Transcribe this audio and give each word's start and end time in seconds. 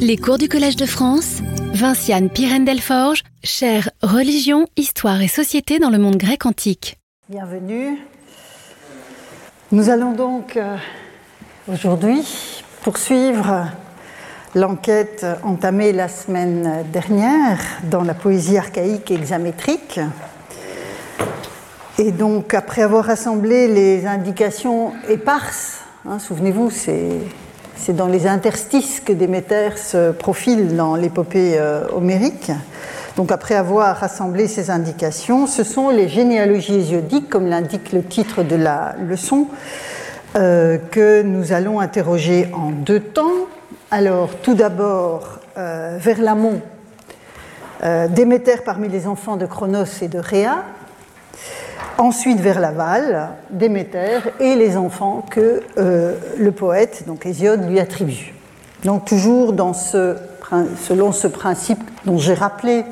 Les 0.00 0.16
cours 0.16 0.38
du 0.38 0.48
Collège 0.48 0.76
de 0.76 0.86
France, 0.86 1.40
Vinciane 1.72 2.30
Pirène-Delforge, 2.30 3.22
chère 3.42 3.90
Religion, 4.02 4.66
Histoire 4.76 5.20
et 5.20 5.28
Société 5.28 5.78
dans 5.78 5.90
le 5.90 5.98
monde 5.98 6.16
grec 6.16 6.46
antique. 6.46 6.98
Bienvenue. 7.28 7.98
Nous 9.72 9.90
allons 9.90 10.12
donc 10.12 10.56
euh, 10.56 10.76
aujourd'hui 11.70 12.22
poursuivre 12.82 13.66
l'enquête 14.54 15.26
entamée 15.42 15.92
la 15.92 16.08
semaine 16.08 16.84
dernière 16.92 17.58
dans 17.90 18.02
la 18.02 18.14
poésie 18.14 18.56
archaïque 18.56 19.10
hexamétrique. 19.10 20.00
Et 21.98 22.12
donc, 22.12 22.54
après 22.54 22.82
avoir 22.82 23.04
rassemblé 23.04 23.68
les 23.68 24.06
indications 24.06 24.92
éparses, 25.08 25.80
hein, 26.06 26.18
souvenez-vous, 26.18 26.70
c'est 26.70 27.18
c'est 27.78 27.94
dans 27.94 28.06
les 28.06 28.26
interstices 28.26 29.00
que 29.00 29.12
Déméter 29.12 29.70
se 29.76 30.10
profile 30.10 30.76
dans 30.76 30.96
l'épopée 30.96 31.56
euh, 31.58 31.86
homérique. 31.92 32.50
Donc 33.16 33.32
après 33.32 33.54
avoir 33.54 33.96
rassemblé 33.96 34.46
ces 34.46 34.70
indications, 34.70 35.46
ce 35.46 35.64
sont 35.64 35.90
les 35.90 36.08
généalogies 36.08 36.74
hésiodiques, 36.74 37.28
comme 37.28 37.46
l'indique 37.46 37.92
le 37.92 38.02
titre 38.02 38.42
de 38.42 38.56
la 38.56 38.94
leçon, 39.06 39.46
euh, 40.36 40.78
que 40.90 41.22
nous 41.22 41.52
allons 41.52 41.80
interroger 41.80 42.48
en 42.52 42.70
deux 42.70 43.00
temps. 43.00 43.46
Alors 43.90 44.30
tout 44.42 44.54
d'abord, 44.54 45.38
euh, 45.56 45.96
vers 46.00 46.20
l'amont, 46.20 46.60
Déméter 48.10 48.56
parmi 48.64 48.88
les 48.88 49.06
enfants 49.06 49.36
de 49.36 49.46
Chronos 49.46 50.02
et 50.02 50.08
de 50.08 50.18
Rhea, 50.18 50.64
ensuite 51.98 52.40
vers 52.40 52.60
l'aval, 52.60 53.28
Déméter 53.50 54.20
et 54.40 54.54
les 54.54 54.76
enfants 54.76 55.24
que 55.28 55.62
euh, 55.76 56.14
le 56.38 56.52
poète, 56.52 57.04
donc 57.06 57.26
Hésiode, 57.26 57.68
lui 57.68 57.80
attribue. 57.80 58.32
Donc 58.84 59.04
toujours 59.04 59.54
selon 60.76 61.12
ce 61.12 61.26
principe 61.26 61.82
dont 62.04 62.16
j'ai 62.16 62.34
rappelé 62.34 62.84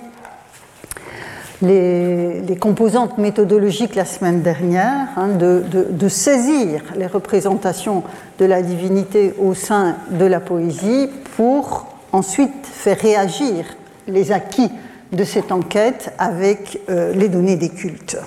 les, 1.63 2.57
composantes 2.61 3.19
méthodologiques 3.19 3.95
la 3.95 4.05
semaine 4.05 4.43
dernière, 4.43 5.09
hein, 5.17 5.29
de, 5.29 5.63
de, 5.71 6.09
saisir 6.09 6.83
les 6.97 7.07
représentations 7.07 8.03
de 8.39 8.45
la 8.45 8.63
divinité 8.63 9.35
au 9.39 9.55
sein 9.55 9.97
de 10.11 10.25
la 10.25 10.41
poésie 10.41 11.09
pour 11.37 11.87
ensuite 12.13 12.67
faire 12.67 12.99
réagir 12.99 13.65
les 14.09 14.33
acquis 14.33 14.71
de 15.13 15.25
cette 15.25 15.53
enquête 15.53 16.13
avec 16.19 16.81
euh, 16.91 17.13
les 17.15 17.29
données 17.29 17.57
des 17.57 17.69
cultes. 17.69 18.19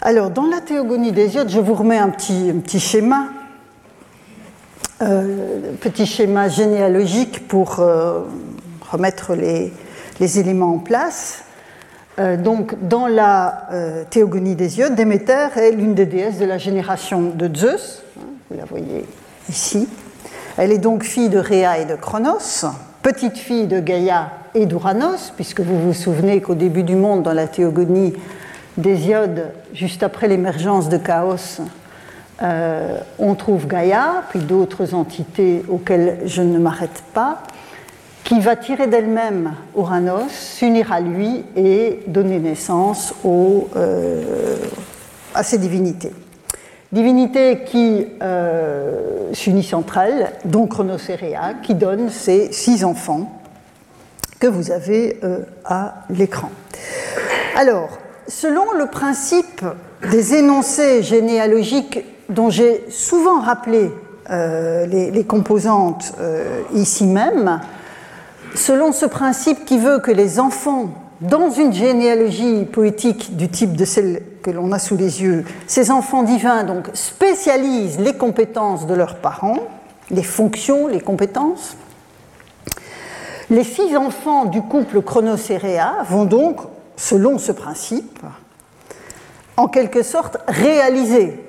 Alors, 0.00 0.30
dans 0.30 0.46
la 0.46 0.60
théogonie 0.60 1.10
d'Hésiode, 1.10 1.48
je 1.48 1.58
vous 1.58 1.74
remets 1.74 1.98
un 1.98 2.10
petit, 2.10 2.78
schéma, 2.78 3.26
euh, 5.02 5.72
petit 5.80 6.06
schéma 6.06 6.48
généalogique 6.48 7.48
pour 7.48 7.80
euh, 7.80 8.20
remettre 8.92 9.34
les, 9.34 9.72
éléments 10.38 10.74
en 10.74 10.78
place. 10.78 11.42
Euh, 12.20 12.36
donc, 12.36 12.76
dans 12.86 13.08
la 13.08 13.68
théogonie 14.10 14.54
d'Hésiode, 14.54 14.94
Déméter 14.94 15.48
est 15.56 15.72
l'une 15.72 15.94
des 15.94 16.06
déesses 16.06 16.38
de 16.38 16.44
la 16.44 16.58
génération 16.58 17.32
de 17.34 17.52
Zeus. 17.52 18.04
Hein, 18.20 18.22
vous 18.50 18.56
la 18.56 18.66
voyez 18.66 19.04
ici. 19.48 19.88
Elle 20.56 20.70
est 20.70 20.78
donc 20.78 21.02
fille 21.02 21.28
de 21.28 21.38
Rhea 21.38 21.78
et 21.78 21.86
de 21.86 21.96
Chronos, 21.96 22.66
petite 23.02 23.36
fille 23.36 23.66
de 23.66 23.80
Gaïa 23.80 24.30
et 24.54 24.66
d'Uranos, 24.66 25.32
puisque 25.34 25.60
vous 25.60 25.78
vous 25.80 25.92
souvenez 25.92 26.40
qu'au 26.40 26.54
début 26.54 26.84
du 26.84 26.94
monde, 26.94 27.24
dans 27.24 27.32
la 27.32 27.48
théogonie, 27.48 28.14
d'Hésiode, 28.78 29.50
juste 29.74 30.02
après 30.02 30.28
l'émergence 30.28 30.88
de 30.88 30.96
Chaos, 30.96 31.60
euh, 32.40 32.98
on 33.18 33.34
trouve 33.34 33.66
Gaïa, 33.66 34.22
puis 34.30 34.38
d'autres 34.38 34.94
entités 34.94 35.64
auxquelles 35.68 36.20
je 36.24 36.40
ne 36.42 36.58
m'arrête 36.58 37.02
pas, 37.12 37.42
qui 38.22 38.38
va 38.40 38.54
tirer 38.54 38.86
d'elle-même 38.86 39.54
Uranos, 39.76 40.30
s'unir 40.30 40.92
à 40.92 41.00
lui 41.00 41.44
et 41.56 42.00
donner 42.06 42.38
naissance 42.38 43.14
euh, 43.26 44.56
à 45.34 45.42
ces 45.42 45.58
divinités. 45.58 46.12
Divinités 46.92 47.64
qui 47.64 48.06
euh, 48.22 49.32
s'unissent 49.32 49.74
entre 49.74 49.98
elles, 49.98 50.30
dont 50.44 50.66
Chronoséréa, 50.68 51.54
qui 51.62 51.74
donne 51.74 52.10
ces 52.10 52.52
six 52.52 52.84
enfants 52.84 53.40
que 54.38 54.46
vous 54.46 54.70
avez 54.70 55.18
à 55.64 56.04
l'écran. 56.10 56.50
Alors, 57.56 57.98
selon 58.28 58.72
le 58.72 58.86
principe 58.86 59.64
des 60.10 60.34
énoncés 60.34 61.02
généalogiques 61.02 62.04
dont 62.28 62.50
j'ai 62.50 62.84
souvent 62.90 63.40
rappelé 63.40 63.90
euh, 64.30 64.86
les, 64.86 65.24
composantes 65.24 66.12
euh, 66.20 66.60
ici 66.74 67.06
même, 67.06 67.60
selon 68.54 68.92
ce 68.92 69.06
principe 69.06 69.64
qui 69.64 69.78
veut 69.78 69.98
que 69.98 70.10
les 70.10 70.38
enfants, 70.38 70.90
dans 71.22 71.50
une 71.50 71.72
généalogie 71.72 72.64
poétique 72.66 73.36
du 73.36 73.48
type 73.48 73.74
de 73.74 73.84
celle 73.86 74.22
que 74.42 74.50
l'on 74.50 74.70
a 74.72 74.78
sous 74.78 74.96
les 74.96 75.22
yeux, 75.22 75.44
ces 75.66 75.90
enfants 75.90 76.22
divins 76.22 76.64
donc 76.64 76.90
spécialisent 76.92 77.98
les 77.98 78.12
compétences 78.12 78.86
de 78.86 78.94
leurs 78.94 79.16
parents, 79.16 79.60
les 80.10 80.22
fonctions, 80.22 80.86
les 80.86 81.00
compétences. 81.00 81.76
Les 83.50 83.64
six 83.64 83.96
enfants 83.96 84.44
du 84.44 84.60
couple 84.60 85.00
Chronocéréa 85.00 86.04
vont 86.08 86.26
donc 86.26 86.60
selon 86.98 87.38
ce 87.38 87.52
principe, 87.52 88.18
en 89.56 89.68
quelque 89.68 90.02
sorte 90.02 90.36
réaliser 90.48 91.42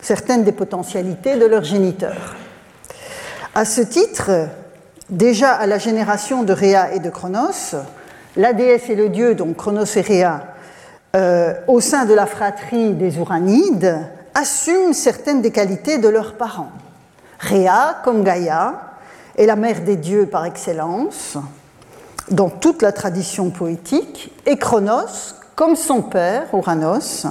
certaines 0.00 0.42
des 0.42 0.52
potentialités 0.52 1.36
de 1.36 1.46
leurs 1.46 1.62
géniteurs. 1.62 2.34
À 3.54 3.64
ce 3.64 3.82
titre, 3.82 4.30
déjà 5.10 5.52
à 5.52 5.66
la 5.66 5.78
génération 5.78 6.42
de 6.42 6.52
Rhea 6.52 6.94
et 6.94 7.00
de 7.00 7.10
Chronos, 7.10 7.76
la 8.36 8.54
déesse 8.54 8.88
et 8.88 8.96
le 8.96 9.10
dieu, 9.10 9.34
donc 9.34 9.56
Chronos 9.56 9.84
et 9.84 10.00
Rhea, 10.00 10.42
euh, 11.14 11.52
au 11.68 11.80
sein 11.80 12.06
de 12.06 12.14
la 12.14 12.26
fratrie 12.26 12.94
des 12.94 13.18
Uranides, 13.18 13.98
assument 14.34 14.94
certaines 14.94 15.42
des 15.42 15.50
qualités 15.50 15.98
de 15.98 16.08
leurs 16.08 16.34
parents. 16.34 16.72
Rhea, 17.38 18.00
comme 18.04 18.24
Gaïa, 18.24 18.94
est 19.36 19.44
la 19.44 19.56
mère 19.56 19.82
des 19.82 19.96
dieux 19.96 20.26
par 20.26 20.46
excellence, 20.46 21.36
dans 22.30 22.50
toute 22.50 22.82
la 22.82 22.92
tradition 22.92 23.50
poétique, 23.50 24.32
et 24.46 24.58
comme 25.54 25.76
son 25.76 26.02
père, 26.02 26.44
Uranos, 26.52 27.26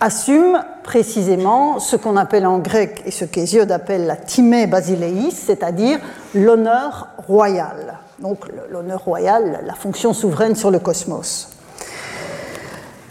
assume 0.00 0.62
précisément 0.84 1.80
ce 1.80 1.96
qu'on 1.96 2.16
appelle 2.16 2.46
en 2.46 2.58
grec 2.58 3.02
et 3.04 3.10
ce 3.10 3.24
qu'Hésiode 3.24 3.72
appelle 3.72 4.06
la 4.06 4.16
timée 4.16 4.66
basileis, 4.66 5.30
c'est-à-dire 5.30 5.98
l'honneur 6.34 7.08
royal. 7.26 7.98
Donc 8.20 8.44
l'honneur 8.70 9.04
royal, 9.04 9.60
la 9.66 9.74
fonction 9.74 10.12
souveraine 10.12 10.56
sur 10.56 10.70
le 10.70 10.78
cosmos. 10.78 11.48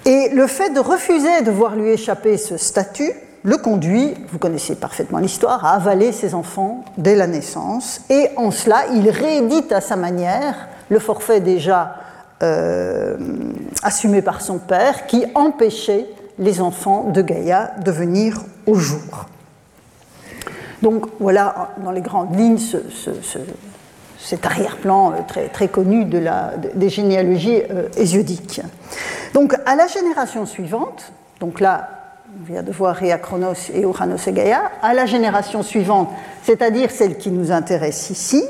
Et 0.05 0.29
le 0.29 0.47
fait 0.47 0.69
de 0.69 0.79
refuser 0.79 1.41
de 1.41 1.51
voir 1.51 1.75
lui 1.75 1.89
échapper 1.89 2.37
ce 2.37 2.57
statut 2.57 3.13
le 3.43 3.57
conduit, 3.57 4.13
vous 4.29 4.39
connaissez 4.39 4.75
parfaitement 4.75 5.19
l'histoire, 5.19 5.63
à 5.63 5.75
avaler 5.75 6.11
ses 6.11 6.33
enfants 6.33 6.83
dès 6.97 7.15
la 7.15 7.27
naissance. 7.27 8.01
Et 8.09 8.29
en 8.35 8.51
cela, 8.51 8.87
il 8.93 9.09
réédite 9.09 9.71
à 9.71 9.79
sa 9.79 9.95
manière 9.95 10.67
le 10.89 10.99
forfait 10.99 11.39
déjà 11.39 11.95
euh, 12.43 13.17
assumé 13.81 14.21
par 14.21 14.41
son 14.41 14.59
père 14.59 15.07
qui 15.07 15.25
empêchait 15.33 16.05
les 16.37 16.61
enfants 16.61 17.05
de 17.05 17.21
Gaïa 17.21 17.71
de 17.83 17.91
venir 17.91 18.37
au 18.67 18.75
jour. 18.75 19.25
Donc 20.83 21.07
voilà 21.19 21.71
dans 21.83 21.89
les 21.89 22.01
grandes 22.01 22.37
lignes 22.37 22.59
cet 24.19 24.45
arrière-plan 24.45 25.13
euh, 25.13 25.47
très, 25.51 25.67
connu 25.67 26.05
des 26.05 26.89
généalogies 26.89 27.63
euh, 27.71 27.89
hésiodiques. 27.97 28.61
Donc 29.33 29.55
à 29.65 29.75
la 29.75 29.87
génération 29.87 30.45
suivante, 30.45 31.11
donc 31.39 31.59
là 31.59 31.89
on 32.39 32.45
vient 32.45 32.61
de 32.61 32.71
voir 32.71 32.99
Chronos 33.21 33.71
et 33.73 33.81
Uranos 33.81 34.27
et 34.27 34.31
Gaïa, 34.31 34.71
à 34.83 34.93
la 34.93 35.07
génération 35.07 35.63
suivante, 35.63 36.09
c'est-à-dire 36.43 36.91
celle 36.91 37.17
qui 37.17 37.31
nous 37.31 37.51
intéresse 37.51 38.11
ici, 38.11 38.43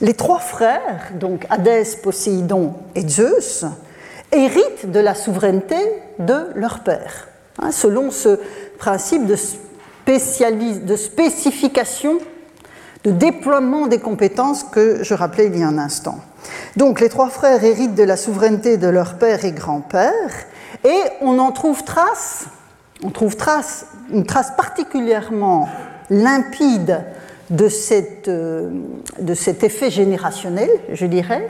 les 0.00 0.14
trois 0.14 0.38
frères, 0.38 1.10
donc 1.14 1.46
Hadès, 1.50 1.96
Poséidon 2.02 2.74
et 2.94 3.06
Zeus, 3.06 3.64
héritent 4.32 4.90
de 4.90 5.00
la 5.00 5.14
souveraineté 5.14 5.76
de 6.18 6.48
leur 6.54 6.80
père, 6.80 7.28
hein, 7.60 7.70
selon 7.70 8.10
ce 8.10 8.40
principe 8.78 9.26
de, 9.26 9.36
de 10.86 10.96
spécification, 10.96 12.18
de 13.04 13.10
déploiement 13.10 13.86
des 13.86 13.98
compétences 13.98 14.64
que 14.64 15.02
je 15.02 15.14
rappelais 15.14 15.46
il 15.46 15.58
y 15.58 15.62
a 15.62 15.68
un 15.68 15.78
instant. 15.78 16.18
Donc 16.76 17.00
les 17.00 17.08
trois 17.08 17.28
frères 17.28 17.62
héritent 17.62 17.94
de 17.94 18.02
la 18.02 18.16
souveraineté 18.16 18.76
de 18.76 18.88
leur 18.88 19.14
père 19.14 19.44
et 19.44 19.52
grand-père, 19.52 20.12
et 20.84 21.00
on 21.20 21.38
en 21.38 21.52
trouve 21.52 21.84
trace, 21.84 22.46
on 23.02 23.10
trouve 23.10 23.36
trace, 23.36 23.86
une 24.10 24.26
trace 24.26 24.52
particulièrement 24.56 25.68
limpide 26.10 27.04
de, 27.50 27.68
cette, 27.68 28.28
euh, 28.28 28.70
de 29.20 29.34
cet 29.34 29.62
effet 29.62 29.90
générationnel, 29.90 30.70
je 30.92 31.06
dirais, 31.06 31.48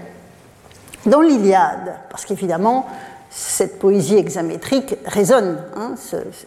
dans 1.07 1.21
l'Iliade, 1.21 1.95
parce 2.11 2.25
qu'évidemment, 2.25 2.87
cette 3.31 3.79
poésie 3.79 4.17
hexamétrique 4.17 4.97
résonne. 5.07 5.59
Hein, 5.77 5.95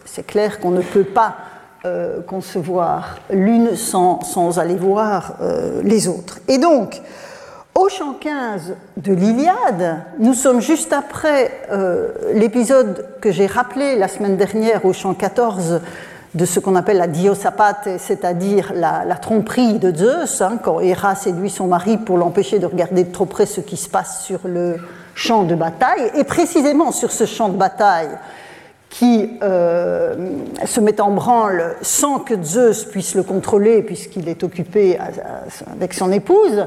c'est 0.04 0.26
clair 0.26 0.60
qu'on 0.60 0.70
ne 0.70 0.82
peut 0.82 1.04
pas 1.04 1.36
euh, 1.84 2.20
concevoir 2.20 3.18
l'une 3.30 3.76
sans, 3.76 4.22
sans, 4.22 4.58
aller 4.58 4.76
voir 4.76 5.36
euh, 5.40 5.80
les 5.82 6.08
autres. 6.08 6.40
Et 6.48 6.58
donc, 6.58 7.00
au 7.74 7.88
chant 7.88 8.14
15 8.20 8.74
de 8.98 9.14
l'Iliade, 9.14 10.02
nous 10.18 10.34
sommes 10.34 10.60
juste 10.60 10.92
après 10.92 11.52
l'épisode 12.34 13.06
que 13.20 13.30
j'ai 13.30 13.46
rappelé 13.46 13.96
la 13.96 14.08
semaine 14.08 14.36
dernière 14.36 14.84
au 14.84 14.92
chant 14.92 15.14
14 15.14 15.80
de 16.34 16.44
ce 16.44 16.60
qu'on 16.60 16.76
appelle 16.76 16.98
la 16.98 17.08
diosapate, 17.08 17.88
c'est-à-dire 17.98 18.72
la, 18.74 19.16
tromperie 19.16 19.78
de 19.78 19.94
Zeus, 19.94 20.40
hein, 20.40 20.58
quand 20.62 20.80
Héra 20.80 21.14
séduit 21.14 21.50
son 21.50 21.66
mari 21.66 21.98
pour 21.98 22.18
l'empêcher 22.18 22.58
de 22.58 22.66
regarder 22.66 23.04
de 23.04 23.12
trop 23.12 23.26
près 23.26 23.46
ce 23.46 23.60
qui 23.60 23.76
se 23.76 23.88
passe 23.88 24.24
sur 24.24 24.40
le 24.44 24.76
champ 25.14 25.42
de 25.42 25.54
bataille. 25.54 26.10
Et 26.16 26.24
précisément 26.24 26.92
sur 26.92 27.10
ce 27.10 27.26
champ 27.26 27.48
de 27.48 27.56
bataille, 27.56 28.10
qui 28.90 29.38
euh, 29.42 30.14
se 30.66 30.80
met 30.80 31.00
en 31.00 31.12
branle 31.12 31.76
sans 31.80 32.18
que 32.18 32.34
Zeus 32.42 32.84
puisse 32.84 33.14
le 33.14 33.22
contrôler 33.22 33.82
puisqu'il 33.82 34.28
est 34.28 34.42
occupé 34.42 34.98
avec 35.72 35.94
son 35.94 36.10
épouse, 36.10 36.66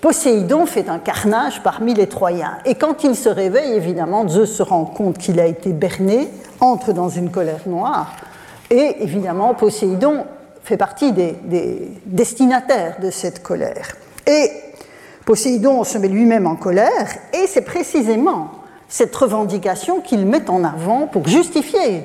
Poséidon 0.00 0.66
fait 0.66 0.88
un 0.88 0.98
carnage 0.98 1.62
parmi 1.62 1.94
les 1.94 2.06
Troyens. 2.06 2.58
Et 2.64 2.74
quand 2.74 3.04
il 3.04 3.16
se 3.16 3.28
réveille, 3.28 3.72
évidemment, 3.72 4.28
Zeus 4.28 4.54
se 4.54 4.62
rend 4.62 4.84
compte 4.84 5.18
qu'il 5.18 5.40
a 5.40 5.46
été 5.46 5.72
berné, 5.72 6.28
entre 6.60 6.92
dans 6.92 7.08
une 7.08 7.30
colère 7.30 7.66
noire, 7.66 8.14
et 8.74 9.02
évidemment, 9.02 9.54
Poséidon 9.54 10.26
fait 10.62 10.76
partie 10.76 11.12
des, 11.12 11.32
des 11.44 11.90
destinataires 12.06 12.96
de 13.00 13.10
cette 13.10 13.42
colère. 13.42 13.96
Et 14.26 14.50
Poséidon 15.24 15.84
se 15.84 15.98
met 15.98 16.08
lui-même 16.08 16.46
en 16.46 16.56
colère, 16.56 17.16
et 17.32 17.46
c'est 17.46 17.62
précisément 17.62 18.50
cette 18.88 19.14
revendication 19.14 20.00
qu'il 20.00 20.26
met 20.26 20.48
en 20.50 20.64
avant 20.64 21.06
pour 21.06 21.26
justifier 21.26 22.04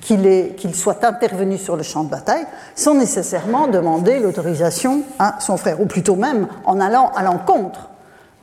qu'il 0.00 0.74
soit 0.74 1.04
intervenu 1.04 1.58
sur 1.58 1.76
le 1.76 1.82
champ 1.82 2.04
de 2.04 2.10
bataille 2.10 2.44
sans 2.74 2.94
nécessairement 2.94 3.68
demander 3.68 4.18
l'autorisation 4.18 5.02
à 5.18 5.36
son 5.40 5.56
frère, 5.56 5.80
ou 5.80 5.86
plutôt 5.86 6.16
même 6.16 6.48
en 6.64 6.80
allant 6.80 7.10
à 7.14 7.22
l'encontre 7.22 7.90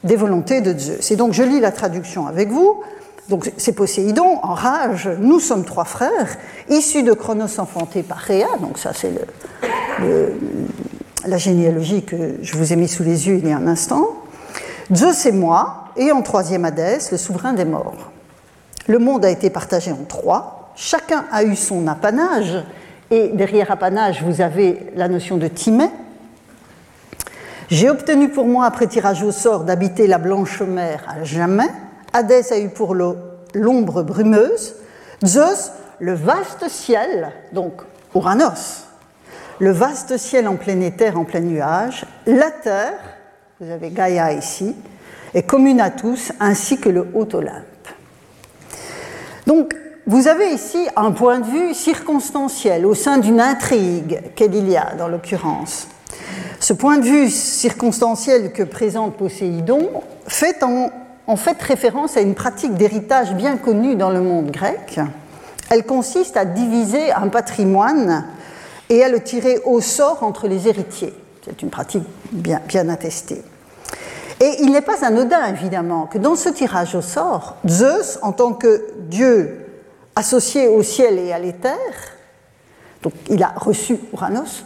des 0.04 0.16
volontés 0.16 0.62
de 0.62 0.78
Zeus. 0.78 1.12
Et 1.12 1.16
donc 1.16 1.34
je 1.34 1.44
lis 1.44 1.60
la 1.60 1.72
traduction 1.72 2.28
avec 2.28 2.50
vous. 2.50 2.82
Donc 3.30 3.52
c'est 3.58 3.74
Poséidon 3.74 4.40
en 4.42 4.54
rage. 4.54 5.10
Nous 5.20 5.40
sommes 5.40 5.66
trois 5.66 5.86
frères, 5.86 6.38
issus 6.70 7.04
de 7.04 7.14
Cronos 7.14 7.60
enfanté 7.60 8.04
par 8.04 8.20
Rhea. 8.20 8.58
Donc 8.62 8.78
ça 8.78 8.92
c'est 8.94 9.14
la 11.26 11.38
généalogie 11.38 12.04
que 12.04 12.36
je 12.42 12.56
vous 12.56 12.72
ai 12.72 12.76
mis 12.76 12.88
sous 12.88 13.04
les 13.04 13.28
yeux 13.28 13.40
il 13.42 13.48
y 13.48 13.52
a 13.52 13.58
un 13.58 13.68
instant. 13.68 14.08
Zeus 14.94 15.26
et 15.26 15.34
moi, 15.34 15.90
et 15.98 16.14
en 16.14 16.22
troisième 16.22 16.64
Hadès, 16.64 17.00
le 17.12 17.18
souverain 17.18 17.52
des 17.52 17.66
morts. 17.66 18.12
Le 18.88 19.00
monde 19.00 19.26
a 19.26 19.30
été 19.30 19.50
partagé 19.50 19.92
en 19.92 20.06
trois, 20.08 20.72
chacun 20.76 21.26
a 21.30 21.44
eu 21.44 21.58
son 21.58 21.88
apanage, 21.88 22.64
et 23.12 23.30
derrière 23.30 23.70
apanage, 23.70 24.24
vous 24.24 24.40
avez 24.40 24.80
la 24.96 25.10
notion 25.10 25.36
de 25.36 25.48
Timée. 25.48 25.90
J'ai 27.70 27.90
obtenu 27.90 28.30
pour 28.30 28.46
moi, 28.46 28.66
après 28.66 28.88
tirage 28.88 29.24
au 29.24 29.34
sort, 29.34 29.66
d'habiter 29.66 30.08
la 30.08 30.20
blanche 30.20 30.62
mer 30.62 31.04
à 31.06 31.26
jamais. 31.26 31.68
Hadès 32.18 32.52
a 32.52 32.58
eu 32.58 32.70
pour 32.70 32.96
l'ombre 32.96 34.02
brumeuse. 34.02 34.74
Zeus, 35.24 35.72
le 36.00 36.16
vaste 36.16 36.68
ciel, 36.68 37.32
donc 37.52 37.74
Uranos, 38.16 38.86
le 39.60 39.72
vaste 39.72 40.18
ciel 40.18 40.48
en 40.48 40.56
plein 40.56 40.82
éther, 40.82 41.16
en 41.16 41.26
plein 41.26 41.42
nuage. 41.42 42.06
La 42.26 42.50
terre, 42.50 43.00
vous 43.60 43.70
avez 43.70 43.92
Gaïa 43.92 44.34
ici, 44.34 44.76
est 45.36 45.44
commune 45.44 45.80
à 45.80 45.92
tous, 45.92 46.32
ainsi 46.40 46.80
que 46.80 46.90
le 46.90 47.08
haut 47.14 47.28
Olympe. 47.36 47.88
Donc, 49.46 49.76
vous 50.08 50.28
avez 50.28 50.54
ici 50.54 50.88
un 50.96 51.12
point 51.12 51.40
de 51.40 51.46
vue 51.46 51.74
circonstanciel 51.76 52.88
au 52.88 52.96
sein 52.96 53.20
d'une 53.20 53.40
intrigue 53.40 54.24
qu'est 54.36 54.48
l'Iliade 54.48 55.00
en 55.02 55.08
l'occurrence. 55.08 55.88
Ce 56.60 56.74
point 56.74 56.98
de 56.98 57.04
vue 57.04 57.30
circonstanciel 57.30 58.54
que 58.54 58.64
présente 58.64 59.18
Poséidon 59.18 59.90
fait 60.28 60.64
en, 60.64 60.90
en 61.28 61.36
fait 61.36 61.62
référence 61.62 62.18
à 62.18 62.22
une 62.22 62.36
pratique 62.36 62.76
d'héritage 62.76 63.34
bien 63.34 63.58
connue 63.58 63.96
dans 63.96 64.10
le 64.10 64.22
monde 64.22 64.50
grec. 64.50 65.00
Elle 65.70 65.86
consiste 65.86 66.38
à 66.38 66.46
diviser 66.46 67.12
un 67.12 67.28
patrimoine 67.28 68.26
et 68.90 69.04
à 69.04 69.10
le 69.10 69.22
tirer 69.22 69.60
au 69.66 69.82
sort 69.82 70.24
entre 70.24 70.48
les 70.48 70.68
héritiers. 70.70 71.14
C'est 71.44 71.62
une 71.62 71.70
pratique 71.70 72.04
bien, 72.32 72.90
attestée. 72.90 73.44
Et 74.40 74.58
il 74.60 74.72
n'est 74.72 74.82
pas 74.82 75.06
anodin, 75.06 75.46
évidemment, 75.48 76.06
que 76.06 76.18
dans 76.18 76.36
ce 76.36 76.50
tirage 76.50 76.96
au 76.96 77.02
sort, 77.02 77.56
Zeus, 77.68 78.20
en 78.22 78.32
tant 78.32 78.54
que 78.54 78.86
dieu 79.00 79.66
associé 80.16 80.68
au 80.68 80.84
ciel 80.84 81.18
et 81.20 81.34
à 81.34 81.40
l'éther, 81.40 81.78
donc 83.02 83.14
il 83.30 83.42
a 83.44 83.54
reçu 83.56 83.98
Uranos, 84.14 84.64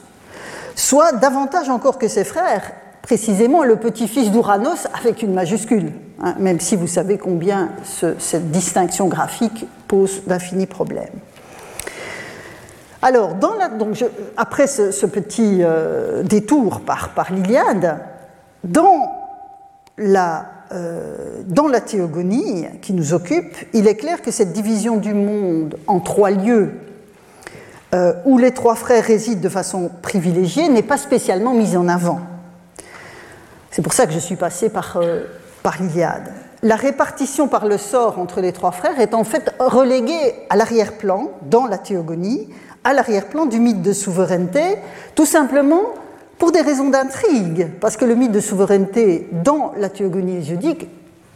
soit 0.75 1.13
davantage 1.13 1.69
encore 1.69 1.97
que 1.97 2.07
ses 2.07 2.23
frères, 2.23 2.71
précisément 3.01 3.63
le 3.63 3.75
petit-fils 3.77 4.31
d'Uranos 4.31 4.87
avec 4.99 5.21
une 5.21 5.33
majuscule, 5.33 5.91
hein, 6.21 6.35
même 6.39 6.59
si 6.59 6.75
vous 6.75 6.87
savez 6.87 7.17
combien 7.17 7.69
cette 8.19 8.51
distinction 8.51 9.07
graphique 9.07 9.65
pose 9.87 10.23
d'infinis 10.25 10.67
problèmes. 10.67 11.19
Alors, 13.01 13.35
la, 13.57 13.69
donc 13.69 14.03
après 14.37 14.67
ce, 14.67 15.05
petit 15.07 15.59
euh, 15.61 16.21
détour 16.21 16.81
par, 16.81 17.31
l'Iliade, 17.31 17.99
dans 18.63 19.11
euh, 19.99 21.41
dans 21.45 21.67
la 21.67 21.81
théogonie 21.81 22.65
qui 22.81 22.93
nous 22.93 23.13
occupe, 23.13 23.55
il 23.73 23.87
est 23.87 23.95
clair 23.95 24.21
que 24.21 24.31
cette 24.31 24.53
division 24.53 24.97
du 24.97 25.13
monde 25.13 25.77
en 25.87 25.99
trois 25.99 26.31
lieux 26.31 26.71
euh, 27.93 28.13
où 28.23 28.37
les 28.37 28.51
trois 28.51 28.75
frères 28.75 29.03
résident 29.03 29.41
de 29.41 29.49
façon 29.49 29.91
privilégiée 30.01 30.69
n'est 30.69 30.81
pas 30.81 30.97
spécialement 30.97 31.53
mise 31.53 31.75
en 31.75 31.89
avant. 31.89 32.21
C'est 33.71 33.81
pour 33.81 33.93
ça 33.93 34.05
que 34.05 34.13
je 34.13 34.19
suis 34.19 34.35
passé 34.35 34.69
par, 34.69 34.97
euh, 34.97 35.23
par 35.63 35.81
l'Iliade. 35.81 36.31
La 36.61 36.75
répartition 36.75 37.47
par 37.47 37.65
le 37.65 37.77
sort 37.77 38.19
entre 38.19 38.41
les 38.41 38.51
trois 38.51 38.71
frères 38.71 38.99
est 38.99 39.13
en 39.13 39.23
fait 39.23 39.55
reléguée 39.59 40.35
à 40.49 40.55
l'arrière-plan, 40.55 41.31
dans 41.49 41.65
la 41.65 41.77
théogonie, 41.77 42.49
à 42.83 42.93
l'arrière-plan 42.93 43.45
du 43.45 43.59
mythe 43.59 43.81
de 43.81 43.93
souveraineté, 43.93 44.77
tout 45.15 45.25
simplement 45.25 45.81
pour 46.37 46.51
des 46.51 46.61
raisons 46.61 46.89
d'intrigue, 46.89 47.69
parce 47.79 47.97
que 47.97 48.05
le 48.05 48.15
mythe 48.15 48.31
de 48.31 48.39
souveraineté 48.39 49.29
dans 49.31 49.73
la 49.77 49.89
théogonie 49.89 50.37
hésiodique 50.37 50.87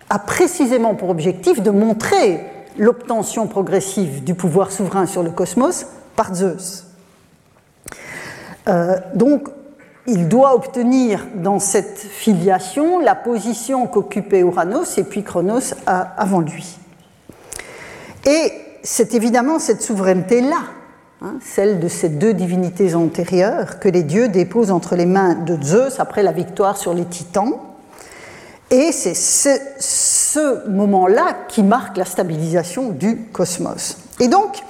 a 0.09 0.19
précisément 0.19 0.95
pour 0.95 1.09
objectif 1.09 1.61
de 1.61 1.71
montrer 1.71 2.41
l'obtention 2.77 3.47
progressive 3.47 4.23
du 4.23 4.35
pouvoir 4.35 4.71
souverain 4.71 5.05
sur 5.05 5.23
le 5.23 5.31
cosmos 5.31 5.87
par 6.15 6.35
Zeus. 6.35 6.85
Euh, 8.67 8.97
donc, 9.13 9.47
il 10.07 10.27
doit 10.27 10.55
obtenir 10.55 11.27
dans 11.35 11.59
cette 11.59 11.99
filiation 11.99 12.99
la 12.99 13.15
position 13.15 13.87
qu'occupait 13.87 14.39
Uranos 14.39 14.97
et 14.97 15.03
puis 15.03 15.23
Chronos 15.23 15.73
avant 15.85 16.41
lui. 16.41 16.77
Et 18.25 18.51
c'est 18.83 19.13
évidemment 19.13 19.59
cette 19.59 19.81
souveraineté-là 19.81 20.57
Hein, 21.21 21.35
celle 21.41 21.79
de 21.79 21.87
ces 21.87 22.09
deux 22.09 22.33
divinités 22.33 22.93
antérieures 22.93 23.79
que 23.79 23.87
les 23.87 24.03
dieux 24.03 24.27
déposent 24.27 24.71
entre 24.71 24.97
les 24.97 25.05
mains 25.05 25.33
de 25.33 25.57
Zeus 25.63 25.99
après 25.99 26.23
la 26.23 26.33
victoire 26.33 26.75
sur 26.77 26.93
les 26.93 27.05
titans. 27.05 27.53
Et 28.69 28.91
c'est 28.91 29.13
ce, 29.15 30.69
moment-là 30.69 31.45
qui 31.47 31.63
marque 31.63 31.95
la 31.95 32.03
stabilisation 32.03 32.89
du 32.89 33.27
cosmos. 33.31 33.97
Et 34.19 34.27
donc, 34.27 34.61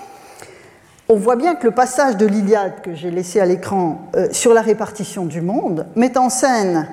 on 1.07 1.15
voit 1.15 1.35
bien 1.35 1.55
que 1.55 1.65
le 1.65 1.71
passage 1.71 2.17
de 2.17 2.25
l'Iliade 2.25 2.81
que 2.81 2.95
j'ai 2.95 3.11
laissé 3.11 3.39
à 3.39 3.45
l'écran 3.45 4.09
euh, 4.15 4.27
sur 4.31 4.53
la 4.53 4.61
répartition 4.61 5.25
du 5.25 5.41
monde 5.41 5.85
met 5.95 6.17
en 6.17 6.29
scène 6.29 6.87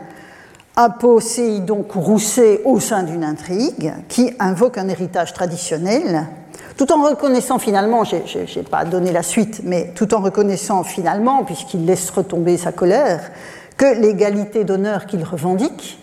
un 0.77 0.91
Poséidon 0.91 1.83
courroucé 1.83 2.61
au 2.65 2.81
sein 2.81 3.03
d'une 3.03 3.25
intrigue 3.25 3.93
qui 4.09 4.33
invoque 4.39 4.79
un 4.79 4.89
héritage 4.89 5.33
traditionnel 5.33 6.27
tout 6.77 6.91
en 6.93 7.03
reconnaissant 7.05 7.59
finalement, 7.59 8.05
je 8.05 8.17
n'ai 8.17 8.65
pas 8.65 8.85
donné 8.85 9.13
la 9.13 9.23
suite, 9.23 9.61
mais 9.65 9.93
tout 9.95 10.15
en 10.15 10.21
reconnaissant 10.21 10.83
finalement, 10.85 11.45
puisqu'il 11.45 11.85
laisse 11.85 12.09
retomber 12.11 12.57
sa 12.57 12.73
colère, 12.73 13.31
que 13.77 14.01
l'égalité 14.01 14.65
d'honneur 14.65 15.07
qu'il 15.07 15.23
revendique 15.23 15.99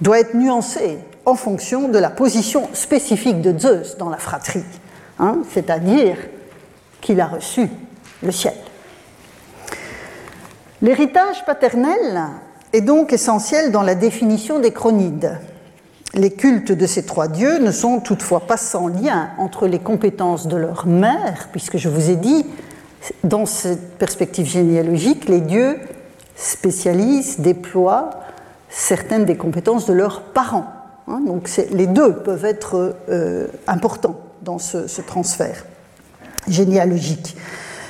doit 0.00 0.18
être 0.18 0.34
nuancée 0.34 0.98
en 1.24 1.34
fonction 1.34 1.88
de 1.88 1.98
la 1.98 2.10
position 2.10 2.68
spécifique 2.72 3.40
de 3.40 3.56
Zeus 3.56 3.96
dans 3.96 4.10
la 4.10 4.16
fratrie, 4.16 4.64
hein, 5.20 5.38
c'est-à-dire 5.52 6.16
qu'il 7.02 7.20
a 7.20 7.26
reçu 7.26 7.68
le 8.22 8.32
ciel. 8.32 8.54
L'héritage 10.80 11.44
paternel 11.44 12.22
est 12.72 12.80
donc 12.80 13.12
essentiel 13.12 13.70
dans 13.70 13.82
la 13.82 13.94
définition 13.94 14.58
des 14.58 14.72
chronides. 14.72 15.38
Les 16.14 16.30
cultes 16.30 16.72
de 16.72 16.86
ces 16.86 17.04
trois 17.04 17.28
dieux 17.28 17.58
ne 17.58 17.70
sont 17.70 18.00
toutefois 18.00 18.40
pas 18.40 18.56
sans 18.56 18.88
lien 18.88 19.30
entre 19.38 19.66
les 19.66 19.78
compétences 19.78 20.46
de 20.46 20.56
leur 20.56 20.86
mère, 20.86 21.48
puisque 21.52 21.76
je 21.76 21.88
vous 21.88 22.10
ai 22.10 22.16
dit, 22.16 22.46
dans 23.24 23.46
cette 23.46 23.98
perspective 23.98 24.46
généalogique, 24.46 25.28
les 25.28 25.40
dieux 25.40 25.78
spécialisent, 26.36 27.40
déploient 27.40 28.10
certaines 28.68 29.24
des 29.24 29.36
compétences 29.36 29.86
de 29.86 29.92
leurs 29.92 30.22
parents. 30.22 30.66
Hein. 31.08 31.20
donc 31.26 31.50
les 31.72 31.88
deux 31.88 32.14
peuvent 32.14 32.44
être 32.44 32.94
euh, 33.08 33.48
importants 33.66 34.20
dans 34.42 34.58
ce, 34.58 34.86
ce, 34.86 35.02
transfert 35.02 35.64
généalogique. 36.48 37.36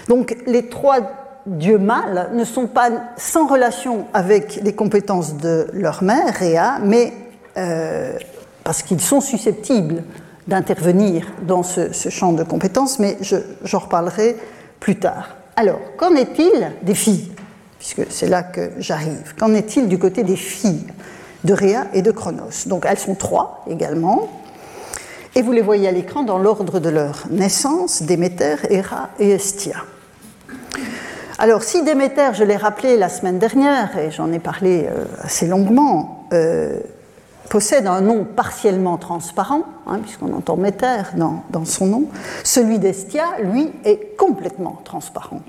Donc 0.08 0.36
les 0.46 0.68
trois 0.68 1.00
dieux 1.46 1.78
mâles 1.78 2.30
ne 2.34 2.44
sont 2.44 2.66
pas 2.66 2.90
sans 3.16 3.46
relation 3.46 4.06
avec 4.12 4.60
les 4.62 4.74
compétences 4.74 5.36
de 5.36 5.68
leur 5.72 6.02
mère, 6.02 6.34
Réa, 6.34 6.78
mais 6.82 7.12
euh, 7.56 8.16
parce 8.64 8.82
qu'ils 8.82 9.00
sont 9.00 9.20
susceptibles 9.20 10.04
d'intervenir 10.46 11.26
dans 11.46 11.62
ce, 11.62 11.90
champ 11.92 12.32
de 12.32 12.42
compétences, 12.42 12.98
mais 12.98 13.16
j'en 13.64 13.78
reparlerai 13.78 14.36
plus 14.80 14.98
tard. 14.98 15.36
Alors, 15.56 15.78
qu'en 15.96 16.14
est-il 16.14 16.72
des 16.82 16.94
filles? 16.94 17.32
Puisque 17.78 18.10
c'est 18.10 18.28
là 18.28 18.42
que 18.42 18.70
j'arrive. 18.78 19.34
Qu'en 19.38 19.54
est-il 19.54 19.88
du 19.88 19.98
côté 19.98 20.22
des 20.22 20.36
filles 20.36 20.86
de 21.44 21.52
Réa 21.52 21.86
et 21.92 22.02
de 22.02 22.10
Chronos 22.10 22.66
Donc, 22.66 22.86
elles 22.88 22.98
sont 22.98 23.14
trois 23.14 23.64
également. 23.68 24.41
Et 25.34 25.40
vous 25.40 25.52
les 25.52 25.62
voyez 25.62 25.88
à 25.88 25.92
l'écran 25.92 26.24
dans 26.24 26.36
l'ordre 26.36 26.78
de 26.78 26.90
leur 26.90 27.24
naissance 27.30 28.02
Déméter, 28.02 28.56
Héra 28.68 29.08
et 29.18 29.30
Estia. 29.30 29.76
Alors, 31.38 31.62
si 31.62 31.82
Déméter, 31.82 32.34
je 32.34 32.44
l'ai 32.44 32.56
rappelé 32.56 32.98
la 32.98 33.08
semaine 33.08 33.38
dernière, 33.38 33.96
et 33.96 34.10
j'en 34.10 34.30
ai 34.30 34.38
parlé 34.38 34.84
euh, 34.86 35.06
assez 35.22 35.46
longuement, 35.46 36.26
euh, 36.34 36.78
possède 37.48 37.86
un 37.86 38.02
nom 38.02 38.24
partiellement 38.24 38.98
transparent, 38.98 39.64
hein, 39.86 40.00
puisqu'on 40.02 40.34
entend 40.34 40.58
Méter 40.58 41.02
dans, 41.16 41.44
dans, 41.48 41.64
son 41.64 41.86
nom, 41.86 42.04
celui 42.44 42.78
d'Estia, 42.78 43.24
lui, 43.42 43.72
est 43.86 44.14
complètement 44.18 44.82
transparent, 44.84 45.40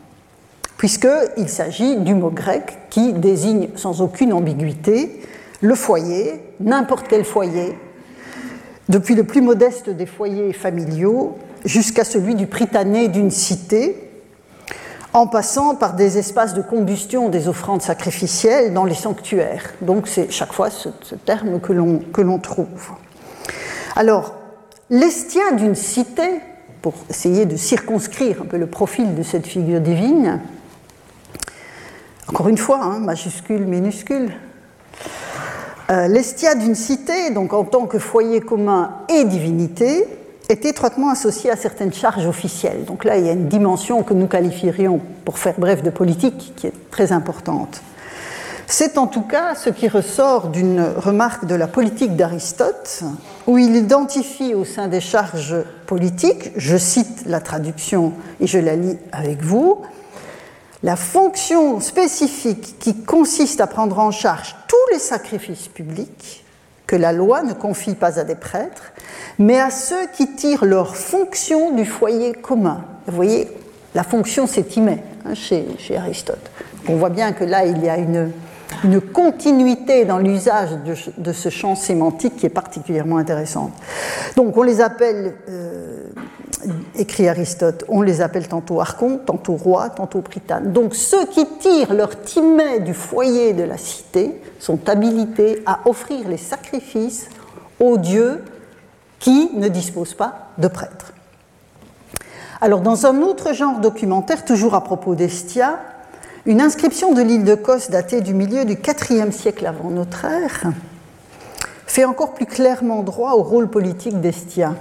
puisqu'il 0.77 1.49
s'agit 1.49 1.97
du 1.97 2.15
mot 2.15 2.29
grec 2.29 2.77
qui 2.89 3.11
désigne 3.11 3.67
sans 3.75 4.01
aucune 4.01 4.31
ambiguïté 4.31 5.21
le 5.59 5.75
foyer, 5.75 6.41
n'importe 6.61 7.07
quel 7.09 7.25
foyer, 7.25 7.77
depuis 8.89 9.15
le 9.15 9.23
plus 9.23 9.41
modeste 9.41 9.89
des 9.89 10.05
foyers 10.05 10.53
familiaux 10.53 11.37
jusqu'à 11.65 12.03
celui 12.03 12.35
du 12.35 12.47
pritané 12.47 13.07
d'une 13.07 13.31
cité, 13.31 14.09
en 15.13 15.27
passant 15.27 15.75
par 15.75 15.93
des 15.93 16.17
espaces 16.17 16.53
de 16.55 16.61
combustion 16.61 17.29
des 17.29 17.47
offrandes 17.47 17.83
sacrificielles 17.83 18.73
dans 18.73 18.83
les 18.83 18.95
sanctuaires. 18.95 19.73
Donc 19.81 20.07
c'est 20.07 20.31
chaque 20.31 20.51
fois 20.51 20.69
ce, 20.71 20.89
terme 21.25 21.59
que 21.59 22.21
l'on 22.21 22.39
trouve. 22.39 22.91
Alors, 23.95 24.33
l'estia 24.89 25.51
d'une 25.51 25.75
cité, 25.75 26.41
pour 26.81 26.95
essayer 27.09 27.45
de 27.45 27.55
circonscrire 27.55 28.41
un 28.41 28.45
peu 28.45 28.57
le 28.57 28.67
profil 28.67 29.15
de 29.15 29.23
cette 29.23 29.47
figure 29.47 29.79
divine, 29.79 30.41
encore 32.27 32.49
une 32.49 32.57
fois, 32.57 32.81
hein, 32.81 32.99
majuscule, 32.99 33.65
minuscule, 33.65 34.31
euh, 35.89 36.07
l'estia 36.07 36.55
d'une 36.55 36.75
cité, 36.75 37.31
donc 37.31 37.53
en 37.53 37.63
tant 37.63 37.85
que 37.85 37.99
foyer 37.99 38.39
commun 38.39 38.91
et 39.09 39.25
divinité, 39.25 40.05
est 40.49 40.65
étroitement 40.65 41.09
associé 41.09 41.49
à 41.49 41.55
certaines 41.55 41.93
charges 41.93 42.25
officielles. 42.25 42.85
Donc 42.85 43.03
là, 43.05 43.17
il 43.17 43.25
y 43.25 43.29
a 43.29 43.33
une 43.33 43.47
dimension 43.47 44.03
que 44.03 44.13
nous 44.13 44.27
qualifierions, 44.27 44.99
pour 45.25 45.39
faire 45.39 45.55
bref, 45.57 45.83
de 45.83 45.89
politique, 45.89 46.53
qui 46.55 46.67
est 46.67 46.91
très 46.91 47.11
importante. 47.11 47.81
C'est 48.67 48.97
en 48.97 49.07
tout 49.07 49.21
cas 49.21 49.55
ce 49.55 49.69
qui 49.69 49.87
ressort 49.87 50.47
d'une 50.47 50.81
remarque 50.81 51.45
de 51.45 51.55
la 51.55 51.67
politique 51.67 52.15
d'Aristote, 52.15 53.03
où 53.45 53.57
il 53.57 53.75
identifie 53.75 54.53
au 54.53 54.65
sein 54.65 54.87
des 54.87 55.01
charges 55.01 55.57
politiques, 55.85 56.51
je 56.55 56.77
cite 56.77 57.25
la 57.25 57.41
traduction 57.41 58.13
et 58.39 58.47
je 58.47 58.59
la 58.59 58.75
lis 58.75 58.97
avec 59.11 59.43
vous, 59.43 59.81
la 60.83 60.97
fonction 60.97 61.79
spécifique 61.79 62.75
qui 62.79 63.03
consiste 63.03 63.61
à 63.61 63.67
prendre 63.67 63.99
en 63.99 64.11
charge 64.11 64.55
tous 64.67 64.93
les 64.93 64.99
sacrifices 64.99 65.69
publics 65.69 66.43
que 66.85 66.97
la 66.97 67.13
loi 67.13 67.41
ne 67.41 67.53
confie 67.53 67.95
pas 67.95 68.19
à 68.19 68.25
des 68.25 68.35
prêtres, 68.35 68.91
mais 69.39 69.59
à 69.59 69.71
ceux 69.71 70.07
qui 70.07 70.35
tirent 70.35 70.65
leur 70.65 70.97
fonction 70.97 71.71
du 71.71 71.85
foyer 71.85 72.33
commun. 72.33 72.83
Vous 73.07 73.15
voyez, 73.15 73.49
la 73.95 74.03
fonction 74.03 74.45
c'est 74.45 74.77
hein, 74.77 75.33
chez, 75.33 75.65
chez, 75.79 75.95
Aristote. 75.95 76.51
On 76.89 76.97
voit 76.97 77.09
bien 77.09 77.31
que 77.31 77.45
là, 77.45 77.65
il 77.65 77.81
y 77.83 77.89
a 77.89 77.97
une, 77.97 78.31
une 78.84 79.01
continuité 79.01 80.06
dans 80.06 80.18
l'usage 80.18 80.70
de, 81.18 81.32
ce 81.34 81.50
champ 81.50 81.75
sémantique 81.75 82.36
qui 82.36 82.46
est 82.46 82.50
particulièrement 82.50 83.18
intéressante. 83.18 83.72
Donc 84.36 84.58
on 84.58 84.63
les 84.63 84.82
appelle, 84.82 85.36
euh, 85.50 86.08
écrit 86.96 87.27
Aristote, 87.27 87.86
on 87.88 88.01
les 88.01 88.22
appelle 88.22 88.48
tantôt 88.48 88.82
archontes, 88.82 89.25
tantôt 89.25 89.56
rois, 89.56 89.89
tantôt 89.89 90.22
pritanes. 90.22 90.72
Donc 90.72 90.96
ceux 90.96 91.25
qui 91.27 91.46
tirent 91.60 91.94
leur 91.94 92.22
timet 92.22 92.80
du 92.80 92.94
foyer 92.94 93.53
de 93.53 93.63
la 93.63 93.77
cité 93.77 94.42
sont 94.60 94.89
habilités 94.89 95.62
à 95.65 95.80
offrir 95.86 96.27
les 96.27 96.38
sacrifices 96.38 97.30
aux 97.80 97.98
dieux 97.98 98.44
qui 99.20 99.51
ne 99.56 99.68
disposent 99.68 100.15
pas 100.15 100.50
de 100.58 100.68
prêtres. 100.68 101.13
Alors 102.62 102.80
dans 102.80 103.06
un 103.06 103.22
autre 103.22 103.53
genre 103.53 103.80
documentaire, 103.80 104.46
toujours 104.46 104.74
à 104.74 104.84
propos 104.84 105.15
d'Estia, 105.15 105.80
une 106.45 106.59
inscription 106.59 107.13
de 107.13 107.21
l'île 107.21 107.45
de 107.45 107.55
Kos 107.55 107.89
datée 107.89 108.19
du 108.19 108.33
milieu 108.33 108.65
du 108.65 108.73
IVe 108.73 109.31
siècle 109.31 109.65
avant 109.65 109.89
notre 109.89 110.25
ère 110.25 110.71
fait 111.88 112.05
encore 112.05 112.33
plus 112.33 112.45
clairement 112.45 113.01
droit 113.01 113.33
au 113.33 113.43
rôle 113.43 113.69
politique 113.69 114.19
d'Estia. 114.19 114.73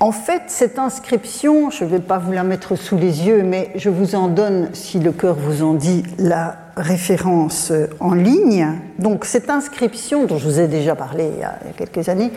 En 0.00 0.12
fait, 0.12 0.42
cette 0.48 0.78
inscription, 0.78 1.70
je 1.70 1.84
ne 1.84 1.90
vais 1.90 1.98
pas 2.00 2.18
vous 2.18 2.32
la 2.32 2.42
mettre 2.42 2.74
sous 2.74 2.96
les 2.96 3.26
yeux, 3.26 3.42
mais 3.42 3.70
je 3.76 3.90
vous 3.90 4.14
en 4.14 4.28
donne, 4.28 4.70
si 4.72 4.98
le 4.98 5.12
cœur 5.12 5.36
vous 5.36 5.62
en 5.62 5.74
dit, 5.74 6.02
la 6.18 6.56
référence 6.76 7.70
en 8.00 8.14
ligne. 8.14 8.66
Donc 8.98 9.26
cette 9.26 9.50
inscription, 9.50 10.24
dont 10.24 10.38
je 10.38 10.48
vous 10.48 10.58
ai 10.58 10.68
déjà 10.68 10.96
parlé 10.96 11.30
il 11.34 11.40
y 11.40 11.44
a 11.44 11.58
quelques 11.76 12.08
années, 12.08 12.32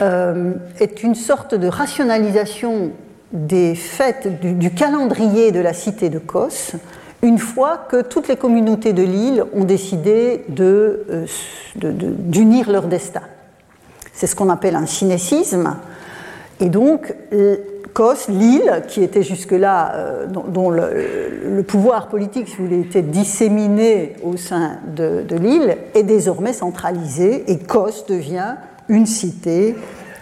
euh, 0.00 0.54
est 0.80 1.02
une 1.02 1.14
sorte 1.14 1.54
de 1.54 1.68
rationalisation 1.68 2.92
des 3.32 3.74
fêtes 3.74 4.40
du, 4.40 4.70
calendrier 4.70 5.52
de 5.52 5.60
la 5.60 5.74
cité 5.74 6.08
de 6.08 6.18
Kos 6.18 6.72
une 7.24 7.38
fois 7.38 7.78
que 7.88 8.02
toutes 8.02 8.28
les 8.28 8.36
communautés 8.36 8.92
de 8.92 9.02
l'île 9.02 9.44
ont 9.52 9.64
décidé 9.64 10.44
euh, 10.60 11.26
d'unir 11.74 12.70
leur 12.70 12.86
destin. 12.86 13.22
C'est 14.12 14.28
ce 14.28 14.36
qu'on 14.36 14.50
appelle 14.50 14.76
un 14.76 14.86
cinécisme. 14.86 15.76
Et 16.60 16.68
donc, 16.68 17.12
Kos, 17.94 18.28
l'île, 18.28 18.82
qui 18.88 19.04
était 19.04 19.22
jusque-là, 19.22 19.92
euh, 19.94 20.26
dont, 20.26 20.68
le, 20.68 21.62
pouvoir 21.62 22.08
politique, 22.08 22.48
si 22.48 22.56
vous 22.56 22.64
voulez, 22.64 22.80
était 22.80 23.02
disséminé 23.02 24.16
au 24.24 24.36
sein 24.36 24.78
de, 24.96 25.24
l'île, 25.36 25.76
est 25.94 26.02
désormais 26.02 26.52
centralisé 26.52 27.50
et 27.50 27.58
Kos 27.58 28.06
devient 28.08 28.56
une 28.88 29.06
cité 29.06 29.76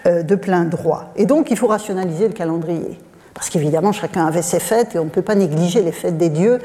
euh, 0.06 0.22
de 0.22 0.34
plein 0.34 0.64
droit. 0.64 1.12
Et 1.16 1.24
donc, 1.24 1.50
il 1.50 1.56
faut 1.56 1.66
rationaliser 1.66 2.28
le 2.28 2.34
calendrier. 2.34 2.98
Parce 3.32 3.48
qu'évidemment, 3.48 3.92
chacun 3.92 4.26
avait 4.26 4.42
ses 4.42 4.60
fêtes 4.60 4.94
et 4.94 4.98
on 4.98 5.04
ne 5.04 5.10
peut 5.10 5.22
pas 5.22 5.34
négliger 5.34 5.80
les 5.80 5.92
fêtes 5.92 6.18
des 6.18 6.28
dieux 6.28 6.58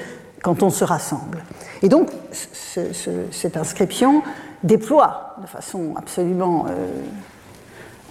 quand 0.43 0.63
on 0.63 0.69
se 0.69 0.83
rassemble. 0.83 1.43
Et 1.81 1.89
donc, 1.89 2.09
cette 2.31 3.57
inscription 3.57 4.21
déploie 4.63 5.35
de 5.41 5.47
façon 5.47 5.93
absolument 5.95 6.65
euh, 6.69 6.87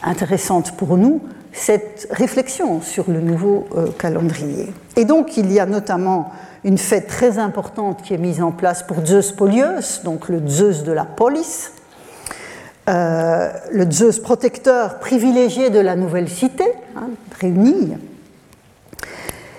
intéressante 0.03 0.77
pour 0.77 0.97
nous 0.97 1.23
cette 1.53 2.07
réflexion 2.11 2.83
sur 2.83 3.11
le 3.11 3.21
nouveau 3.21 3.67
euh, 3.75 3.87
calendrier. 3.99 4.73
Et 4.97 5.05
donc, 5.05 5.37
il 5.37 5.51
y 5.53 5.59
a 5.59 5.67
notamment 5.67 6.33
une 6.65 6.79
fête 6.79 7.07
très 7.07 7.39
importante 7.39 8.03
qui 8.03 8.13
est 8.13 8.19
mise 8.19 8.43
en 8.43 8.53
place 8.53 8.83
pour 8.83 9.05
Zeus 9.07 9.33
Polios, 9.33 10.03
donc 10.05 10.29
le 10.29 10.47
Zeus 10.47 10.85
de 10.85 10.93
la 10.93 11.05
police, 11.05 11.73
euh, 12.89 13.51
le 13.73 13.91
Zeus 13.91 14.21
protecteur 14.21 14.99
privilégié 14.99 15.71
de 15.71 15.81
la 15.81 15.97
nouvelle 15.97 16.29
cité, 16.29 16.65
hein, 16.97 17.09
réunie 17.41 17.95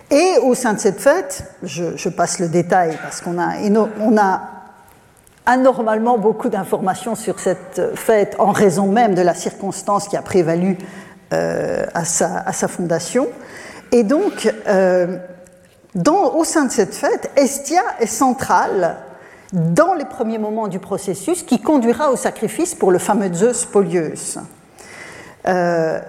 et 0.09 0.37
au 0.41 0.55
sein 0.55 0.73
de 0.73 0.79
cette 0.79 1.01
fête, 1.01 1.43
je, 1.63 2.09
passe 2.09 2.39
le 2.39 2.47
détail 2.47 2.97
parce 3.01 3.21
qu'on 3.21 3.39
a, 3.39 3.55
on 3.99 4.17
a 4.17 4.41
anormalement 5.45 6.17
beaucoup 6.17 6.49
d'informations 6.49 7.15
sur 7.15 7.39
cette 7.39 7.95
fête 7.95 8.35
en 8.39 8.51
raison 8.51 8.87
même 8.87 9.15
de 9.15 9.21
la 9.21 9.33
circonstance 9.33 10.07
qui 10.07 10.15
a 10.15 10.21
prévalu 10.21 10.77
euh, 11.33 11.85
à, 11.93 12.05
sa, 12.05 12.67
fondation. 12.69 13.27
Et 13.91 14.03
donc, 14.03 14.53
euh, 14.67 15.17
au 16.05 16.43
sein 16.45 16.65
de 16.65 16.71
cette 16.71 16.95
fête, 16.95 17.31
Estia 17.35 17.81
est 17.99 18.07
centrale 18.07 18.95
dans 19.51 19.93
les 19.93 20.05
premiers 20.05 20.37
moments 20.37 20.69
du 20.69 20.79
processus 20.79 21.43
qui 21.43 21.61
conduira 21.61 22.11
au 22.11 22.15
sacrifice 22.15 22.75
pour 22.75 22.91
le 22.91 22.99
fameux 22.99 23.33
Zeus 23.33 23.65
Polius. 23.65 24.37
Euh, 25.47 25.99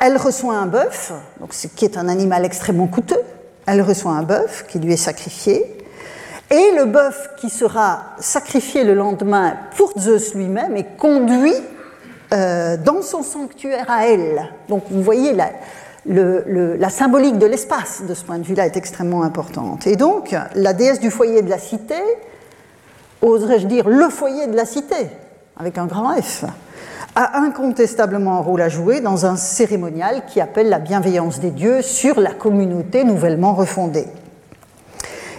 elle 0.00 0.16
reçoit 0.16 0.54
un 0.54 0.66
bœuf, 0.66 1.12
donc 1.40 1.50
qui 1.50 1.84
est 1.84 1.96
un 1.96 2.08
animal 2.08 2.44
extrêmement 2.44 2.86
coûteux. 2.86 3.20
Elle 3.66 3.82
reçoit 3.82 4.12
un 4.12 4.22
bœuf 4.22 4.66
qui 4.68 4.78
lui 4.78 4.92
est 4.92 4.98
sacrifié. 4.98 5.64
Et 6.50 6.72
le 6.76 6.84
bœuf 6.84 7.30
qui 7.38 7.50
sera 7.50 8.02
sacrifié 8.18 8.84
le 8.84 8.94
lendemain 8.94 9.56
pour 9.76 9.92
Zeus 9.98 10.34
lui-même 10.34 10.76
est 10.76 10.96
conduit 10.96 11.54
euh, 12.32 12.76
dans 12.76 13.02
son 13.02 13.22
sanctuaire 13.22 13.86
à 13.88 14.06
elle. 14.06 14.52
Donc 14.68 14.84
vous 14.90 15.02
voyez, 15.02 15.34
la 16.04 16.90
symbolique 16.90 17.38
de 17.38 17.46
l'espace 17.46 18.02
de 18.06 18.14
ce 18.14 18.24
point 18.24 18.38
de 18.38 18.44
vue-là 18.44 18.66
est 18.66 18.76
extrêmement 18.76 19.24
importante. 19.24 19.86
Et 19.88 19.96
donc, 19.96 20.36
la 20.54 20.72
déesse 20.72 21.00
du 21.00 21.10
foyer 21.10 21.42
de 21.42 21.50
la 21.50 21.58
cité, 21.58 21.96
oserais-je 23.22 23.66
dire 23.66 23.88
le 23.88 24.08
foyer 24.08 24.46
de 24.46 24.54
la 24.54 24.66
cité, 24.66 25.08
avec 25.58 25.78
un 25.78 25.86
grand 25.86 26.14
F, 26.20 26.44
a 27.16 27.38
incontestablement 27.38 28.36
un 28.36 28.40
rôle 28.40 28.60
à 28.60 28.68
jouer 28.68 29.00
dans 29.00 29.24
un 29.24 29.36
cérémonial 29.36 30.22
qui 30.26 30.40
appelle 30.40 30.68
la 30.68 30.78
bienveillance 30.78 31.40
des 31.40 31.50
dieux 31.50 31.80
sur 31.80 32.20
la 32.20 32.32
communauté 32.32 33.04
nouvellement 33.04 33.54
refondée. 33.54 34.04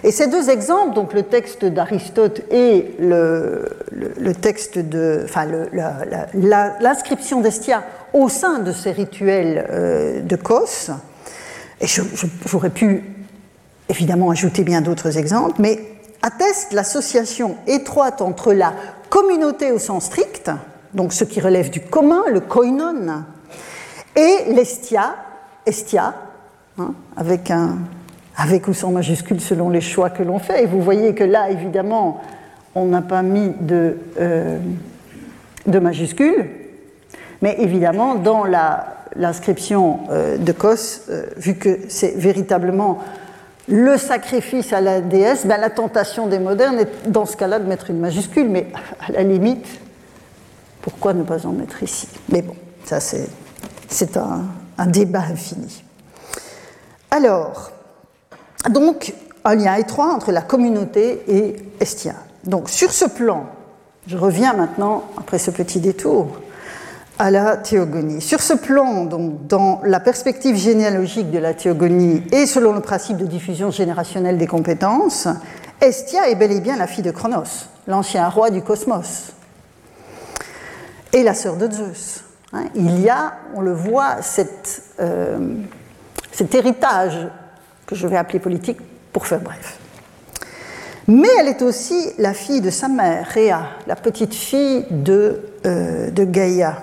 Et 0.02 0.10
ces 0.10 0.26
deux 0.26 0.50
exemples, 0.50 0.94
donc 0.94 1.12
le 1.12 1.22
texte 1.22 1.64
d'Aristote 1.64 2.42
et 2.50 2.94
le, 2.98 4.32
texte 4.40 4.78
de, 4.78 5.22
enfin 5.24 5.46
l'inscription 6.80 7.40
d'Estia 7.40 7.84
au 8.12 8.28
sein 8.28 8.58
de 8.58 8.72
ces 8.72 8.90
rituels 8.90 9.66
euh, 9.70 10.20
de 10.20 10.36
Kos, 10.36 10.90
et 11.80 11.86
j'aurais 12.46 12.70
pu 12.70 13.04
évidemment 13.88 14.30
ajouter 14.30 14.64
bien 14.64 14.80
d'autres 14.80 15.16
exemples, 15.16 15.56
mais 15.60 15.80
attestent 16.22 16.72
l'association 16.72 17.56
étroite 17.66 18.20
entre 18.20 18.52
la 18.52 18.72
communauté 19.10 19.70
au 19.70 19.78
sens 19.78 20.06
strict, 20.06 20.50
donc 20.98 21.12
ce 21.12 21.22
qui 21.22 21.40
relève 21.40 21.70
du 21.70 21.80
commun, 21.80 22.24
le 22.28 22.40
koinon, 22.40 23.22
et 24.16 24.52
l'estia, 24.52 25.14
estia, 25.64 26.12
hein, 26.76 26.92
avec, 27.16 27.52
un, 27.52 27.78
avec 28.36 28.66
ou 28.66 28.74
sans 28.74 28.90
majuscule 28.90 29.40
selon 29.40 29.70
les 29.70 29.80
choix 29.80 30.10
que 30.10 30.24
l'on 30.24 30.40
fait. 30.40 30.64
Et 30.64 30.66
vous 30.66 30.82
voyez 30.82 31.14
que 31.14 31.22
là, 31.22 31.50
évidemment, 31.50 32.20
on 32.74 32.86
n'a 32.86 33.00
pas 33.00 33.22
mis 33.22 33.52
de, 33.60 33.96
euh, 34.20 34.58
majuscule, 35.80 36.50
mais 37.42 37.54
évidemment, 37.60 38.16
dans 38.16 38.42
l'inscription 39.14 40.00
euh, 40.10 40.36
de 40.36 40.50
Kos, 40.50 41.02
euh, 41.10 41.26
vu 41.36 41.54
que 41.54 41.78
c'est 41.88 42.16
véritablement 42.16 42.98
le 43.68 43.98
sacrifice 43.98 44.72
à 44.72 44.80
la 44.80 45.00
déesse, 45.00 45.46
ben, 45.46 45.60
la 45.60 45.70
tentation 45.70 46.26
des 46.26 46.40
modernes 46.40 46.80
est 46.80 47.08
dans 47.08 47.24
ce 47.24 47.36
cas-là 47.36 47.60
de 47.60 47.68
mettre 47.68 47.88
une 47.90 48.00
majuscule, 48.00 48.48
mais 48.48 48.66
à 49.06 49.12
la 49.12 49.22
limite, 49.22 49.64
pourquoi 50.88 51.12
ne 51.12 51.22
pas 51.22 51.44
en 51.44 51.52
mettre 51.52 51.82
ici? 51.82 52.08
Mais 52.30 52.40
bon, 52.40 52.54
ça 52.86 52.98
c'est 52.98 54.16
un, 54.16 54.86
débat 54.86 55.20
infini. 55.30 55.84
Alors, 57.10 57.72
donc, 58.70 59.12
un 59.44 59.54
lien 59.54 59.74
étroit 59.74 60.14
entre 60.14 60.32
la 60.32 60.40
communauté 60.40 61.22
et 61.28 61.56
Estia. 61.78 62.14
Donc, 62.44 62.70
sur 62.70 62.90
ce 62.90 63.04
plan, 63.04 63.44
je 64.06 64.16
reviens 64.16 64.54
maintenant, 64.54 65.04
après 65.18 65.38
ce 65.38 65.50
petit 65.50 65.78
détour, 65.78 66.40
à 67.18 67.30
la 67.30 67.58
théogonie. 67.58 68.22
Sur 68.22 68.40
ce 68.40 68.54
plan, 68.54 69.04
donc, 69.04 69.46
dans 69.46 69.82
la 69.84 70.00
perspective 70.00 70.56
généalogique 70.56 71.30
de 71.30 71.38
la 71.38 71.52
théogonie 71.52 72.22
et 72.32 72.46
selon 72.46 72.72
le 72.72 72.80
principe 72.80 73.18
de 73.18 73.26
diffusion 73.26 73.70
générationnelle 73.70 74.38
des 74.38 74.46
compétences, 74.46 75.28
Estia 75.82 76.30
est 76.30 76.34
bel 76.34 76.52
et 76.52 76.60
bien 76.60 76.76
la 76.76 76.86
fille 76.86 77.04
de 77.04 77.10
Chronos, 77.10 77.68
l'ancien 77.86 78.26
roi 78.30 78.48
du 78.48 78.62
cosmos, 78.62 79.34
et 81.12 81.22
la 81.22 81.34
sœur 81.34 81.56
de 81.56 81.70
Zeus. 81.70 82.24
Hein, 82.52 82.64
il 82.74 83.00
y 83.00 83.08
a, 83.08 83.34
on 83.54 83.60
le 83.60 83.72
voit, 83.72 84.16
euh, 85.00 85.38
cet 86.32 86.54
héritage 86.54 87.28
que 87.86 87.94
je 87.94 88.06
vais 88.06 88.16
appeler 88.16 88.38
politique 88.38 88.78
pour 89.12 89.26
faire 89.26 89.40
bref. 89.40 89.78
Mais 91.06 91.28
elle 91.40 91.48
est 91.48 91.62
aussi 91.62 92.12
la 92.18 92.34
fille 92.34 92.60
de 92.60 92.70
sa 92.70 92.88
mère, 92.88 93.26
Rhea, 93.34 93.66
la 93.86 93.96
petite 93.96 94.34
fille 94.34 94.84
de, 94.90 95.40
euh, 95.64 96.10
de 96.10 96.24
Gaïa. 96.24 96.82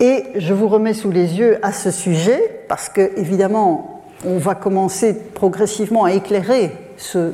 Et 0.00 0.24
je 0.34 0.52
vous 0.52 0.66
remets 0.66 0.94
sous 0.94 1.12
les 1.12 1.38
yeux 1.38 1.58
à 1.62 1.72
ce 1.72 1.92
sujet, 1.92 2.64
parce 2.68 2.88
que 2.88 3.12
évidemment, 3.16 4.02
on 4.26 4.38
va 4.38 4.56
commencer 4.56 5.14
progressivement 5.14 6.04
à 6.04 6.12
éclairer 6.12 6.72
ce 6.96 7.32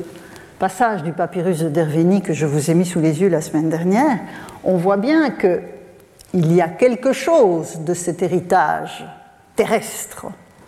passage 0.61 1.01
du 1.01 1.11
papyrus 1.11 1.57
de 1.57 1.69
Derveni 1.69 2.21
que 2.21 2.33
je 2.33 2.45
vous 2.45 2.69
ai 2.69 2.75
mis 2.75 2.85
sous 2.85 2.99
les 2.99 3.19
yeux 3.19 3.29
la 3.29 3.41
semaine 3.41 3.69
dernière. 3.69 4.19
On 4.63 4.77
voit 4.77 4.97
bien 4.97 5.31
que 5.31 5.59
il 6.35 6.53
y 6.53 6.61
a 6.61 6.67
quelque 6.67 7.13
chose 7.13 7.79
de 7.79 7.95
cet 7.95 8.21
héritage 8.21 9.03
terrestre 9.55 10.27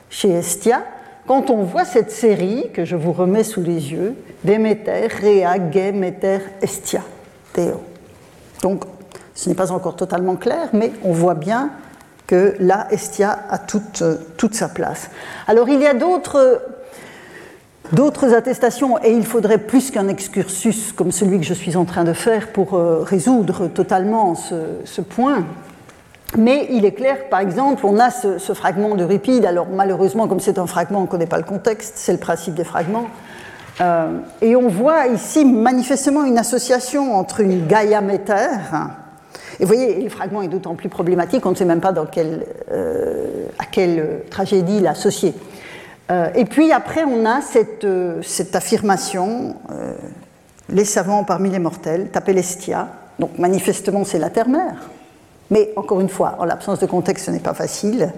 chez 0.10 0.32
Estia 0.32 0.82
quand 1.28 1.52
on 1.52 1.62
voit 1.62 1.86
cette 1.86 2.10
série 2.10 2.72
que 2.74 2.86
je 2.86 2.96
vous 2.96 3.14
remets 3.14 3.44
sous 3.44 3.62
les 3.62 3.92
yeux, 3.92 4.16
Déméter, 4.44 5.06
Réa, 5.06 5.60
Gay, 5.60 5.92
Méter, 5.92 6.40
Estia, 6.64 7.02
Théo. 7.54 7.80
Donc, 8.64 8.86
ce 9.36 9.48
n'est 9.48 9.56
pas 9.56 9.72
encore 9.72 9.96
totalement 9.96 10.38
clair, 10.38 10.70
mais 10.74 10.92
on 11.04 11.12
voit 11.12 11.36
bien 11.36 11.70
que 12.26 12.56
là, 12.60 12.88
Estia 12.90 13.46
a 13.48 13.60
toute, 13.60 14.04
toute 14.38 14.56
sa 14.56 14.70
place. 14.70 15.12
Alors, 15.46 15.70
il 15.70 15.80
y 15.80 15.86
a 15.86 15.94
d'autres 15.94 16.64
D'autres 17.92 18.34
attestations, 18.34 18.98
et 19.04 19.12
il 19.12 19.26
faudrait 19.26 19.58
plus 19.58 19.92
qu'un 19.92 20.08
excursus 20.08 20.94
comme 20.94 21.12
celui 21.12 21.40
que 21.40 21.46
je 21.46 21.54
suis 21.54 21.76
en 21.76 21.84
train 21.84 22.06
de 22.06 22.14
faire 22.14 22.52
pour 22.54 22.76
euh, 22.76 23.04
résoudre 23.04 23.68
totalement 23.68 24.36
ce, 24.36 25.02
point. 25.02 25.44
Mais 26.38 26.68
il 26.72 26.86
est 26.86 26.94
clair, 26.94 27.30
par 27.30 27.42
exemple, 27.42 27.86
on 27.86 28.00
a 28.00 28.10
ce, 28.10 28.38
fragment 28.54 28.96
de 28.96 29.04
Ripide, 29.04 29.46
alors 29.46 29.68
malheureusement, 29.68 30.28
comme 30.28 30.40
c'est 30.40 30.58
un 30.58 30.66
fragment, 30.66 31.00
on 31.00 31.04
ne 31.04 31.08
connaît 31.08 31.28
pas 31.28 31.38
le 31.38 31.44
contexte, 31.44 31.94
c'est 31.98 32.14
le 32.14 32.20
principe 32.20 32.56
des 32.56 32.64
fragments. 32.64 33.08
Euh, 33.82 34.20
et 34.42 34.56
on 34.56 34.70
voit 34.70 35.08
ici 35.08 35.44
manifestement 35.44 36.24
une 36.24 36.38
association 36.38 37.14
entre 37.16 37.42
une 37.42 37.68
Gaïa 37.68 38.02
Méter, 38.02 38.48
et 39.60 39.66
vous 39.66 39.68
voyez, 39.68 40.02
le 40.02 40.10
fragment 40.10 40.42
est 40.42 40.48
d'autant 40.48 40.74
plus 40.74 40.90
problématique, 40.90 41.46
on 41.46 41.52
ne 41.52 41.56
sait 41.56 41.66
même 41.66 41.82
pas 41.82 41.94
euh, 41.94 43.48
à 43.60 43.66
quelle 43.66 44.22
tragédie 44.30 44.80
l'associer. 44.80 45.34
Euh, 46.12 46.30
et 46.36 46.46
puis 46.46 46.72
après, 46.72 47.04
on 47.04 47.26
a 47.26 47.42
cette, 47.42 47.86
euh, 47.86 48.22
affirmation, 48.54 49.56
euh, 49.72 49.94
les 50.70 50.86
savants 50.86 51.24
parmi 51.24 51.50
les 51.50 51.60
mortels, 51.60 52.10
l'estia. 52.28 52.88
donc 53.20 53.38
manifestement 53.38 54.04
c'est 54.04 54.20
la 54.20 54.30
terre-mère. 54.30 54.90
Mais 55.50 55.72
encore 55.76 56.02
une 56.02 56.10
fois, 56.10 56.36
en 56.40 56.46
l'absence 56.46 56.80
de 56.80 56.86
contexte, 56.86 57.28
ce 57.28 57.32
n'est 57.32 57.40
pas 57.40 57.54
facile. 57.54 58.12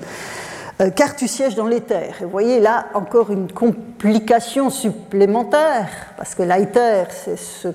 car 0.95 1.15
tu 1.15 1.28
sièges 1.28 1.56
dans. 1.56 1.69
Et 1.69 1.82
vous 2.21 2.30
voyez 2.30 2.60
là 2.60 2.88
encore 2.93 3.32
une 3.32 3.52
complication 3.52 4.69
supplémentaire, 4.69 5.89
parce 6.17 6.36
que 6.36 6.43
l'aéther, 6.43 7.08
c'est 7.12 7.38
ce 7.38 7.69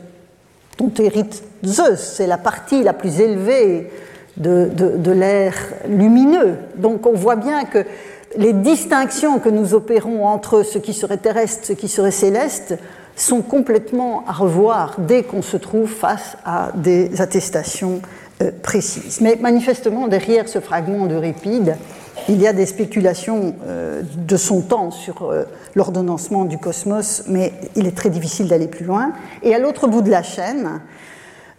dont 0.78 0.92
hérite 0.98 1.42
Zeus, 1.64 1.98
c'est 1.98 2.26
la 2.26 2.38
partie 2.38 2.82
la 2.82 2.92
plus 2.92 3.20
élevée 3.20 3.90
de, 4.36 4.70
de 4.74 5.10
l'air 5.12 5.54
lumineux. 5.88 6.56
Donc 6.76 7.06
on 7.06 7.12
voit 7.12 7.36
bien 7.36 7.64
que 7.64 7.84
les 8.36 8.52
distinctions 8.52 9.38
que 9.38 9.48
nous 9.48 9.74
opérons 9.74 10.26
entre 10.26 10.62
ce 10.62 10.78
qui 10.78 10.94
serait 10.94 11.16
terrestre, 11.16 11.66
ce 11.66 11.72
qui 11.72 11.88
serait 11.88 12.10
céleste, 12.10 12.76
sont 13.16 13.42
complètement 13.42 14.24
à 14.26 14.32
revoir 14.32 14.96
dès 14.98 15.22
qu'on 15.22 15.42
se 15.42 15.56
trouve 15.56 15.90
face 15.90 16.36
à 16.44 16.70
des 16.74 17.20
attestations 17.20 18.00
euh, 18.40 18.50
précises. 18.62 19.20
Mais 19.20 19.36
manifestement, 19.40 20.08
derrière 20.08 20.48
ce 20.48 20.60
fragment 20.60 21.06
d'Euripide, 21.06 21.76
il 22.28 22.40
y 22.40 22.46
a 22.46 22.52
des 22.52 22.66
spéculations 22.66 23.54
euh, 23.66 24.02
de 24.02 24.36
son 24.36 24.62
temps 24.62 24.90
sur 24.90 25.30
euh, 25.30 25.44
l'ordonnancement 25.74 26.44
du 26.44 26.58
cosmos, 26.58 27.24
mais 27.26 27.52
il 27.76 27.86
est 27.86 27.96
très 27.96 28.10
difficile 28.10 28.48
d'aller 28.48 28.68
plus 28.68 28.84
loin. 28.84 29.12
Et 29.42 29.54
à 29.54 29.58
l'autre 29.58 29.88
bout 29.88 30.02
de 30.02 30.10
la 30.10 30.22
chaîne, 30.22 30.80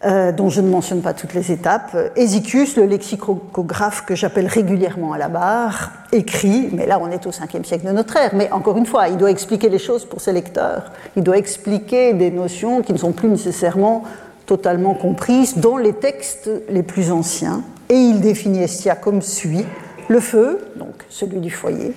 euh, 0.04 0.32
dont 0.32 0.50
je 0.50 0.62
ne 0.62 0.70
mentionne 0.70 1.02
pas 1.02 1.14
toutes 1.14 1.34
les 1.34 1.52
étapes. 1.52 1.96
Hésicus, 2.16 2.76
le 2.76 2.86
lexicographe 2.86 4.04
que 4.04 4.16
j'appelle 4.16 4.48
régulièrement 4.48 5.14
à 5.14 5.20
la 5.20 5.30
barre, 5.30 5.92
écrit, 6.12 6.70
mais 6.72 6.88
là 6.88 7.00
on 7.00 7.12
est 7.12 7.28
au 7.28 7.30
5e 7.32 7.64
siècle 7.64 7.86
de 7.86 7.92
notre 7.92 8.16
ère, 8.18 8.32
mais 8.34 8.52
encore 8.52 8.78
une 8.78 8.88
fois, 8.88 9.10
il 9.10 9.18
doit 9.18 9.30
expliquer 9.30 9.70
les 9.70 9.78
choses 9.78 10.06
pour 10.06 10.20
ses 10.20 10.34
lecteurs, 10.34 10.92
il 11.16 11.24
doit 11.24 11.38
expliquer 11.38 12.14
des 12.14 12.32
notions 12.32 12.82
qui 12.82 12.94
ne 12.94 12.98
sont 12.98 13.12
plus 13.12 13.30
nécessairement 13.30 14.04
totalement 14.48 14.96
comprises 14.96 15.58
dans 15.58 15.78
les 15.78 15.94
textes 15.94 16.50
les 16.70 16.84
plus 16.84 17.12
anciens, 17.12 17.62
et 17.88 17.96
il 17.96 18.22
définit 18.22 18.64
Estia 18.64 18.96
comme 18.96 19.22
suit 19.22 19.66
le 20.08 20.20
feu, 20.20 20.60
donc 20.78 21.06
celui 21.10 21.40
du 21.40 21.52
foyer, 21.52 21.94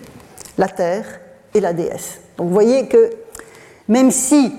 la 0.59 0.69
terre 0.69 1.07
et 1.55 1.61
la 1.61 1.73
déesse. 1.73 2.21
Donc 2.37 2.49
vous 2.49 2.53
voyez 2.53 2.87
que 2.87 3.11
même 3.89 4.11
si 4.11 4.53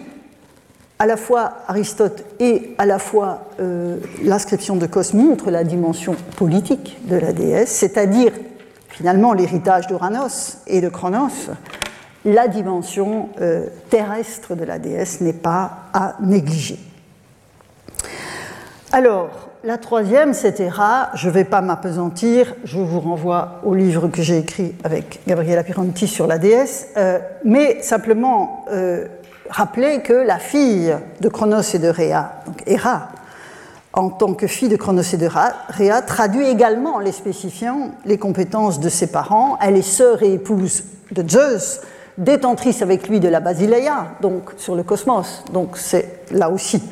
à 0.99 1.05
la 1.05 1.17
fois 1.17 1.53
Aristote 1.67 2.23
et 2.39 2.73
à 2.77 2.85
la 2.85 2.99
fois 2.99 3.49
euh, 3.59 3.97
l'inscription 4.23 4.75
de 4.75 4.85
Cos 4.85 5.13
montrent 5.13 5.51
la 5.51 5.63
dimension 5.63 6.15
politique 6.37 6.97
de 7.07 7.17
la 7.17 7.33
déesse, 7.33 7.71
c'est-à-dire 7.71 8.31
finalement 8.89 9.33
l'héritage 9.33 9.87
d'Uranos 9.87 10.59
et 10.67 10.79
de 10.79 10.89
Chronos, 10.89 11.51
la 12.23 12.47
dimension 12.47 13.29
euh, 13.41 13.67
terrestre 13.89 14.55
de 14.55 14.63
la 14.63 14.79
déesse 14.79 15.21
n'est 15.21 15.33
pas 15.33 15.89
à 15.93 16.15
négliger. 16.21 16.79
Alors, 18.91 19.49
la 19.65 19.77
troisième, 19.77 20.33
c'est 20.33 20.59
Héra. 20.59 21.09
Je 21.15 21.27
ne 21.27 21.33
vais 21.33 21.43
pas 21.43 21.61
m'apesantir, 21.61 22.55
je 22.63 22.77
vous 22.77 22.99
renvoie 22.99 23.61
au 23.65 23.73
livre 23.73 24.07
que 24.07 24.21
j'ai 24.21 24.37
écrit 24.37 24.75
avec 24.83 25.21
Gabriela 25.27 25.63
Piranti 25.63 26.07
sur 26.07 26.27
la 26.27 26.37
déesse, 26.37 26.87
euh, 26.95 27.19
mais 27.43 27.81
simplement 27.81 28.65
rappeler 29.49 30.01
que 30.01 30.13
la 30.13 30.39
fille 30.39 30.95
de 31.21 31.29
Chronos 31.29 31.61
et 31.73 31.79
de 31.79 31.89
Rhea, 31.89 32.41
donc 32.45 32.63
Héra, 32.65 33.09
en 33.93 34.09
tant 34.09 34.33
que 34.33 34.47
fille 34.47 34.67
de 34.67 34.75
Chronos 34.75 35.13
et 35.13 35.17
de 35.17 35.27
Rhea, 35.27 36.01
traduit 36.01 36.47
également 36.47 36.99
les 36.99 37.13
spécifiant 37.13 37.91
les 38.05 38.17
compétences 38.17 38.79
de 38.79 38.89
ses 38.89 39.07
parents. 39.07 39.57
Elle 39.61 39.77
est 39.77 39.81
sœur 39.81 40.21
et 40.21 40.33
épouse 40.33 40.83
de 41.11 41.27
Zeus, 41.27 41.81
détentrice 42.17 42.81
avec 42.81 43.07
lui 43.07 43.19
de 43.19 43.29
la 43.29 43.39
Basileia, 43.39 44.07
donc 44.21 44.51
sur 44.57 44.75
le 44.75 44.83
cosmos. 44.83 45.45
Donc 45.53 45.77
c'est 45.77 46.23
là 46.31 46.49
aussi 46.49 46.83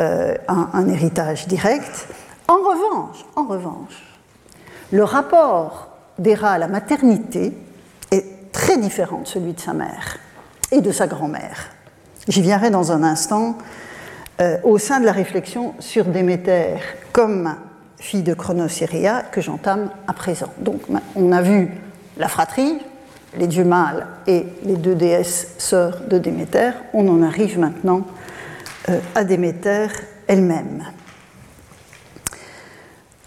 euh, 0.00 0.34
un, 0.48 0.70
un, 0.72 0.88
héritage 0.88 1.46
direct. 1.46 2.08
En 2.48 2.56
revanche, 2.56 3.24
en 3.34 3.44
revanche, 3.44 4.18
le 4.92 5.04
rapport 5.04 5.88
d'Héra 6.18 6.52
à 6.52 6.58
la 6.58 6.68
maternité 6.68 7.52
est 8.10 8.52
très 8.52 8.78
différent 8.78 9.20
de 9.20 9.26
celui 9.26 9.52
de 9.52 9.60
sa 9.60 9.74
mère 9.74 10.18
et 10.70 10.80
de 10.80 10.92
sa 10.92 11.06
grand-mère. 11.06 11.75
J'y 12.28 12.42
viendrai 12.42 12.70
dans 12.70 12.90
un 12.90 13.04
instant 13.04 13.56
euh, 14.40 14.58
au 14.64 14.78
sein 14.78 14.98
de 14.98 15.06
la 15.06 15.12
réflexion 15.12 15.74
sur 15.78 16.06
Déméter 16.06 16.74
comme 17.12 17.54
fille 17.98 18.24
de 18.24 18.34
Chronosyria 18.34 19.22
que 19.22 19.40
j'entame 19.40 19.90
à 20.08 20.12
présent. 20.12 20.52
Donc 20.58 20.82
on 21.14 21.30
a 21.30 21.40
vu 21.40 21.70
la 22.16 22.26
fratrie, 22.26 22.78
les 23.38 23.46
dieux 23.46 23.64
mâles 23.64 24.08
et 24.26 24.44
les 24.64 24.74
deux 24.74 24.96
déesses 24.96 25.54
sœurs 25.58 26.00
de 26.08 26.18
Déméter. 26.18 26.70
On 26.92 27.06
en 27.08 27.22
arrive 27.22 27.60
maintenant 27.60 28.04
euh, 28.88 28.98
à 29.14 29.22
Déméter 29.22 29.86
elle-même. 30.26 30.84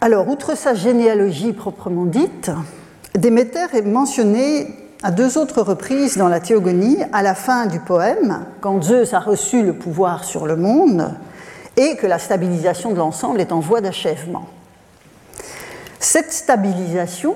Alors, 0.01 0.29
outre 0.29 0.55
sa 0.55 0.73
généalogie 0.73 1.53
proprement 1.53 2.05
dite, 2.05 2.51
Déméter 3.15 3.65
est 3.73 3.81
mentionnée 3.81 4.67
à 5.01 5.11
deux 5.11 5.37
autres 5.37 5.61
reprises 5.61 6.17
dans 6.17 6.27
la 6.27 6.39
Théogonie, 6.39 6.97
à 7.13 7.21
la 7.21 7.35
fin 7.35 7.67
du 7.67 7.79
poème, 7.79 8.45
quand 8.59 8.83
Zeus 8.83 9.13
a 9.13 9.19
reçu 9.19 9.63
le 9.63 9.73
pouvoir 9.73 10.25
sur 10.25 10.45
le 10.45 10.55
monde 10.55 11.13
et 11.77 11.95
que 11.95 12.05
la 12.05 12.19
stabilisation 12.19 12.91
de 12.91 12.97
l'ensemble 12.97 13.39
est 13.39 13.53
en 13.53 13.59
voie 13.59 13.79
d'achèvement. 13.79 14.45
Cette 15.99 16.31
stabilisation 16.31 17.35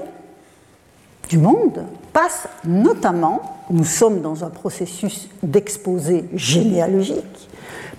du 1.29 1.37
monde 1.37 1.85
passe 2.11 2.47
notamment, 2.65 3.41
nous 3.69 3.85
sommes 3.85 4.21
dans 4.21 4.43
un 4.43 4.49
processus 4.49 5.29
d'exposé 5.41 6.25
généalogique, 6.33 7.49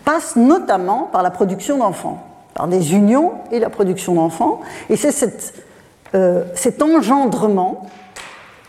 passe 0.04 0.36
notamment 0.36 1.08
par 1.10 1.22
la 1.22 1.30
production 1.30 1.78
d'enfants, 1.78 2.22
par 2.52 2.68
des 2.68 2.92
unions 2.94 3.32
et 3.50 3.58
la 3.58 3.70
production 3.70 4.14
d'enfants. 4.14 4.60
Et 4.90 4.96
c'est 4.96 5.54
euh, 6.14 6.44
cet 6.54 6.82
engendrement 6.82 7.86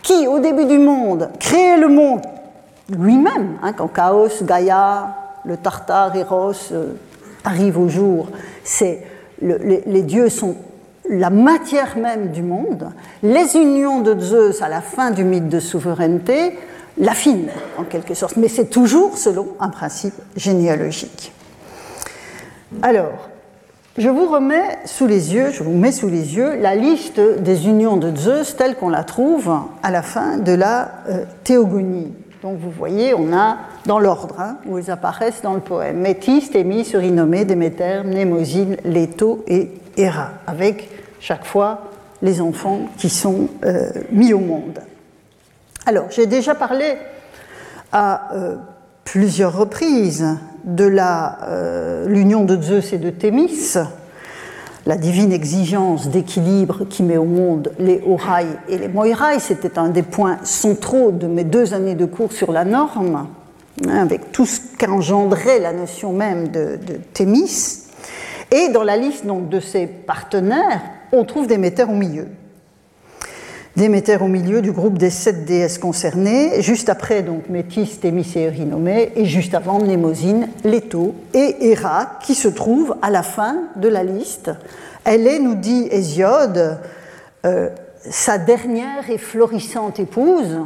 qui, 0.06 0.28
au 0.28 0.40
début 0.40 0.66
du 0.66 0.78
monde, 0.78 1.30
créait 1.40 1.78
le 1.78 1.90
monde 1.90 2.22
lui-même, 2.96 3.58
hein, 3.64 3.74
quand 3.74 3.88
Chaos, 3.88 4.44
Gaïa, 4.44 5.16
le 5.44 5.58
Tartare, 5.58 6.16
Eros 6.16 6.54
euh, 6.72 6.94
arrivent 7.44 7.80
au 7.80 7.90
jour, 7.90 8.30
c'est 8.64 9.04
les, 9.42 10.04
dieux 10.04 10.30
sont 10.30 10.56
la 11.10 11.30
matière 11.30 11.98
même 11.98 12.32
du 12.32 12.44
monde. 12.44 12.92
Les 13.24 13.58
unions 13.58 14.02
de 14.02 14.18
Zeus 14.20 14.62
à 14.62 14.70
la 14.70 14.82
fin 14.82 15.12
du 15.12 15.24
mythe 15.24 15.50
de 15.50 15.60
souveraineté 15.60 16.58
l'affinent 16.98 17.50
en 17.78 17.84
quelque 17.84 18.14
sorte, 18.14 18.38
mais 18.38 18.48
c'est 18.48 18.70
toujours 18.70 19.18
selon 19.18 19.48
un 19.60 19.70
principe 19.70 20.16
généalogique. 20.38 21.34
Alors, 22.82 23.30
je 23.98 24.10
vous 24.10 24.26
remets 24.26 24.78
sous 24.86 25.08
les 25.08 25.34
yeux, 25.34 25.52
je 25.52 25.64
vous 25.64 25.76
mets 25.76 25.92
sous 25.94 26.10
les 26.10 26.36
yeux 26.36 26.58
la 26.60 26.76
liste 26.76 27.20
des 27.20 27.68
unions 27.68 27.96
de 27.96 28.16
Zeus 28.16 28.56
telle 28.58 28.76
qu'on 28.76 28.90
la 28.90 29.04
trouve 29.04 29.54
à 29.84 29.92
la 29.92 30.02
fin 30.02 30.38
de 30.38 30.52
la 30.52 30.92
euh, 31.08 31.26
théogonie. 31.44 32.12
Donc 32.42 32.60
vous 32.60 32.72
voyez, 32.72 33.14
on 33.14 33.34
a 33.34 33.58
dans 33.86 34.00
l'ordre 34.00 34.36
hein, 34.40 34.58
où 34.66 34.78
ils 34.78 34.92
apparaissent 34.92 35.42
dans 35.42 35.54
le 35.54 35.62
poème 35.62 36.00
Métis, 36.00 36.52
Thémis, 36.52 36.92
Eurynomée, 36.94 37.46
Déméter, 37.46 38.02
Mnémosyne, 38.04 38.78
Leto 38.84 39.44
et 39.48 39.72
Héra, 39.96 40.32
avec 40.46 40.90
chaque 41.20 41.46
fois 41.46 41.84
les 42.22 42.42
enfants 42.42 42.82
qui 42.98 43.10
sont 43.10 43.48
euh, 43.64 43.90
mis 44.12 44.34
au 44.34 44.40
monde. 44.40 44.80
Alors, 45.86 46.08
j'ai 46.10 46.26
déjà 46.26 46.54
parlé 46.54 46.98
à 47.92 48.34
euh, 48.34 48.56
plusieurs 49.06 49.58
reprises 49.58 50.38
de 50.66 50.92
euh, 50.98 52.08
l'union 52.08 52.44
de 52.44 52.62
Zeus 52.62 52.92
et 52.92 52.98
de 52.98 53.12
Thémis, 53.12 53.76
la 54.86 54.98
divine 54.98 55.32
exigence 55.32 56.10
d'équilibre 56.10 56.86
qui 56.90 57.04
met 57.04 57.18
au 57.18 57.26
monde 57.26 57.72
les 57.80 58.02
Horai 58.06 58.46
et 58.68 58.78
les 58.78 58.88
Moirai, 58.88 59.40
c'était 59.40 59.80
un 59.80 59.90
des 59.90 60.04
points 60.04 60.38
centraux 60.44 61.12
de 61.12 61.28
mes 61.28 61.44
deux 61.44 61.74
années 61.74 61.96
de 61.96 62.06
cours 62.06 62.32
sur 62.32 62.52
la 62.52 62.66
norme, 62.66 63.28
hein, 63.88 63.98
avec 63.98 64.32
tout 64.32 64.46
ce 64.46 64.60
qu'engendrait 64.78 65.60
la 65.60 65.74
notion 65.74 66.14
même 66.14 66.50
de, 66.50 66.78
Thémis. 67.14 67.82
Et 68.52 68.70
dans 68.70 68.84
la 68.84 68.98
liste 68.98 69.26
donc, 69.26 69.50
de 69.50 69.60
ses 69.60 69.88
partenaires, 69.88 70.82
on 71.12 71.24
trouve 71.26 71.48
Déméter 71.48 71.84
au 71.84 71.96
milieu. 71.96 72.28
Déméter 73.76 74.16
au 74.22 74.28
milieu 74.28 74.62
du 74.62 74.72
groupe 74.72 74.98
des 74.98 75.10
sept 75.10 75.44
déesses 75.44 75.80
concernées, 75.80 76.62
juste 76.62 76.88
après 76.88 77.24
donc 77.24 77.50
Métis, 77.50 78.00
Thémis 78.00 78.32
et 78.36 78.50
et 79.18 79.26
juste 79.26 79.54
avant 79.54 79.80
Mnémosyne, 79.80 80.48
Leto 80.64 81.14
et 81.34 81.58
Héra, 81.60 82.18
qui 82.24 82.36
se 82.36 82.48
trouvent 82.48 82.96
à 83.02 83.10
la 83.10 83.22
fin 83.22 83.64
de 83.76 83.90
la 83.90 84.06
liste. 84.06 84.50
Elle 85.04 85.28
est, 85.28 85.40
nous 85.40 85.56
dit 85.56 85.90
Hésiode, 85.92 86.80
euh, 87.46 87.70
sa 88.10 88.38
dernière 88.38 89.10
et 89.10 89.18
florissante 89.18 90.00
épouse, 90.00 90.58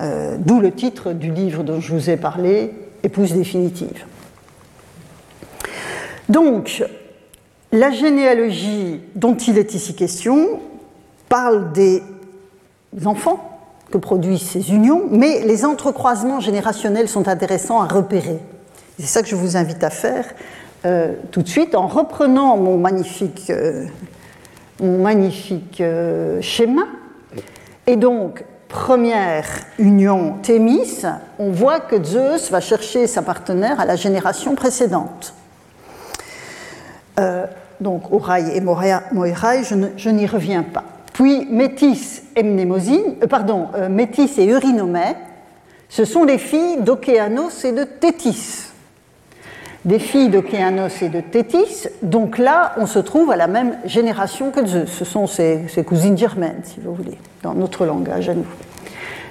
euh, 0.00 0.36
d'où 0.38 0.58
le 0.58 0.72
titre 0.72 1.12
du 1.12 1.30
livre 1.30 1.64
dont 1.64 1.80
je 1.80 1.92
vous 1.92 2.08
ai 2.08 2.16
parlé, 2.16 2.72
Épouse 3.02 3.34
définitive. 3.34 4.04
Donc, 6.30 6.82
la 7.72 7.90
généalogie 7.90 9.00
dont 9.14 9.36
il 9.36 9.58
est 9.58 9.74
ici 9.74 9.94
question 9.94 10.60
parle 11.28 11.72
des 11.72 12.02
enfants 13.04 13.58
que 13.90 13.98
produisent 13.98 14.48
ces 14.48 14.72
unions, 14.72 15.04
mais 15.10 15.40
les 15.40 15.64
entrecroisements 15.64 16.40
générationnels 16.40 17.08
sont 17.08 17.28
intéressants 17.28 17.80
à 17.80 17.86
repérer. 17.86 18.38
C'est 18.98 19.06
ça 19.06 19.22
que 19.22 19.28
je 19.28 19.36
vous 19.36 19.56
invite 19.56 19.82
à 19.84 19.90
faire 19.90 20.26
euh, 20.84 21.14
tout 21.30 21.42
de 21.42 21.48
suite 21.48 21.74
en 21.74 21.86
reprenant 21.86 22.56
mon 22.56 22.78
magnifique, 22.78 23.50
euh, 23.50 23.86
mon 24.80 24.98
magnifique 24.98 25.80
euh, 25.80 26.40
schéma. 26.40 26.82
Et 27.86 27.96
donc, 27.96 28.44
première 28.68 29.46
union 29.78 30.36
Thémis, 30.42 31.02
on 31.38 31.50
voit 31.50 31.80
que 31.80 32.02
Zeus 32.02 32.50
va 32.50 32.60
chercher 32.60 33.06
sa 33.06 33.22
partenaire 33.22 33.80
à 33.80 33.86
la 33.86 33.96
génération 33.96 34.54
précédente. 34.54 35.34
donc, 37.80 38.12
Orai 38.12 38.56
et 38.56 38.60
Moirai, 38.60 39.62
je 39.64 40.10
n'y 40.10 40.26
reviens 40.26 40.62
pas. 40.62 40.84
Puis 41.18 41.46
Métis 41.50 42.22
et 42.36 42.44
Mnémosyne, 42.44 43.16
euh, 43.24 43.26
pardon, 43.26 43.66
euh, 43.74 43.88
Métis 43.88 44.38
et 44.38 44.48
Eurynomée, 44.48 45.16
ce 45.88 46.04
sont 46.04 46.22
les 46.22 46.38
filles 46.38 46.76
d'Océanos 46.82 47.64
et 47.64 47.72
de 47.72 47.82
Thétis. 47.82 48.66
Des 49.84 49.98
filles 49.98 50.28
d'Océanos 50.28 51.02
et 51.02 51.08
de 51.08 51.20
Thétis, 51.20 51.88
donc 52.02 52.38
là, 52.38 52.72
on 52.76 52.86
se 52.86 53.00
trouve 53.00 53.32
à 53.32 53.36
la 53.36 53.48
même 53.48 53.78
génération 53.84 54.52
que 54.52 54.64
Zeus. 54.64 54.92
Ce 54.92 55.04
sont 55.04 55.26
ses, 55.26 55.66
cousines 55.84 56.16
germaines, 56.16 56.60
si 56.62 56.78
vous 56.78 56.94
voulez, 56.94 57.18
dans 57.42 57.54
notre 57.54 57.84
langage 57.84 58.28
à 58.28 58.34
nous. 58.34 58.46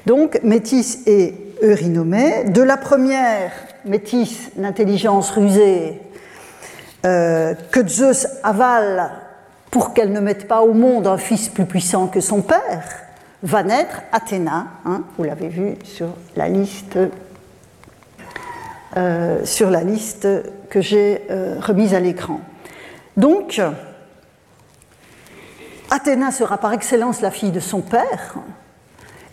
Donc, 0.06 0.42
Métis 0.44 1.08
et 1.08 1.36
Eurynomée. 1.64 2.50
De 2.50 2.64
la 2.64 2.76
première, 2.76 3.54
Métis, 3.86 4.52
l'intelligence 4.58 5.32
rusée, 5.32 6.02
euh, 7.06 7.54
que 7.72 7.88
Zeus 7.88 8.28
avale 8.44 9.27
pour 9.72 9.94
qu'elle 9.94 10.12
ne 10.12 10.20
mette 10.20 10.48
pas 10.48 10.62
au 10.62 10.74
monde 10.74 11.08
un 11.08 11.18
fils 11.18 11.50
plus 11.50 11.66
puissant 11.66 12.08
que 12.08 12.22
son 12.22 12.42
père, 12.42 12.86
va 13.44 13.64
naître 13.64 14.02
Athéna, 14.12 14.68
hein, 14.86 15.04
vous 15.18 15.24
l'avez 15.24 15.48
vu 15.48 15.76
sur 15.84 16.08
la 16.36 16.50
liste, 16.50 16.98
euh, 18.98 19.44
que 20.70 20.82
j'ai 20.82 21.26
euh, 21.30 21.60
remise 21.60 21.94
à 21.94 22.00
l'écran. 22.00 22.42
Donc, 23.16 23.62
Athéna 25.92 26.32
sera 26.32 26.58
par 26.58 26.74
excellence 26.74 27.22
la 27.22 27.32
fille 27.32 27.52
de 27.52 27.60
son 27.60 27.82
père, 27.82 28.36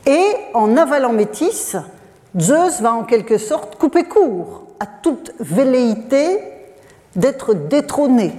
et 0.07 0.25
en 0.53 0.77
avalant 0.77 1.13
Métis, 1.13 1.77
Zeus 2.39 2.81
va 2.81 2.93
en 2.93 3.05
quelque 3.05 3.39
sorte 3.39 3.77
couper 3.77 4.05
court 4.05 4.67
à 4.81 4.87
toute 4.87 5.33
velléité 5.41 6.41
d'être 7.17 7.55
détrôné 7.55 8.35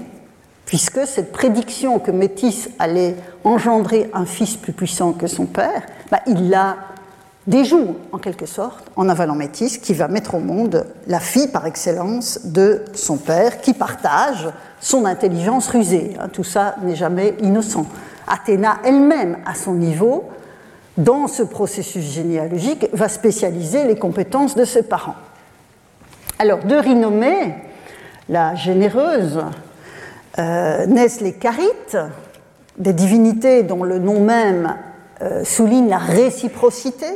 puisque 0.65 1.05
cette 1.05 1.31
prédiction 1.31 1.99
que 1.99 2.11
Métis 2.11 2.69
allait 2.79 3.15
engendrer 3.43 4.09
un 4.13 4.25
fils 4.25 4.55
plus 4.55 4.73
puissant 4.73 5.13
que 5.13 5.27
son 5.27 5.45
père, 5.45 5.83
bah, 6.11 6.21
il 6.27 6.49
la 6.49 6.77
déjoue 7.47 7.95
en 8.11 8.17
quelque 8.17 8.45
sorte 8.45 8.89
en 8.95 9.07
avalant 9.07 9.35
Métis, 9.35 9.77
qui 9.77 9.93
va 9.93 10.07
mettre 10.07 10.35
au 10.35 10.39
monde 10.39 10.87
la 11.07 11.19
fille 11.19 11.47
par 11.47 11.65
excellence 11.67 12.45
de 12.45 12.83
son 12.93 13.17
père, 13.17 13.61
qui 13.61 13.73
partage 13.73 14.49
son 14.79 15.05
intelligence 15.05 15.67
rusée. 15.67 16.13
Hein, 16.19 16.29
tout 16.29 16.43
ça 16.43 16.75
n'est 16.81 16.95
jamais 16.95 17.35
innocent. 17.41 17.85
Athéna 18.27 18.77
elle-même, 18.83 19.37
à 19.45 19.53
son 19.53 19.73
niveau, 19.73 20.29
dans 20.97 21.27
ce 21.27 21.43
processus 21.43 22.05
généalogique, 22.05 22.87
va 22.93 23.09
spécialiser 23.09 23.83
les 23.83 23.97
compétences 23.97 24.55
de 24.55 24.65
ses 24.65 24.83
parents. 24.83 25.15
Alors, 26.39 26.63
de 26.63 26.75
Rinomée, 26.75 27.55
la 28.27 28.55
généreuse, 28.55 29.39
euh, 30.39 30.85
naissent 30.85 31.21
les 31.21 31.33
Carites, 31.33 31.97
des 32.77 32.93
divinités 32.93 33.63
dont 33.63 33.83
le 33.83 33.99
nom 33.99 34.19
même 34.19 34.75
euh, 35.21 35.43
souligne 35.43 35.89
la 35.89 35.97
réciprocité. 35.97 37.07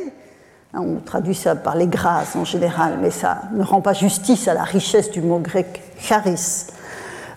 Hein, 0.73 0.81
on 0.81 0.95
traduit 0.99 1.35
ça 1.35 1.55
par 1.55 1.75
les 1.75 1.87
grâces 1.87 2.35
en 2.35 2.45
général, 2.45 2.99
mais 3.01 3.11
ça 3.11 3.41
ne 3.53 3.63
rend 3.63 3.81
pas 3.81 3.93
justice 3.93 4.47
à 4.47 4.53
la 4.53 4.63
richesse 4.63 5.11
du 5.11 5.21
mot 5.21 5.39
grec 5.39 5.81
charis, 5.99 6.67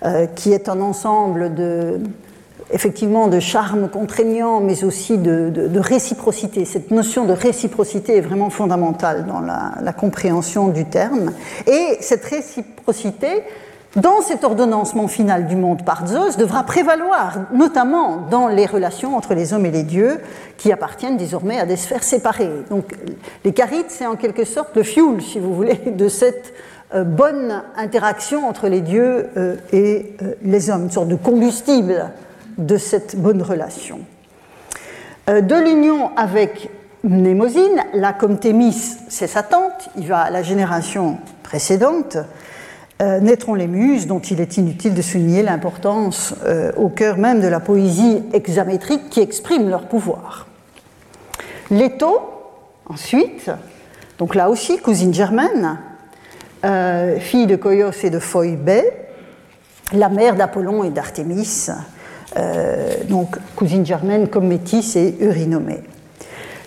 euh, 0.04 0.26
qui 0.26 0.52
est 0.52 0.68
un 0.68 0.80
ensemble 0.80 1.54
de 1.54 2.00
effectivement 2.72 3.28
de 3.28 3.38
charme 3.38 3.88
contraignant, 3.88 4.60
mais 4.60 4.84
aussi 4.84 5.18
de, 5.18 5.78
réciprocité. 5.78 6.64
Cette 6.64 6.90
notion 6.90 7.24
de 7.24 7.32
réciprocité 7.32 8.16
est 8.16 8.22
vraiment 8.22 8.50
fondamentale 8.50 9.26
dans 9.26 9.40
la, 9.40 9.92
compréhension 9.92 10.68
du 10.68 10.86
terme. 10.86 11.32
Et 11.66 11.98
cette 12.00 12.24
réciprocité, 12.24 13.42
dans 13.96 14.22
cet 14.22 14.42
ordonnancement 14.44 15.06
final 15.06 15.46
du 15.46 15.56
monde 15.56 15.84
par 15.84 16.06
Zeus, 16.06 16.36
devra 16.36 16.62
prévaloir, 16.62 17.40
notamment 17.52 18.26
dans 18.30 18.48
les 18.48 18.64
relations 18.64 19.16
entre 19.16 19.34
les 19.34 19.52
hommes 19.52 19.66
et 19.66 19.70
les 19.70 19.82
dieux, 19.82 20.20
qui 20.56 20.72
appartiennent 20.72 21.18
désormais 21.18 21.58
à 21.58 21.66
des 21.66 21.76
sphères 21.76 22.04
séparées. 22.04 22.50
Donc 22.70 22.94
les 23.44 23.52
carites, 23.52 23.90
c'est 23.90 24.06
en 24.06 24.16
quelque 24.16 24.44
sorte 24.44 24.74
le 24.76 24.82
fuel, 24.82 25.20
si 25.20 25.38
vous 25.38 25.54
voulez, 25.54 25.76
de 25.86 26.08
cette 26.08 26.54
euh, 26.94 27.04
bonne 27.04 27.62
interaction 27.76 28.48
entre 28.48 28.68
les 28.68 28.80
dieux 28.80 29.28
euh, 29.36 29.56
et 29.72 30.14
euh, 30.22 30.34
les 30.42 30.70
hommes, 30.70 30.84
une 30.84 30.90
sorte 30.90 31.08
de 31.08 31.16
combustible 31.16 32.10
de 32.58 32.76
cette 32.76 33.16
bonne 33.16 33.42
relation. 33.42 34.00
De 35.28 35.54
l'union 35.54 36.10
avec 36.16 36.68
Mnémosine, 37.04 37.82
là 37.94 38.12
comme 38.12 38.38
Thémis, 38.38 38.96
c'est 39.08 39.28
sa 39.28 39.42
tante, 39.42 39.88
il 39.96 40.08
va 40.08 40.18
à 40.18 40.30
la 40.30 40.42
génération 40.42 41.18
précédente, 41.44 42.18
naîtront 43.00 43.54
les 43.54 43.66
muses, 43.66 44.06
dont 44.06 44.20
il 44.20 44.40
est 44.40 44.58
inutile 44.58 44.94
de 44.94 45.02
souligner 45.02 45.42
l'importance 45.42 46.34
au 46.76 46.88
cœur 46.88 47.16
même 47.18 47.40
de 47.40 47.48
la 47.48 47.58
poésie 47.58 48.22
hexamétrique 48.32 49.10
qui 49.10 49.20
exprime 49.20 49.68
leur 49.68 49.88
pouvoir. 49.88 50.46
Leto, 51.72 52.20
ensuite, 52.86 53.50
donc 54.18 54.34
là 54.34 54.50
aussi, 54.50 54.78
cousine 54.78 55.12
germaine, 55.12 55.78
euh, 56.64 57.18
fille 57.18 57.46
de 57.46 57.56
Koios 57.56 58.04
et 58.04 58.10
de 58.10 58.18
Phoebe, 58.18 58.84
la 59.92 60.08
mère 60.08 60.36
d'Apollon 60.36 60.84
et 60.84 60.90
d'Artémis, 60.90 61.68
euh, 62.36 62.94
donc 63.08 63.36
cousine 63.56 63.84
germaine 63.84 64.28
comme 64.28 64.46
métisse 64.46 64.96
et 64.96 65.16
Urinomée. 65.20 65.82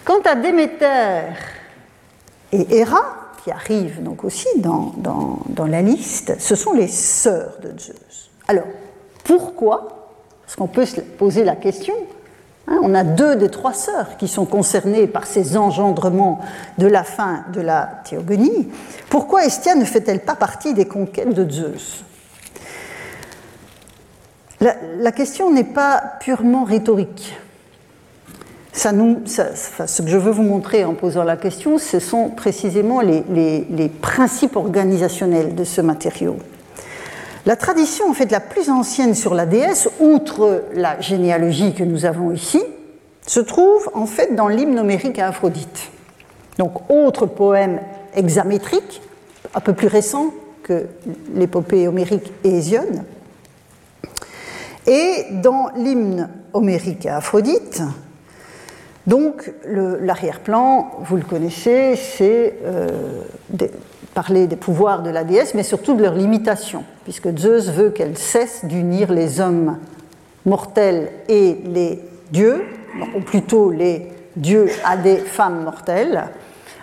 Quant 0.03 0.21
à 0.25 0.35
Déméter 0.35 1.31
et 2.51 2.77
Héra, 2.77 3.24
qui 3.45 3.51
arrivent 3.51 4.01
donc 4.01 4.23
aussi 4.23 4.47
dans, 4.57 5.39
la 5.67 5.83
liste, 5.83 6.35
ce 6.39 6.55
sont 6.55 6.73
les 6.73 6.87
sœurs 6.87 7.59
de 7.61 7.79
Zeus. 7.79 8.31
Alors, 8.47 8.65
pourquoi? 9.23 10.09
Parce 10.41 10.55
qu'on 10.55 10.67
peut 10.67 10.87
se 10.87 10.99
poser 10.99 11.43
la 11.43 11.55
question, 11.55 11.93
Hein, 12.67 12.79
on 12.81 12.95
a 12.95 13.03
deux 13.03 13.35
des 13.35 13.49
trois 13.49 13.73
sœurs 13.73 14.17
qui 14.17 14.27
sont 14.27 14.45
concernées 14.45 15.05
par 15.05 15.27
ces 15.27 15.55
engendrements 15.55 16.39
de 16.79 16.87
la 16.87 17.03
fin 17.03 17.45
de 17.53 17.61
la 17.61 18.01
théogonie. 18.09 18.69
Pourquoi 19.09 19.45
Estia 19.45 19.75
ne 19.75 19.85
fait-elle 19.85 20.21
pas 20.21 20.33
partie 20.33 20.73
des 20.73 20.87
conquêtes 20.87 21.33
de 21.33 21.47
Zeus? 21.47 22.03
La, 24.61 25.11
question 25.11 25.51
n'est 25.51 25.63
pas 25.63 26.01
purement 26.21 26.63
rhétorique. 26.63 27.37
Ce 28.75 30.01
que 30.01 30.09
je 30.09 30.17
veux 30.17 30.31
vous 30.31 30.43
montrer 30.43 30.83
en 30.83 30.93
posant 30.93 31.23
la 31.23 31.37
question, 31.37 31.77
ce 31.77 31.99
sont 31.99 32.29
précisément 32.29 33.01
les 33.01 33.91
principes 34.01 34.55
organisationnels 34.55 35.55
de 35.55 35.63
ce 35.63 35.81
matériau. 35.81 36.37
La 37.45 37.55
tradition 37.55 38.09
en 38.09 38.13
fait 38.13 38.31
la 38.31 38.39
plus 38.39 38.69
ancienne 38.69 39.13
sur 39.13 39.35
la 39.35 39.45
déesse, 39.45 39.87
outre 39.99 40.63
la 40.73 40.99
généalogie 40.99 41.73
que 41.75 41.83
nous 41.83 42.05
avons 42.05 42.31
ici, 42.31 42.61
se 43.27 43.39
trouve 43.39 43.89
en 43.93 44.07
fait 44.07 44.35
dans 44.35 44.47
l'hymne 44.47 44.79
homérique 44.79 45.19
à 45.19 45.27
Aphrodite. 45.27 45.91
Donc 46.57 46.89
autre 46.89 47.27
poème 47.27 47.79
hexamétrique, 48.15 49.01
un 49.53 49.59
peu 49.59 49.73
plus 49.73 49.87
récent 49.87 50.33
que 50.63 50.87
l'épopée 51.35 51.87
homérique 51.87 52.31
et 52.43 52.49
Hésiode. 52.49 53.03
Et 54.87 55.25
dans 55.31 55.69
l'hymne 55.75 56.29
homérique 56.53 57.05
à 57.05 57.17
Aphrodite, 57.17 57.81
donc 59.07 59.53
l'arrière-plan, 59.65 60.91
vous 61.01 61.15
le 61.15 61.23
connaissez, 61.23 61.95
c'est 61.95 62.55
euh, 62.63 62.89
parler 64.15 64.47
des 64.47 64.55
pouvoirs 64.55 65.03
de 65.03 65.11
la 65.11 65.23
déesse, 65.23 65.53
mais 65.53 65.63
surtout 65.63 65.93
de 65.93 66.01
leurs 66.01 66.15
limitations, 66.15 66.83
puisque 67.03 67.37
Zeus 67.37 67.69
veut 67.69 67.91
qu'elle 67.91 68.17
cesse 68.17 68.65
d'unir 68.65 69.11
les 69.11 69.39
hommes 69.39 69.77
mortels 70.45 71.09
et 71.29 71.57
les 71.65 71.99
dieux, 72.31 72.63
ou 73.15 73.21
plutôt 73.21 73.71
les 73.71 74.07
dieux 74.35 74.69
à 74.83 74.97
des 74.97 75.17
femmes 75.17 75.63
mortelles, 75.63 76.29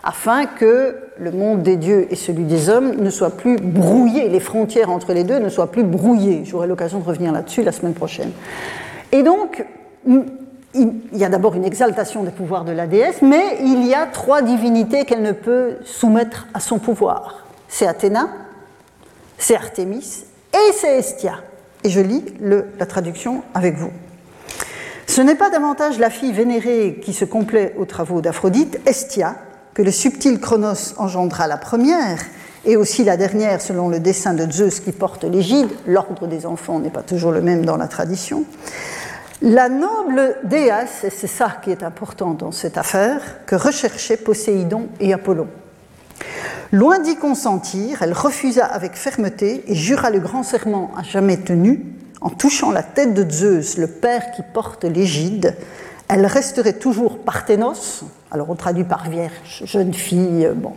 afin 0.04 0.46
que 0.46 0.96
le 1.18 1.32
monde 1.32 1.62
des 1.62 1.76
dieux 1.76 2.06
et 2.10 2.16
celui 2.16 2.44
des 2.44 2.68
hommes 2.68 2.96
ne 2.96 3.10
soient 3.10 3.36
plus 3.36 3.56
brouillés, 3.56 4.28
les 4.28 4.40
frontières 4.40 4.90
entre 4.90 5.12
les 5.12 5.24
deux 5.24 5.38
ne 5.38 5.48
soient 5.48 5.70
plus 5.70 5.84
brouillées. 5.84 6.42
J'aurai 6.44 6.66
l'occasion 6.66 6.98
de 6.98 7.04
revenir 7.04 7.32
là-dessus 7.32 7.62
la 7.62 7.72
semaine 7.72 7.94
prochaine. 7.94 8.30
Et 9.12 9.22
donc, 9.22 9.64
il 10.74 11.00
y 11.12 11.24
a 11.24 11.28
d'abord 11.28 11.54
une 11.54 11.64
exaltation 11.64 12.22
des 12.22 12.30
pouvoirs 12.30 12.64
de 12.64 12.72
la 12.72 12.86
déesse, 12.86 13.22
mais 13.22 13.58
il 13.60 13.86
y 13.86 13.94
a 13.94 14.06
trois 14.06 14.42
divinités 14.42 15.04
qu'elle 15.04 15.22
ne 15.22 15.32
peut 15.32 15.76
soumettre 15.84 16.46
à 16.54 16.60
son 16.60 16.78
pouvoir. 16.78 17.46
C'est 17.68 17.86
Athéna, 17.86 18.28
c'est 19.38 19.56
Artémis 19.56 20.24
et 20.54 20.72
c'est 20.72 20.98
Estia. 20.98 21.34
Et 21.84 21.90
je 21.90 22.00
lis 22.00 22.24
la 22.40 22.86
traduction 22.86 23.42
avec 23.54 23.76
vous. 23.76 23.90
Ce 25.06 25.20
n'est 25.20 25.34
pas 25.34 25.50
davantage 25.50 25.98
la 25.98 26.10
fille 26.10 26.32
vénérée 26.32 27.00
qui 27.04 27.12
se 27.12 27.24
complaît 27.24 27.74
aux 27.76 27.84
travaux 27.84 28.20
d'Aphrodite, 28.20 28.80
Estia, 28.86 29.36
que 29.74 29.82
le 29.82 29.90
subtil 29.90 30.40
Chronos 30.40 30.94
engendra 30.96 31.46
la 31.46 31.56
première, 31.56 32.18
et 32.64 32.76
aussi 32.76 33.04
la 33.04 33.16
dernière 33.16 33.60
selon 33.60 33.88
le 33.88 33.98
dessin 33.98 34.34
de 34.34 34.50
Zeus 34.50 34.80
qui 34.80 34.92
porte 34.92 35.24
l'égide. 35.24 35.68
L'ordre 35.86 36.26
des 36.26 36.46
enfants 36.46 36.78
n'est 36.78 36.90
pas 36.90 37.02
toujours 37.02 37.32
le 37.32 37.42
même 37.42 37.64
dans 37.64 37.76
la 37.76 37.88
tradition. 37.88 38.44
La 39.44 39.68
noble 39.68 40.36
déesse, 40.44 41.02
et 41.02 41.10
c'est 41.10 41.26
ça 41.26 41.56
qui 41.64 41.72
est 41.72 41.82
important 41.82 42.30
dans 42.30 42.52
cette 42.52 42.78
affaire, 42.78 43.44
que 43.44 43.56
recherchaient 43.56 44.16
Poséidon 44.16 44.86
et 45.00 45.12
Apollon. 45.12 45.48
Loin 46.70 47.00
d'y 47.00 47.16
consentir, 47.16 48.02
elle 48.02 48.12
refusa 48.12 48.64
avec 48.64 48.94
fermeté 48.94 49.64
et 49.66 49.74
jura 49.74 50.10
le 50.10 50.20
grand 50.20 50.44
serment 50.44 50.92
à 50.96 51.02
jamais 51.02 51.38
tenu, 51.38 51.84
en 52.20 52.30
touchant 52.30 52.70
la 52.70 52.84
tête 52.84 53.14
de 53.14 53.28
Zeus, 53.28 53.78
le 53.78 53.88
père 53.88 54.30
qui 54.30 54.42
porte 54.54 54.84
l'égide, 54.84 55.56
elle 56.08 56.24
resterait 56.24 56.74
toujours 56.74 57.18
Parthénos, 57.18 58.04
alors 58.30 58.48
on 58.48 58.54
traduit 58.54 58.84
par 58.84 59.10
vierge, 59.10 59.64
jeune 59.64 59.92
fille, 59.92 60.48
bon, 60.54 60.74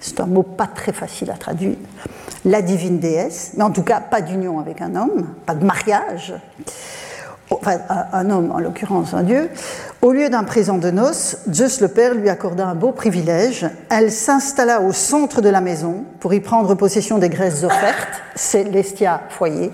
c'est 0.00 0.18
un 0.18 0.26
mot 0.26 0.42
pas 0.42 0.66
très 0.66 0.92
facile 0.92 1.30
à 1.30 1.34
traduire, 1.34 1.76
la 2.44 2.60
divine 2.60 2.98
déesse, 2.98 3.52
mais 3.56 3.62
en 3.62 3.70
tout 3.70 3.84
cas 3.84 4.00
pas 4.00 4.20
d'union 4.20 4.58
avec 4.58 4.80
un 4.80 4.96
homme, 4.96 5.28
pas 5.46 5.54
de 5.54 5.64
mariage 5.64 6.34
enfin 7.50 7.78
un 8.12 8.30
homme 8.30 8.50
en 8.52 8.58
l'occurrence 8.58 9.14
un 9.14 9.22
dieu, 9.22 9.50
au 10.02 10.12
lieu 10.12 10.28
d'un 10.28 10.44
présent 10.44 10.78
de 10.78 10.90
noces, 10.90 11.38
Zeus 11.52 11.80
le 11.80 11.88
Père 11.88 12.14
lui 12.14 12.28
accorda 12.28 12.66
un 12.66 12.74
beau 12.74 12.92
privilège. 12.92 13.66
Elle 13.90 14.10
s'installa 14.10 14.80
au 14.80 14.92
centre 14.92 15.40
de 15.40 15.48
la 15.48 15.60
maison 15.60 16.04
pour 16.20 16.32
y 16.32 16.40
prendre 16.40 16.74
possession 16.74 17.18
des 17.18 17.28
graisses 17.28 17.64
offertes, 17.64 18.22
c'est 18.34 18.64
l'estia 18.64 19.22
foyer. 19.28 19.70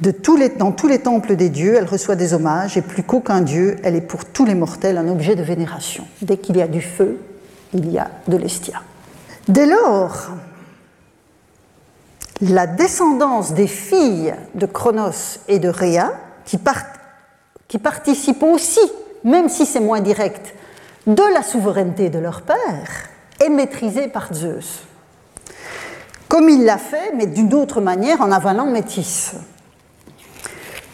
Dans 0.00 0.72
tous 0.72 0.88
les 0.88 0.98
temples 0.98 1.36
des 1.36 1.48
dieux, 1.48 1.76
elle 1.76 1.86
reçoit 1.86 2.16
des 2.16 2.34
hommages 2.34 2.76
et 2.76 2.82
plus 2.82 3.02
qu'aucun 3.02 3.40
dieu, 3.40 3.76
elle 3.84 3.94
est 3.94 4.00
pour 4.00 4.24
tous 4.24 4.44
les 4.44 4.54
mortels 4.54 4.98
un 4.98 5.08
objet 5.08 5.36
de 5.36 5.42
vénération. 5.42 6.04
Dès 6.20 6.36
qu'il 6.36 6.56
y 6.56 6.62
a 6.62 6.66
du 6.66 6.80
feu, 6.80 7.18
il 7.72 7.90
y 7.90 7.98
a 7.98 8.10
de 8.26 8.36
l'estia. 8.36 8.82
Dès 9.48 9.66
lors, 9.66 10.30
la 12.40 12.66
descendance 12.66 13.52
des 13.52 13.66
filles 13.66 14.34
de 14.54 14.66
Cronos 14.66 15.40
et 15.48 15.58
de 15.58 15.68
Rhea 15.68 16.12
qui, 16.44 16.58
participent 17.78 18.42
aussi, 18.42 18.80
même 19.24 19.48
si 19.48 19.66
c'est 19.66 19.80
moins 19.80 20.00
direct, 20.00 20.54
de 21.06 21.22
la 21.32 21.42
souveraineté 21.42 22.10
de 22.10 22.18
leur 22.18 22.42
père, 22.42 23.08
est 23.40 23.48
maîtrisée 23.48 24.08
par 24.08 24.32
Zeus. 24.32 24.80
Comme 26.28 26.48
il 26.48 26.64
l'a 26.64 26.78
fait, 26.78 27.12
mais 27.14 27.26
d'une 27.26 27.52
autre 27.54 27.80
manière 27.80 28.20
en 28.20 28.32
avalant 28.32 28.66
Métis. 28.66 29.34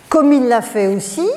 Comme 0.09 0.33
il 0.33 0.49
l'a 0.49 0.61
fait 0.61 0.89
aussi, 0.89 1.29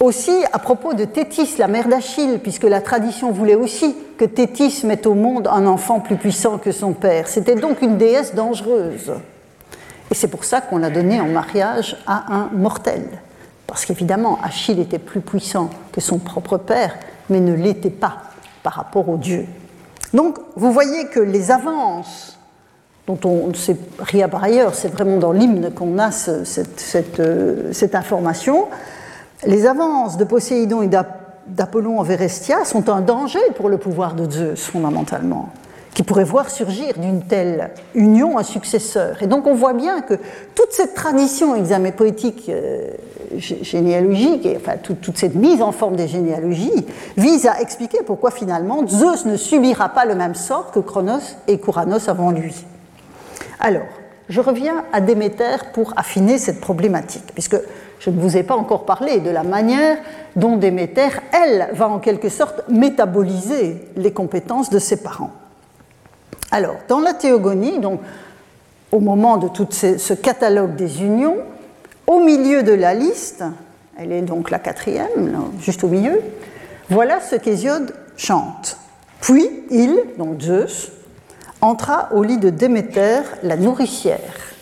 aussi 0.00 0.44
à 0.52 0.58
propos 0.58 0.94
de 0.94 1.04
Thétis, 1.04 1.56
la 1.58 1.66
mère 1.66 1.88
d'Achille, 1.88 2.38
puisque 2.42 2.64
la 2.64 2.80
tradition 2.80 3.32
voulait 3.32 3.54
aussi 3.54 3.96
que 4.16 4.24
Thétis 4.24 4.82
mette 4.84 5.06
au 5.06 5.14
monde 5.14 5.48
un 5.50 5.66
enfant 5.66 6.00
plus 6.00 6.16
puissant 6.16 6.58
que 6.58 6.70
son 6.70 6.92
père. 6.92 7.28
C'était 7.28 7.54
donc 7.54 7.82
une 7.82 7.96
déesse 7.96 8.34
dangereuse. 8.34 9.12
Et 10.10 10.14
c'est 10.14 10.28
pour 10.28 10.44
ça 10.44 10.60
qu'on 10.60 10.78
l'a 10.78 10.90
donné 10.90 11.20
en 11.20 11.28
mariage 11.28 11.96
à 12.06 12.32
un 12.32 12.50
mortel. 12.54 13.02
Parce 13.66 13.84
qu'évidemment, 13.84 14.38
Achille 14.42 14.80
était 14.80 14.98
plus 14.98 15.20
puissant 15.20 15.68
que 15.92 16.00
son 16.00 16.18
propre 16.18 16.56
père, 16.56 16.94
mais 17.28 17.40
ne 17.40 17.52
l'était 17.52 17.90
pas 17.90 18.22
par 18.62 18.72
rapport 18.72 19.08
aux 19.08 19.18
dieux. 19.18 19.46
Donc, 20.14 20.38
vous 20.56 20.72
voyez 20.72 21.06
que 21.08 21.20
les 21.20 21.50
avances, 21.50 22.38
dont 23.06 23.18
on 23.24 23.48
ne 23.48 23.54
sait 23.54 23.76
rien 23.98 24.28
par 24.28 24.42
ailleurs, 24.42 24.74
c'est 24.74 24.88
vraiment 24.88 25.18
dans 25.18 25.32
l'hymne 25.32 25.70
qu'on 25.72 25.98
a 25.98 26.10
cette, 26.10 27.20
euh, 27.20 27.72
cette, 27.72 27.94
information, 27.94 28.68
les 29.44 29.66
avances 29.66 30.16
de 30.16 30.24
Poséidon 30.24 30.82
et 30.82 30.88
d'Apollon 30.88 32.00
en 32.00 32.02
Vérestia 32.02 32.64
sont 32.64 32.88
un 32.88 33.02
danger 33.02 33.38
pour 33.56 33.68
le 33.68 33.76
pouvoir 33.76 34.14
de 34.14 34.30
Zeus, 34.30 34.64
fondamentalement. 34.64 35.50
Qui 35.94 36.02
pourrait 36.02 36.24
voir 36.24 36.50
surgir 36.50 36.98
d'une 36.98 37.22
telle 37.22 37.70
union 37.94 38.38
un 38.38 38.42
successeur. 38.42 39.22
Et 39.22 39.26
donc 39.26 39.46
on 39.46 39.54
voit 39.54 39.72
bien 39.72 40.00
que 40.00 40.14
toute 40.54 40.70
cette 40.72 40.94
tradition 40.94 41.56
examépoétique 41.56 42.48
euh, 42.48 42.90
généalogique, 43.36 44.48
enfin 44.56 44.76
toute, 44.82 45.16
cette 45.16 45.34
mise 45.34 45.62
en 45.62 45.72
forme 45.72 45.96
des 45.96 46.08
généalogies, 46.08 46.86
vise 47.16 47.46
à 47.46 47.60
expliquer 47.60 47.98
pourquoi 48.06 48.30
finalement 48.30 48.86
Zeus 48.86 49.24
ne 49.26 49.36
subira 49.36 49.88
pas 49.88 50.04
le 50.04 50.14
même 50.14 50.34
sort 50.34 50.70
que 50.70 50.80
Chronos 50.80 51.36
et 51.46 51.58
Kouranos 51.58 52.08
avant 52.08 52.30
lui. 52.30 52.64
Alors, 53.60 53.86
je 54.28 54.40
reviens 54.40 54.84
à 54.92 55.00
Déméter 55.00 55.56
pour 55.72 55.94
affiner 55.96 56.38
cette 56.38 56.60
problématique, 56.60 57.32
puisque 57.32 57.56
je 57.98 58.10
ne 58.10 58.20
vous 58.20 58.36
ai 58.36 58.42
pas 58.42 58.54
encore 58.54 58.84
parlé 58.84 59.20
de 59.20 59.30
la 59.30 59.42
manière 59.42 59.96
dont 60.36 60.56
Déméter, 60.56 61.08
elle, 61.32 61.68
va 61.72 61.88
en 61.88 61.98
quelque 61.98 62.28
sorte 62.28 62.62
métaboliser 62.68 63.88
les 63.96 64.12
compétences 64.12 64.70
de 64.70 64.78
ses 64.78 65.02
parents. 65.02 65.32
Alors, 66.50 66.76
dans 66.88 67.00
la 67.00 67.14
théogonie, 67.14 67.78
donc, 67.78 68.00
au 68.90 69.00
moment 69.00 69.36
de 69.36 69.48
tout 69.48 69.68
ce 69.70 70.14
catalogue 70.14 70.76
des 70.76 71.02
unions, 71.02 71.36
au 72.06 72.20
milieu 72.20 72.62
de 72.62 72.72
la 72.72 72.94
liste, 72.94 73.44
elle 73.98 74.12
est 74.12 74.22
donc 74.22 74.50
la 74.50 74.58
quatrième, 74.58 75.42
juste 75.60 75.84
au 75.84 75.88
milieu, 75.88 76.20
voilà 76.88 77.20
ce 77.20 77.36
qu'Hésiode 77.36 77.94
chante. 78.16 78.78
Puis 79.20 79.46
il, 79.70 79.94
donc 80.16 80.40
Zeus, 80.40 80.90
entra 81.60 82.08
au 82.14 82.22
lit 82.22 82.38
de 82.38 82.48
Déméter, 82.48 83.20
la 83.42 83.56
nourricière. 83.56 84.54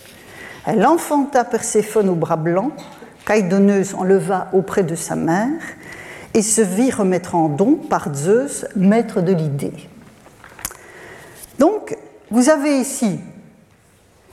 Elle 0.66 0.84
enfanta 0.84 1.44
Perséphone 1.44 2.08
au 2.08 2.14
bras 2.14 2.36
blanc, 2.36 2.72
Caïdoneuse 3.24 3.94
enleva 3.94 4.48
auprès 4.52 4.82
de 4.82 4.96
sa 4.96 5.14
mère, 5.14 5.60
et 6.34 6.42
se 6.42 6.62
vit 6.62 6.90
remettre 6.90 7.36
en 7.36 7.48
don 7.48 7.76
par 7.76 8.12
Zeus, 8.12 8.66
maître 8.74 9.20
de 9.20 9.32
l'idée. 9.32 9.72
Donc, 11.58 11.96
vous 12.30 12.48
avez 12.50 12.78
ici, 12.78 13.18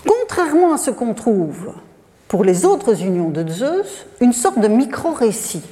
contrairement 0.05 0.73
à 0.73 0.77
ce 0.77 0.91
qu'on 0.91 1.13
trouve 1.13 1.73
pour 2.27 2.43
les 2.43 2.65
autres 2.65 3.01
unions 3.03 3.29
de 3.29 3.47
Zeus, 3.47 4.05
une 4.19 4.33
sorte 4.33 4.59
de 4.59 4.67
micro-récit. 4.67 5.63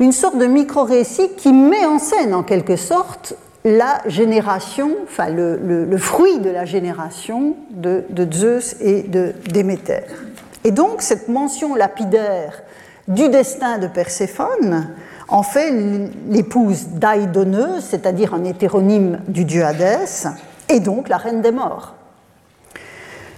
Une 0.00 0.12
sorte 0.12 0.38
de 0.38 0.46
micro-récit 0.46 1.30
qui 1.36 1.52
met 1.52 1.84
en 1.84 1.98
scène, 1.98 2.34
en 2.34 2.42
quelque 2.42 2.76
sorte, 2.76 3.34
la 3.64 4.00
génération, 4.06 4.96
le, 5.28 5.96
fruit 5.98 6.38
de 6.38 6.48
la 6.48 6.64
génération 6.64 7.56
de, 7.70 8.04
de, 8.08 8.32
Zeus 8.32 8.76
et 8.80 9.02
de 9.02 9.34
Déméter. 9.50 10.00
Et 10.64 10.70
donc, 10.70 11.02
cette 11.02 11.28
mention 11.28 11.74
lapidaire 11.74 12.62
du 13.08 13.28
destin 13.28 13.78
de 13.78 13.86
Perséphone 13.86 14.88
en 15.30 15.42
fait 15.42 15.72
l'épouse 16.28 16.88
d'Aïdoneuse, 16.88 17.84
c'est-à-dire 17.84 18.34
un 18.34 18.44
hétéronyme 18.44 19.20
du 19.28 19.44
dieu 19.44 19.64
Hadès, 19.64 20.26
et 20.68 20.80
donc 20.80 21.08
la 21.08 21.16
reine 21.16 21.40
des 21.40 21.52
morts. 21.52 21.94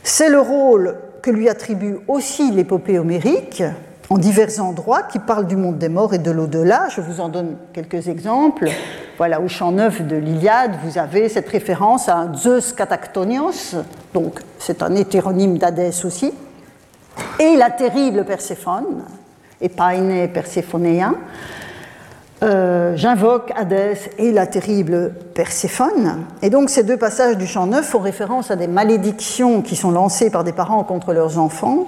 C'est 0.02 0.28
le 0.28 0.40
rôle 0.40 0.96
que 1.22 1.30
lui 1.30 1.48
attribue 1.48 1.98
aussi 2.08 2.50
l'épopée 2.50 2.98
homérique 2.98 3.62
en 4.10 4.18
divers 4.18 4.60
endroits 4.60 5.02
qui 5.04 5.18
parlent 5.18 5.46
du 5.46 5.56
monde 5.56 5.78
des 5.78 5.88
morts 5.88 6.12
et 6.12 6.18
de 6.18 6.30
l'au-delà. 6.30 6.88
Je 6.90 7.00
vous 7.00 7.20
en 7.20 7.28
donne 7.28 7.56
quelques 7.72 8.08
exemples. 8.08 8.68
Voilà, 9.16 9.40
au 9.40 9.48
chant 9.48 9.72
9 9.72 10.06
de 10.06 10.16
l'Iliade, 10.16 10.72
vous 10.84 10.98
avez 10.98 11.28
cette 11.28 11.48
référence 11.48 12.08
à 12.08 12.32
Zeus 12.34 12.72
Catactonios, 12.72 13.76
donc 14.12 14.40
c'est 14.58 14.82
un 14.82 14.94
hétéronyme 14.96 15.58
d'Hadès 15.58 16.04
aussi, 16.04 16.32
et 17.38 17.56
la 17.56 17.70
terrible 17.70 18.24
Perséphone, 18.24 19.04
Epaine 19.60 20.28
Perséphonéen, 20.32 21.14
euh, 22.42 22.96
j'invoque 22.96 23.52
Hadès 23.54 24.10
et 24.18 24.32
la 24.32 24.46
terrible 24.46 25.14
Perséphone. 25.34 26.24
Et 26.42 26.50
donc 26.50 26.70
ces 26.70 26.82
deux 26.82 26.96
passages 26.96 27.36
du 27.36 27.46
chant 27.46 27.66
neuf 27.66 27.86
font 27.86 28.00
référence 28.00 28.50
à 28.50 28.56
des 28.56 28.66
malédictions 28.66 29.62
qui 29.62 29.76
sont 29.76 29.92
lancées 29.92 30.28
par 30.28 30.42
des 30.42 30.52
parents 30.52 30.82
contre 30.82 31.12
leurs 31.12 31.38
enfants. 31.38 31.86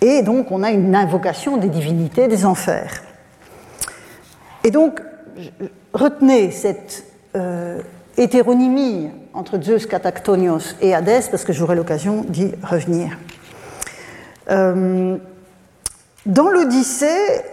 Et 0.00 0.22
donc 0.22 0.50
on 0.50 0.64
a 0.64 0.70
une 0.70 0.96
invocation 0.96 1.58
des 1.58 1.68
divinités 1.68 2.26
des 2.26 2.44
enfers. 2.44 3.02
Et 4.64 4.72
donc 4.72 5.00
retenez 5.92 6.50
cette 6.50 7.04
euh, 7.36 7.80
hétéronymie 8.16 9.10
entre 9.32 9.60
Zeus 9.62 9.86
Catactonios 9.86 10.74
et 10.80 10.92
Hadès 10.92 11.28
parce 11.30 11.44
que 11.44 11.52
j'aurai 11.52 11.76
l'occasion 11.76 12.24
d'y 12.28 12.52
revenir. 12.62 13.16
Euh, 14.50 15.16
dans 16.26 16.48
l'Odyssée, 16.48 17.06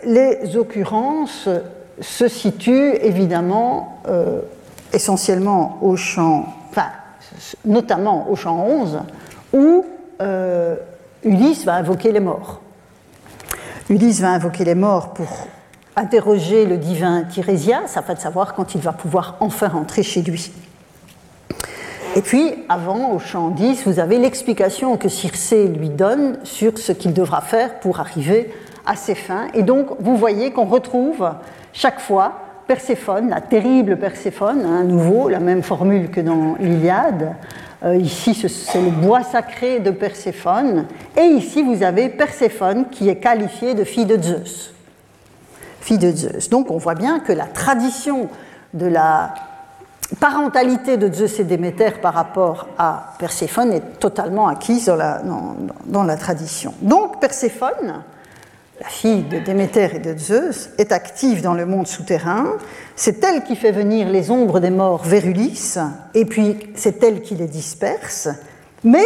les 0.05 0.57
occurrences 0.57 1.47
se 1.99 2.27
situe 2.27 2.95
évidemment 3.01 4.01
euh, 4.07 4.41
essentiellement 4.93 5.77
au 5.81 5.95
champ, 5.95 6.45
enfin, 6.69 6.87
notamment 7.65 8.29
au 8.29 8.35
champ 8.35 8.65
11, 8.65 8.99
où 9.53 9.85
euh, 10.21 10.75
Ulysse 11.23 11.65
va 11.65 11.75
invoquer 11.75 12.11
les 12.11 12.19
morts. 12.19 12.61
Ulysse 13.89 14.21
va 14.21 14.29
invoquer 14.29 14.63
les 14.63 14.75
morts 14.75 15.13
pour 15.13 15.47
interroger 15.95 16.65
le 16.65 16.77
divin 16.77 17.23
Tirésias 17.23 17.93
afin 17.95 18.13
de 18.13 18.19
savoir 18.19 18.53
quand 18.53 18.75
il 18.75 18.81
va 18.81 18.93
pouvoir 18.93 19.35
enfin 19.39 19.67
rentrer 19.67 20.03
chez 20.03 20.21
lui. 20.21 20.51
Et 22.15 22.21
puis, 22.21 22.55
avant, 22.67 23.13
au 23.13 23.19
champ 23.19 23.49
10, 23.49 23.83
vous 23.85 23.99
avez 23.99 24.17
l'explication 24.17 24.97
que 24.97 25.07
Circé 25.07 25.67
lui 25.67 25.89
donne 25.89 26.39
sur 26.43 26.77
ce 26.77 26.91
qu'il 26.91 27.13
devra 27.13 27.39
faire 27.41 27.79
pour 27.79 28.01
arriver 28.01 28.49
à 28.49 28.70
ses 28.95 29.15
fins. 29.15 29.47
Et 29.53 29.63
donc, 29.63 29.87
vous 29.99 30.15
voyez 30.15 30.51
qu'on 30.51 30.65
retrouve 30.65 31.29
chaque 31.73 31.99
fois, 31.99 32.33
Perséphone, 32.67 33.29
la 33.29 33.41
terrible 33.41 33.97
Perséphone, 33.97 34.63
à 34.63 34.67
hein, 34.67 34.83
nouveau, 34.83 35.29
la 35.29 35.39
même 35.39 35.63
formule 35.63 36.09
que 36.09 36.21
dans 36.21 36.55
l'Iliade. 36.59 37.35
Euh, 37.83 37.95
ici, 37.95 38.33
c'est 38.33 38.81
le 38.81 38.91
bois 38.91 39.23
sacré 39.23 39.79
de 39.79 39.91
Perséphone. 39.91 40.85
Et 41.17 41.23
ici, 41.23 41.63
vous 41.63 41.83
avez 41.83 42.09
Perséphone 42.09 42.85
qui 42.89 43.09
est 43.09 43.17
qualifiée 43.17 43.73
de 43.73 43.83
fille 43.83 44.05
de 44.05 44.21
Zeus. 44.21 44.73
Fille 45.81 45.97
de 45.97 46.11
Zeus. 46.11 46.49
Donc, 46.49 46.69
on 46.69 46.77
voit 46.77 46.95
bien 46.95 47.19
que 47.19 47.33
la 47.33 47.45
tradition 47.45 48.29
de 48.73 48.85
la 48.85 49.33
parentalité 50.19 50.97
de 50.97 51.11
Zeus 51.11 51.39
et 51.39 51.43
Déméter 51.43 51.91
par 52.01 52.13
rapport 52.13 52.67
à 52.77 53.13
Perséphone 53.17 53.73
est 53.73 53.99
totalement 53.99 54.47
acquise 54.47 54.85
dans 54.85 54.95
la, 54.95 55.21
dans 55.85 56.03
la 56.03 56.17
tradition. 56.17 56.73
Donc, 56.81 57.19
Perséphone, 57.19 58.03
la 58.81 58.89
fille 58.89 59.21
de 59.23 59.37
Déméter 59.37 59.95
et 59.95 59.99
de 59.99 60.17
Zeus, 60.17 60.71
est 60.79 60.91
active 60.91 61.43
dans 61.43 61.53
le 61.53 61.67
monde 61.67 61.85
souterrain. 61.85 62.57
C'est 62.95 63.23
elle 63.23 63.43
qui 63.43 63.55
fait 63.55 63.71
venir 63.71 64.09
les 64.09 64.31
ombres 64.31 64.59
des 64.59 64.71
morts 64.71 65.03
vers 65.03 65.25
Ulysse, 65.25 65.77
et 66.15 66.25
puis 66.25 66.57
c'est 66.73 67.03
elle 67.03 67.21
qui 67.21 67.35
les 67.35 67.45
disperse. 67.45 68.27
Mais 68.83 69.05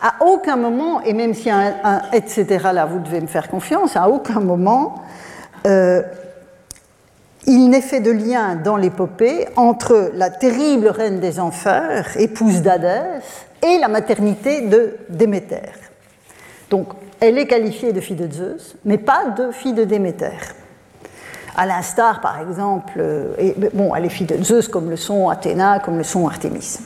à 0.00 0.24
aucun 0.26 0.56
moment, 0.56 1.00
et 1.02 1.12
même 1.12 1.32
a 1.48 1.88
un, 1.88 2.02
etc. 2.12 2.46
là, 2.72 2.86
vous 2.86 2.98
devez 2.98 3.20
me 3.20 3.28
faire 3.28 3.48
confiance, 3.48 3.94
à 3.94 4.08
aucun 4.08 4.40
moment, 4.40 5.04
euh, 5.66 6.02
il 7.46 7.70
n'est 7.70 7.80
fait 7.80 8.00
de 8.00 8.10
lien 8.10 8.56
dans 8.56 8.76
l'épopée 8.76 9.46
entre 9.54 10.10
la 10.14 10.30
terrible 10.30 10.88
reine 10.88 11.20
des 11.20 11.38
enfers, 11.38 12.16
épouse 12.18 12.62
d'Hadès, 12.62 13.22
et 13.62 13.78
la 13.78 13.88
maternité 13.88 14.62
de 14.62 14.96
Déméter. 15.08 15.62
Donc 16.68 16.88
elle 17.20 17.38
est 17.38 17.46
qualifiée 17.46 17.92
de 17.92 18.00
fille 18.00 18.16
de 18.16 18.32
Zeus, 18.32 18.76
mais 18.84 18.98
pas 18.98 19.30
de 19.36 19.50
fille 19.50 19.72
de 19.72 19.84
Déméter. 19.84 20.38
À 21.56 21.66
l'instar, 21.66 22.20
par 22.20 22.40
exemple, 22.40 22.94
euh, 22.98 23.34
et, 23.38 23.54
bon, 23.74 23.94
elle 23.94 24.04
est 24.04 24.10
fille 24.10 24.26
de 24.26 24.42
Zeus 24.42 24.68
comme 24.68 24.90
le 24.90 24.96
sont 24.96 25.28
Athéna, 25.28 25.80
comme 25.80 25.98
le 25.98 26.04
sont 26.04 26.26
Artémis. 26.26 26.78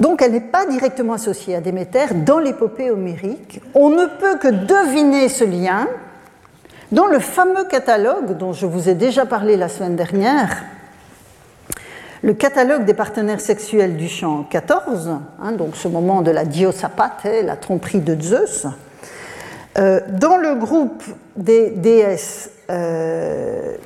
Donc 0.00 0.22
elle 0.22 0.32
n'est 0.32 0.40
pas 0.40 0.66
directement 0.66 1.14
associée 1.14 1.56
à 1.56 1.60
Déméter 1.60 2.14
dans 2.24 2.38
l'épopée 2.38 2.90
homérique. 2.90 3.60
On 3.74 3.90
ne 3.90 4.06
peut 4.06 4.38
que 4.38 4.48
deviner 4.48 5.28
ce 5.28 5.44
lien 5.44 5.88
dans 6.92 7.06
le 7.06 7.18
fameux 7.18 7.64
catalogue 7.64 8.36
dont 8.36 8.52
je 8.52 8.66
vous 8.66 8.88
ai 8.88 8.94
déjà 8.94 9.26
parlé 9.26 9.56
la 9.56 9.68
semaine 9.68 9.96
dernière, 9.96 10.64
le 12.22 12.34
catalogue 12.34 12.84
des 12.84 12.94
partenaires 12.94 13.40
sexuels 13.40 13.96
du 13.96 14.08
chant 14.08 14.44
14, 14.50 15.08
hein, 15.40 15.52
donc 15.52 15.76
ce 15.76 15.88
moment 15.88 16.22
de 16.22 16.30
la 16.30 16.44
diosapate, 16.44 17.26
la 17.44 17.56
tromperie 17.56 18.00
de 18.00 18.20
Zeus, 18.20 18.66
euh, 19.78 20.00
dans 20.08 20.36
le 20.36 20.56
groupe 20.56 21.04
des 21.36 21.70
déesses, 21.70 22.50
euh, 22.70 23.76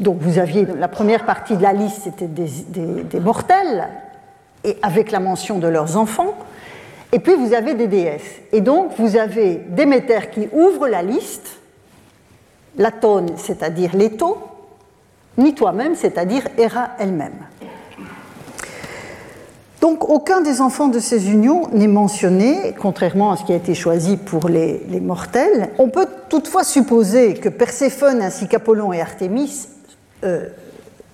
donc 0.00 0.18
vous 0.20 0.38
aviez 0.38 0.66
la 0.78 0.88
première 0.88 1.26
partie 1.26 1.56
de 1.56 1.62
la 1.62 1.74
liste, 1.74 2.02
c'était 2.04 2.26
des, 2.26 2.48
des, 2.68 3.20
mortels, 3.20 3.88
et 4.64 4.78
avec 4.82 5.10
la 5.10 5.20
mention 5.20 5.58
de 5.58 5.68
leurs 5.68 5.96
enfants, 5.98 6.34
et 7.12 7.18
puis 7.18 7.34
vous 7.34 7.52
avez 7.52 7.74
des 7.74 7.86
déesses. 7.86 8.22
Et 8.52 8.62
donc 8.62 8.92
vous 8.98 9.16
avez 9.16 9.56
Déméter 9.68 10.30
qui 10.32 10.48
ouvre 10.52 10.88
la 10.88 11.02
liste, 11.02 11.60
l'atone, 12.78 13.32
c'est-à-dire 13.36 13.94
l'étau, 13.94 14.38
ni 15.36 15.54
toi-même, 15.54 15.94
c'est-à-dire 15.94 16.42
Héra 16.56 16.90
elle-même. 16.98 17.46
Donc 19.80 20.08
aucun 20.08 20.40
des 20.40 20.60
enfants 20.60 20.88
de 20.88 20.98
ces 20.98 21.30
unions 21.30 21.68
n'est 21.72 21.86
mentionné, 21.86 22.74
contrairement 22.80 23.32
à 23.32 23.36
ce 23.36 23.44
qui 23.44 23.52
a 23.52 23.56
été 23.56 23.74
choisi 23.74 24.16
pour 24.16 24.48
les, 24.48 24.80
mortels. 25.00 25.70
On 25.78 25.88
peut 25.88 26.06
toutefois 26.28 26.64
supposer 26.64 27.34
que 27.34 27.48
Perséphone 27.48 28.22
ainsi 28.22 28.48
qu'Apollon 28.48 28.92
et 28.92 29.00
Artémis 29.00 29.68
euh, 30.24 30.46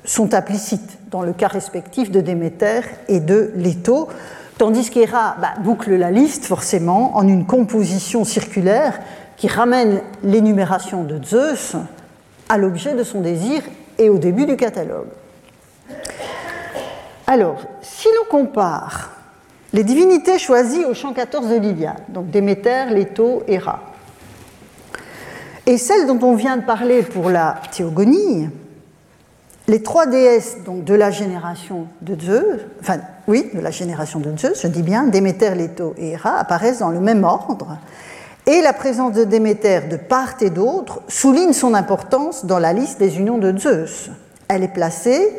sont 0.04 0.32
implicites 0.34 0.98
dans 1.10 1.22
le 1.22 1.32
cas 1.32 1.48
respectif 1.48 2.10
de 2.10 2.20
Déméter 2.20 2.82
et 3.08 3.20
de 3.20 3.52
Leto, 3.56 4.08
tandis 4.58 4.90
qu'Héra 4.90 5.36
bah, 5.40 5.54
boucle 5.62 5.94
la 5.96 6.10
liste 6.10 6.44
forcément 6.44 7.16
en 7.16 7.26
une 7.26 7.46
composition 7.46 8.24
circulaire 8.24 9.00
qui 9.36 9.48
ramène 9.48 10.00
l'énumération 10.22 11.02
de 11.02 11.22
Zeus 11.22 11.74
à 12.48 12.58
l'objet 12.58 12.94
de 12.94 13.02
son 13.02 13.20
désir 13.20 13.62
et 13.98 14.08
au 14.08 14.18
début 14.18 14.46
du 14.46 14.56
catalogue. 14.56 15.08
Alors, 17.32 17.62
si 17.80 18.08
l'on 18.14 18.28
compare 18.28 19.12
les 19.72 19.84
divinités 19.84 20.38
choisies 20.38 20.84
au 20.84 20.92
champ 20.92 21.14
14 21.14 21.48
de 21.48 21.54
l'Iliade, 21.54 22.02
donc 22.10 22.28
Déméter, 22.28 22.90
Leto, 22.90 23.42
Héra, 23.48 23.80
et 25.64 25.78
celles 25.78 26.06
dont 26.06 26.18
on 26.20 26.34
vient 26.34 26.58
de 26.58 26.62
parler 26.66 27.02
pour 27.02 27.30
la 27.30 27.56
théogonie, 27.74 28.50
les 29.66 29.82
trois 29.82 30.04
déesses 30.04 30.58
donc, 30.66 30.84
de 30.84 30.92
la 30.92 31.10
génération 31.10 31.86
de 32.02 32.20
Zeus, 32.20 32.60
enfin 32.82 32.98
oui, 33.26 33.48
de 33.54 33.60
la 33.60 33.70
génération 33.70 34.20
de 34.20 34.36
Zeus, 34.36 34.60
je 34.60 34.68
dis 34.68 34.82
bien, 34.82 35.04
Déméter, 35.04 35.54
Leto 35.54 35.94
et 35.96 36.10
Héra, 36.10 36.36
apparaissent 36.38 36.80
dans 36.80 36.90
le 36.90 37.00
même 37.00 37.24
ordre, 37.24 37.78
et 38.44 38.60
la 38.60 38.74
présence 38.74 39.14
de 39.14 39.24
Déméter 39.24 39.88
de 39.90 39.96
part 39.96 40.34
et 40.42 40.50
d'autre 40.50 41.00
souligne 41.08 41.54
son 41.54 41.72
importance 41.72 42.44
dans 42.44 42.58
la 42.58 42.74
liste 42.74 42.98
des 42.98 43.16
unions 43.18 43.38
de 43.38 43.58
Zeus. 43.58 44.10
Elle 44.48 44.64
est 44.64 44.68
placée 44.68 45.32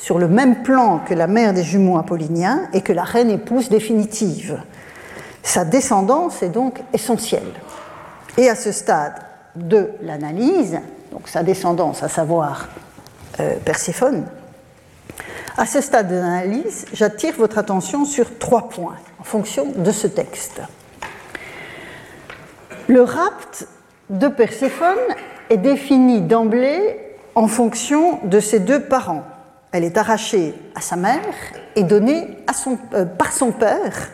sur 0.00 0.18
le 0.18 0.28
même 0.28 0.62
plan 0.62 0.98
que 1.06 1.12
la 1.12 1.26
mère 1.26 1.52
des 1.52 1.62
jumeaux 1.62 1.98
apolliniens 1.98 2.68
et 2.72 2.80
que 2.80 2.92
la 2.92 3.04
reine 3.04 3.28
épouse 3.28 3.68
définitive. 3.68 4.62
Sa 5.42 5.66
descendance 5.66 6.42
est 6.42 6.48
donc 6.48 6.80
essentielle. 6.94 7.52
Et 8.38 8.48
à 8.48 8.54
ce 8.54 8.72
stade 8.72 9.14
de 9.56 9.90
l'analyse, 10.00 10.80
donc 11.12 11.28
sa 11.28 11.42
descendance, 11.42 12.02
à 12.02 12.08
savoir 12.08 12.68
euh, 13.40 13.56
Perséphone, 13.62 14.24
à 15.58 15.66
ce 15.66 15.82
stade 15.82 16.08
de 16.08 16.14
l'analyse, 16.14 16.86
j'attire 16.94 17.34
votre 17.36 17.58
attention 17.58 18.06
sur 18.06 18.38
trois 18.38 18.70
points 18.70 18.96
en 19.20 19.24
fonction 19.24 19.66
de 19.76 19.90
ce 19.90 20.06
texte. 20.06 20.62
Le 22.88 23.02
rapt 23.02 23.68
de 24.08 24.28
Perséphone 24.28 24.96
est 25.50 25.58
défini 25.58 26.22
d'emblée 26.22 26.98
en 27.34 27.48
fonction 27.48 28.18
de 28.24 28.40
ses 28.40 28.60
deux 28.60 28.80
parents. 28.80 29.24
Elle 29.72 29.84
est 29.84 29.96
arrachée 29.96 30.54
à 30.74 30.80
sa 30.80 30.96
mère 30.96 31.20
et 31.76 31.84
donnée 31.84 32.38
euh, 32.94 33.04
par 33.04 33.32
son 33.32 33.52
père, 33.52 34.08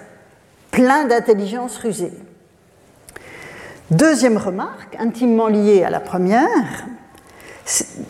plein 0.71 1.05
d'intelligence 1.05 1.79
rusée. 1.79 2.13
Deuxième 3.91 4.37
remarque, 4.37 4.97
intimement 4.99 5.47
liée 5.47 5.85
à 5.85 5.91
la 5.91 6.01
première, 6.01 6.49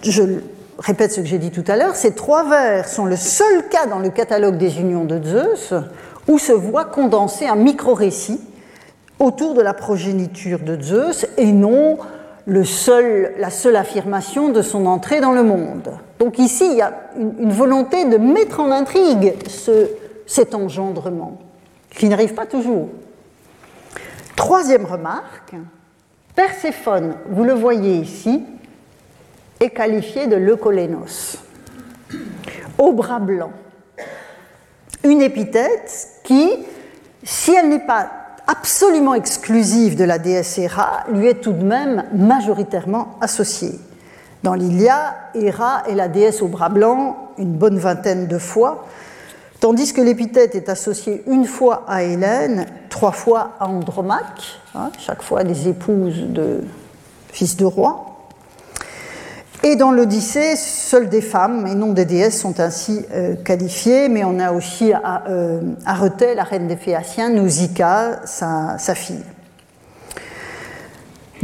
je 0.03 0.23
répète 0.79 1.13
ce 1.13 1.21
que 1.21 1.27
j'ai 1.27 1.39
dit 1.39 1.51
tout 1.51 1.65
à 1.69 1.77
l'heure, 1.77 1.95
ces 1.95 2.15
trois 2.15 2.49
vers 2.49 2.89
sont 2.89 3.05
le 3.05 3.17
seul 3.17 3.69
cas 3.69 3.87
dans 3.87 3.99
le 3.99 4.11
catalogue 4.11 4.57
des 4.57 4.81
unions 4.81 5.05
de 5.05 5.23
Zeus 5.23 5.75
où 6.29 6.39
se 6.39 6.53
voit 6.53 6.85
condensé 6.85 7.47
un 7.47 7.57
micro-récit 7.57 8.41
autour 9.19 9.55
de 9.55 9.63
la 9.63 9.75
progéniture 9.75 10.59
de 10.59 10.81
Zeus 10.81 11.27
et 11.37 11.53
non 11.53 11.99
la 12.47 12.65
seule 12.65 13.77
affirmation 13.77 14.49
de 14.51 14.63
son 14.63 14.87
entrée 14.87 15.21
dans 15.21 15.33
le 15.33 15.43
monde. 15.43 15.99
Donc 16.19 16.39
ici, 16.39 16.67
il 16.71 16.77
y 16.77 16.83
a 16.83 16.93
une, 17.19 17.53
volonté 17.53 18.05
de 18.05 18.17
mettre 18.17 18.61
en 18.61 18.71
intrigue 18.71 19.35
ce, 19.49 19.89
cet 20.27 20.55
engendrement, 20.55 21.39
qui 21.91 22.09
n'arrive 22.09 22.35
pas 22.35 22.47
toujours. 22.47 22.89
Troisième 24.35 24.85
remarque, 24.85 25.55
Perséphone, 26.37 27.15
vous 27.31 27.45
le 27.45 27.55
voyez 27.55 27.97
ici, 27.97 28.45
est 29.59 29.71
qualifié 29.71 30.27
de 30.27 30.37
leucolénos, 30.37 31.39
au 32.77 32.93
bras 32.93 33.21
blanc. 33.21 33.53
Une 35.03 35.23
épithète 35.23 36.21
qui, 36.25 36.51
si 37.25 37.55
elle 37.55 37.71
n'est 37.71 37.87
pas 37.87 38.11
absolument 38.47 39.15
exclusive 39.15 39.97
de 39.97 40.05
la 40.05 40.19
déesse 40.19 40.59
Héra 40.59 41.05
lui 41.11 41.27
est 41.27 41.41
tout 41.41 41.53
de 41.53 41.65
même 41.65 42.05
majoritairement 42.13 43.17
associée. 43.23 43.79
Dans 44.47 44.55
l'Iliade, 44.55 45.13
Héra 45.35 45.83
est 45.89 45.97
la 45.97 46.07
déesse 46.07 46.41
au 46.41 46.47
bras 46.47 46.69
blanc 46.69 47.17
une 47.37 47.55
bonne 47.55 47.79
vingtaine 47.79 48.29
de 48.29 48.39
fois, 48.39 48.87
tandis 49.59 49.93
que 49.93 50.01
l'épithète 50.01 50.55
est 50.55 50.69
associée 50.69 51.25
une 51.27 51.47
fois 51.47 51.83
à 51.89 52.05
Hélène, 52.05 52.67
trois 52.89 53.11
fois 53.11 53.55
à 53.59 53.67
Andromaque, 53.67 54.61
hein, 54.77 54.93
chaque 55.01 55.25
fois 55.25 55.43
des 55.43 55.67
épouses 55.67 56.27
de 56.29 56.63
fils 57.33 57.57
de 57.57 57.65
roi. 57.65 58.19
Et 59.65 59.75
dans 59.75 59.91
l'Odyssée, 59.91 60.55
seules 60.55 61.09
des 61.09 61.23
femmes 61.23 61.67
et 61.67 61.75
non 61.75 61.93
des 61.93 62.05
déesses 62.05 62.41
sont 62.41 62.61
ainsi 62.61 63.05
euh, 63.13 63.35
qualifiées, 63.35 64.09
mais 64.09 64.23
on 64.23 64.39
a 64.39 64.53
aussi 64.53 64.93
à, 64.93 65.25
euh, 65.29 65.61
la 66.37 66.45
reine 66.45 66.69
des 66.69 66.77
Phéaciens, 66.77 67.31
Nausicaa, 67.31 68.25
sa, 68.27 68.95
fille. 68.95 69.25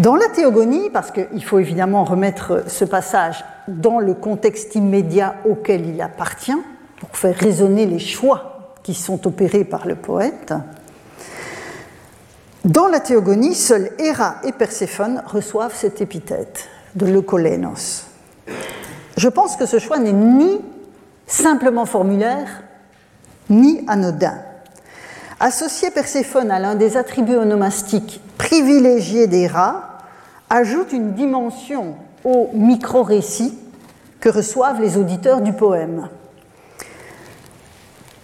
Dans 0.02 0.16
la 0.16 0.26
théogonie, 0.26 0.90
parce 0.90 1.12
qu'il 1.12 1.44
faut 1.44 1.60
évidemment 1.60 2.02
remettre 2.02 2.64
ce 2.66 2.84
passage 2.84 3.44
dans 3.68 4.00
le 4.00 4.14
contexte 4.14 4.74
immédiat 4.74 5.36
auquel 5.48 5.86
il 5.86 6.02
appartient, 6.02 6.58
pour 6.98 7.16
faire 7.16 7.36
résonner 7.36 7.86
les 7.86 8.00
choix 8.00 8.74
qui 8.82 8.94
sont 8.94 9.28
opérés 9.28 9.62
par 9.62 9.86
le 9.86 9.94
poète, 9.94 10.54
dans 12.64 12.88
la 12.88 12.98
théogonie, 12.98 13.54
seuls 13.54 13.90
Héra 14.00 14.38
et 14.42 14.50
Perséphone 14.50 15.22
reçoivent 15.24 15.76
cette 15.76 16.00
épithète 16.00 16.68
de 16.96 17.06
leucolénos. 17.06 18.06
Je 19.16 19.28
pense 19.28 19.54
que 19.54 19.66
ce 19.66 19.78
choix 19.78 20.00
n'est 20.00 20.10
ni 20.10 20.60
simplement 21.28 21.86
formulaire, 21.86 22.64
ni 23.50 23.84
anodin. 23.86 24.34
Associer 25.38 25.92
Perséphone 25.92 26.50
à 26.50 26.58
l'un 26.58 26.74
des 26.74 26.96
attributs 26.96 27.36
onomastiques 27.36 28.20
privilégiés 28.36 29.28
rats 29.46 29.91
ajoute 30.52 30.92
une 30.92 31.14
dimension 31.14 31.96
au 32.24 32.50
micro-récit 32.52 33.58
que 34.20 34.28
reçoivent 34.28 34.82
les 34.82 34.98
auditeurs 34.98 35.40
du 35.40 35.54
poème. 35.54 36.08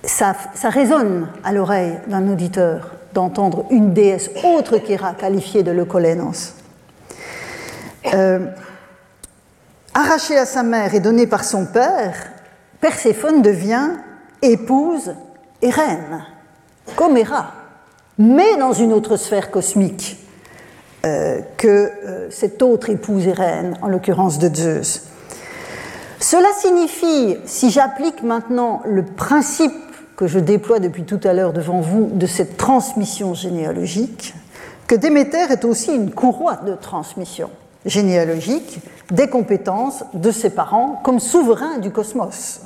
Ça, 0.05 0.35
résonne 0.65 1.29
à 1.43 1.53
l'oreille 1.53 1.99
d'un 2.07 2.29
auditeur 2.29 2.93
d'entendre 3.15 3.65
une 3.71 3.95
déesse 3.95 4.31
autre 4.45 4.77
qu'Héra 4.77 5.15
qualifiée 5.15 5.63
de 5.63 5.71
leucolénos. 5.71 6.55
Euh, 8.13 8.47
Arrachée 9.95 10.39
à 10.39 10.45
sa 10.45 10.63
mère 10.63 10.95
et 10.95 11.01
donnée 11.01 11.27
par 11.27 11.45
son 11.45 11.65
père, 11.65 12.15
Perséphone 12.81 13.41
devient 13.41 13.89
épouse 14.43 15.15
et 15.63 15.71
reine, 15.71 16.25
comme 16.95 17.17
Héra, 17.17 17.53
mais 18.19 18.57
dans 18.59 18.73
une 18.73 18.93
autre 18.93 19.17
sphère 19.17 19.51
cosmique 19.51 20.28
euh, 21.05 21.41
que 21.57 21.69
euh, 21.69 22.29
cette 22.31 22.61
autre 22.63 22.91
épouse 22.91 23.27
et 23.27 23.33
reine, 23.33 23.77
en 23.83 23.89
l'occurrence 23.89 24.39
de 24.39 24.55
Zeus. 24.55 25.03
Cela 26.19 26.49
signifie, 26.59 27.37
si 27.45 27.71
j'applique 27.71 28.23
maintenant 28.23 28.83
le 28.85 29.05
principe 29.05 29.73
que 30.17 30.27
je 30.27 30.41
déploie 30.41 30.81
depuis 30.81 31.05
tout 31.05 31.21
à 31.23 31.33
l'heure 31.33 31.53
devant 31.53 31.81
vous 31.81 32.11
de 32.13 32.27
cette 32.27 32.57
transmission 32.57 33.35
généalogique, 33.35 34.35
que 34.89 34.97
Déméter 34.97 35.53
est 35.53 35.65
aussi 35.65 35.95
une 35.95 36.11
courroie 36.11 36.57
de 36.57 36.75
transmission 36.75 37.51
généalogique 37.87 38.81
des 39.13 39.29
compétences 39.29 40.03
de 40.15 40.33
ses 40.33 40.51
parents 40.51 41.01
comme 41.05 41.21
souverain 41.21 41.79
du 41.79 41.93
cosmos. 41.93 42.63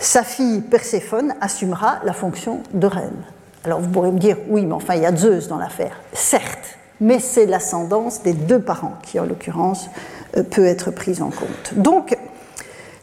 Sa 0.00 0.22
fille 0.22 0.62
Perséphone 0.62 1.34
assumera 1.42 1.98
la 2.04 2.14
fonction 2.14 2.60
de 2.72 2.86
reine. 2.86 3.24
Alors 3.64 3.80
vous 3.80 3.90
pourrez 3.90 4.10
me 4.10 4.18
dire, 4.18 4.38
oui, 4.48 4.64
mais 4.64 4.72
enfin 4.72 4.94
il 4.94 5.02
y 5.02 5.06
a 5.06 5.14
Zeus 5.14 5.48
dans 5.48 5.58
l'affaire. 5.58 6.00
Certes, 6.12 6.78
mais 7.00 7.18
c'est 7.18 7.46
l'ascendance 7.46 8.22
des 8.22 8.32
deux 8.32 8.60
parents 8.60 8.94
qui, 9.02 9.18
en 9.18 9.24
l'occurrence, 9.24 9.88
euh, 10.36 10.42
peut 10.42 10.64
être 10.64 10.90
prise 10.90 11.22
en 11.22 11.30
compte. 11.30 11.74
Donc, 11.76 12.16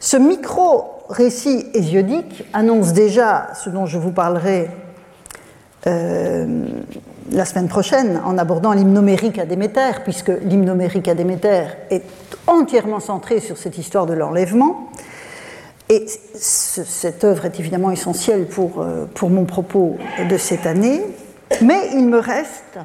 ce 0.00 0.16
micro-récit 0.16 1.66
hésiodique 1.74 2.44
annonce 2.52 2.92
déjà 2.92 3.50
ce 3.54 3.70
dont 3.70 3.86
je 3.86 3.98
vous 3.98 4.12
parlerai 4.12 4.68
euh, 5.86 6.64
la 7.30 7.44
semaine 7.44 7.68
prochaine 7.68 8.20
en 8.24 8.38
abordant 8.38 8.72
l'hymnomérique 8.72 9.38
à 9.38 9.46
Déméter, 9.46 10.00
puisque 10.04 10.32
l'hymnomérique 10.42 11.08
à 11.08 11.14
Déméter 11.14 11.64
est 11.90 12.04
entièrement 12.46 13.00
centré 13.00 13.40
sur 13.40 13.56
cette 13.56 13.78
histoire 13.78 14.06
de 14.06 14.14
l'enlèvement. 14.14 14.90
Et 15.88 16.06
cette 16.34 17.24
œuvre 17.24 17.44
est 17.44 17.60
évidemment 17.60 17.90
essentielle 17.90 18.46
pour, 18.46 18.80
euh, 18.80 19.06
pour 19.14 19.30
mon 19.30 19.44
propos 19.44 19.96
de 20.28 20.36
cette 20.36 20.66
année, 20.66 21.02
mais 21.60 21.90
il 21.94 22.06
me 22.06 22.18
reste 22.18 22.78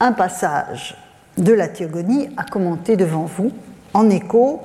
un 0.00 0.12
passage 0.12 0.96
de 1.36 1.52
la 1.52 1.68
Théogonie 1.68 2.28
à 2.36 2.44
commenter 2.44 2.96
devant 2.96 3.24
vous, 3.24 3.52
en 3.94 4.10
écho 4.10 4.62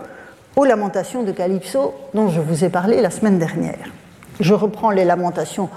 aux 0.55 0.65
lamentations 0.65 1.23
de 1.23 1.31
Calypso 1.31 1.93
dont 2.13 2.29
je 2.29 2.41
vous 2.41 2.63
ai 2.63 2.69
parlé 2.69 3.01
la 3.01 3.09
semaine 3.09 3.39
dernière. 3.39 3.91
Je 4.39 4.53
reprends 4.53 4.91
les 4.91 5.05
lamentations 5.05 5.69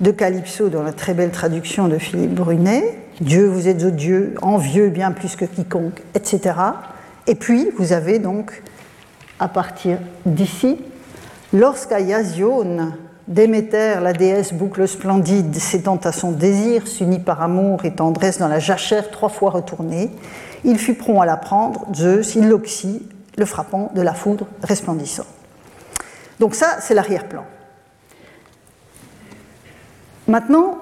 de 0.00 0.10
Calypso 0.10 0.68
dans 0.68 0.82
la 0.82 0.92
très 0.92 1.14
belle 1.14 1.30
traduction 1.30 1.88
de 1.88 1.98
Philippe 1.98 2.34
Brunet, 2.34 2.98
Dieu, 3.20 3.46
vous 3.46 3.68
êtes 3.68 3.84
odieux, 3.84 4.34
envieux 4.40 4.88
bien 4.88 5.12
plus 5.12 5.36
que 5.36 5.44
quiconque, 5.44 6.02
etc. 6.14 6.54
Et 7.26 7.34
puis, 7.34 7.68
vous 7.76 7.92
avez 7.92 8.18
donc 8.18 8.62
à 9.38 9.48
partir 9.48 9.98
d'ici, 10.24 10.78
lorsqu'à 11.52 12.00
Yazione, 12.00 12.94
Déméter, 13.30 14.00
la 14.02 14.12
déesse 14.12 14.52
boucle 14.52 14.88
splendide, 14.88 15.54
cédant 15.54 15.98
à 15.98 16.10
son 16.10 16.32
désir, 16.32 16.88
s'unit 16.88 17.20
par 17.20 17.40
amour 17.40 17.84
et 17.84 17.94
tendresse 17.94 18.38
dans 18.38 18.48
la 18.48 18.58
jachère 18.58 19.08
trois 19.12 19.28
fois 19.28 19.50
retournée, 19.50 20.10
il 20.64 20.78
fut 20.78 20.94
prompt 20.94 21.20
à 21.20 21.26
la 21.26 21.36
prendre, 21.36 21.86
Zeus, 21.94 22.34
il 22.34 22.48
l'oxy, 22.48 23.06
le 23.38 23.44
frappant 23.44 23.92
de 23.94 24.02
la 24.02 24.14
foudre 24.14 24.48
resplendissante. 24.64 25.28
Donc 26.40 26.56
ça, 26.56 26.78
c'est 26.80 26.92
l'arrière-plan. 26.92 27.44
Maintenant, 30.26 30.78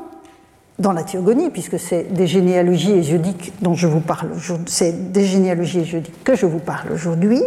dans 0.79 0.93
la 0.93 1.03
théogonie, 1.03 1.51
puisque 1.51 1.79
c'est 1.79 2.05
des 2.15 2.27
généalogies 2.27 2.93
ésiodiques 2.93 3.53
dont 3.61 3.75
je 3.75 3.87
vous 3.87 4.01
parle, 4.01 4.31
c'est 4.65 5.13
des 5.13 5.25
généalogies 5.27 5.81
ésiodiques 5.81 6.25
que 6.25 6.35
je 6.35 6.47
vous 6.47 6.61
parle 6.61 6.93
aujourd'hui, 6.93 7.43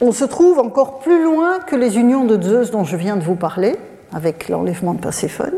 on 0.00 0.12
se 0.12 0.24
trouve 0.24 0.58
encore 0.58 1.00
plus 1.00 1.22
loin 1.22 1.58
que 1.60 1.76
les 1.76 1.98
unions 1.98 2.24
de 2.24 2.40
Zeus 2.40 2.70
dont 2.70 2.84
je 2.84 2.96
viens 2.96 3.16
de 3.16 3.22
vous 3.22 3.34
parler, 3.34 3.76
avec 4.12 4.48
l'enlèvement 4.48 4.94
de 4.94 5.00
Perséphone. 5.00 5.54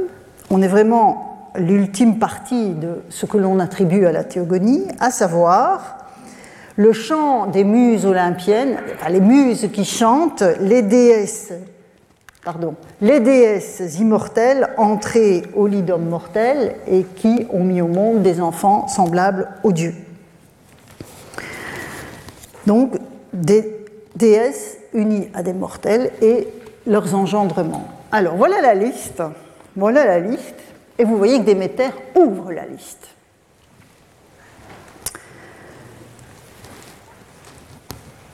On 0.51 0.63
est 0.63 0.69
vraiment 0.69 1.51
l'ultime 1.57 2.19
partie 2.19 2.71
de 2.71 3.03
ce 3.09 3.27
que 3.27 3.39
l'on 3.39 3.61
attribue 3.61 4.07
à 4.07 4.13
la 4.13 4.25
théogonie, 4.25 4.87
à 5.01 5.11
savoir 5.11 5.99
le 6.77 6.93
chant 6.93 7.47
des 7.47 7.65
muses 7.65 8.07
olympiennes, 8.07 8.79
les 9.09 9.21
muses 9.21 9.69
qui 9.73 9.85
chantent 9.85 10.45
les 10.61 10.83
déesses 10.83 11.53
pardon, 12.45 12.75
les 13.01 13.21
déesses 13.21 13.99
immortelles 14.01 14.71
entrées 14.77 15.43
au 15.55 15.67
lit 15.67 15.83
d'hommes 15.83 16.09
mortels 16.09 16.75
et 16.89 17.05
qui 17.05 17.47
ont 17.53 17.63
mis 17.63 17.81
au 17.81 17.87
monde 17.87 18.23
des 18.23 18.41
enfants 18.41 18.89
semblables 18.89 19.49
aux 19.63 19.73
dieux. 19.73 19.95
Donc, 22.67 22.95
des 23.33 23.82
déesses 24.17 24.77
unies 24.95 25.29
à 25.35 25.43
des 25.43 25.53
mortels 25.53 26.11
et 26.21 26.49
leurs 26.87 27.15
engendrements. 27.15 27.89
Alors, 28.11 28.37
voilà 28.37 28.61
la 28.61 28.75
liste. 28.75 29.23
Voilà 29.77 30.05
la 30.05 30.19
liste. 30.19 30.57
Et 30.99 31.05
vous 31.05 31.17
voyez 31.17 31.39
que 31.39 31.45
Déméter 31.45 31.89
ouvre 32.15 32.53
la 32.53 32.67
liste. 32.67 33.09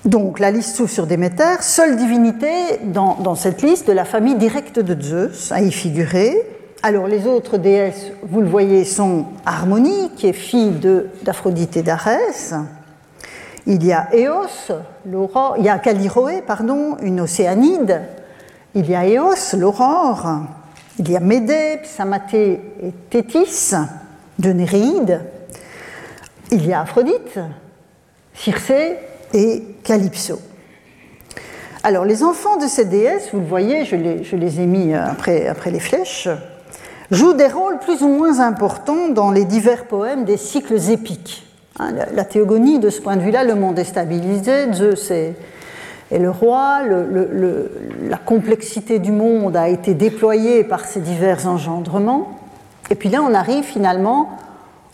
Donc 0.04 0.38
la 0.38 0.50
liste 0.50 0.76
s'ouvre 0.76 0.90
sur 0.90 1.06
Déméter, 1.06 1.60
seule 1.60 1.96
divinité 1.96 2.48
dans, 2.84 3.34
cette 3.34 3.60
liste 3.60 3.88
de 3.88 3.92
la 3.92 4.06
famille 4.06 4.36
directe 4.36 4.78
de 4.78 4.98
Zeus 4.98 5.52
à 5.52 5.60
y 5.60 5.70
figurer. 5.70 6.34
Alors 6.82 7.08
les 7.08 7.26
autres 7.26 7.58
déesses, 7.58 8.06
vous 8.22 8.40
le 8.40 8.48
voyez, 8.48 8.86
sont 8.86 9.26
Harmonie, 9.44 10.10
qui 10.16 10.26
est 10.28 10.32
fille 10.32 10.80
d'Aphrodite 11.22 11.76
et 11.76 11.82
d'Arès. 11.82 12.54
Il 13.70 13.84
y 13.84 13.92
a 13.92 14.08
Eos, 14.14 14.72
l'aurore, 15.04 15.56
il 15.58 15.64
y 15.66 15.68
a 15.68 15.78
Caliroé, 15.78 16.40
pardon, 16.40 16.96
une 17.02 17.20
océanide. 17.20 18.00
Il 18.74 18.88
y 18.88 18.94
a 18.94 19.06
Eos, 19.06 19.54
l'aurore. 19.58 20.38
Il 20.98 21.10
y 21.10 21.14
a 21.14 21.20
Médée, 21.20 21.78
Psamathée 21.82 22.62
et 22.82 22.92
Thétis, 23.10 23.74
de 24.38 24.52
Néréide. 24.54 25.20
Il 26.50 26.66
y 26.66 26.72
a 26.72 26.80
Aphrodite, 26.80 27.38
Circé 28.32 28.96
et 29.34 29.62
Calypso. 29.84 30.40
Alors, 31.82 32.06
les 32.06 32.22
enfants 32.22 32.56
de 32.56 32.66
ces 32.66 32.86
déesses, 32.86 33.28
vous 33.34 33.40
le 33.40 33.46
voyez, 33.46 33.84
je 33.84 33.96
les, 33.96 34.60
ai 34.60 34.66
mis 34.66 34.94
euh, 34.94 35.04
après, 35.04 35.46
après 35.46 35.70
les 35.70 35.78
flèches, 35.78 36.30
jouent 37.10 37.34
des 37.34 37.48
rôles 37.48 37.78
plus 37.80 38.02
ou 38.02 38.08
moins 38.08 38.40
importants 38.40 39.08
dans 39.10 39.30
les 39.30 39.44
divers 39.44 39.84
poèmes 39.84 40.24
des 40.24 40.38
cycles 40.38 40.90
épiques. 40.90 41.47
Hein, 41.78 41.92
la, 42.12 42.24
théogonie, 42.24 42.80
de 42.80 42.90
ce 42.90 43.00
point 43.00 43.16
de 43.16 43.22
vue-là, 43.22 43.44
le 43.44 43.54
monde 43.54 43.78
est 43.78 43.84
stabilisé, 43.84 44.72
Zeus 44.72 45.10
est, 45.10 45.34
le 46.10 46.30
roi, 46.30 46.80
la 46.84 48.16
complexité 48.16 48.98
du 48.98 49.12
monde 49.12 49.56
a 49.56 49.68
été 49.68 49.94
déployée 49.94 50.64
par 50.64 50.86
ces 50.86 51.00
divers 51.00 51.46
engendrements, 51.46 52.38
et 52.90 52.94
puis 52.94 53.10
là, 53.10 53.22
on 53.22 53.34
arrive 53.34 53.64
finalement 53.64 54.30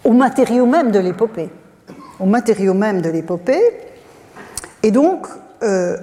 au 0.04 0.12
matériau 0.12 0.66
même 0.66 0.90
de 0.90 0.98
l'épopée. 0.98 1.50
Au 2.20 2.26
matériau 2.26 2.74
même 2.74 3.00
de 3.00 3.08
l'épopée, 3.08 3.62
et 4.82 4.90
donc, 4.90 5.26
euh, 5.62 5.96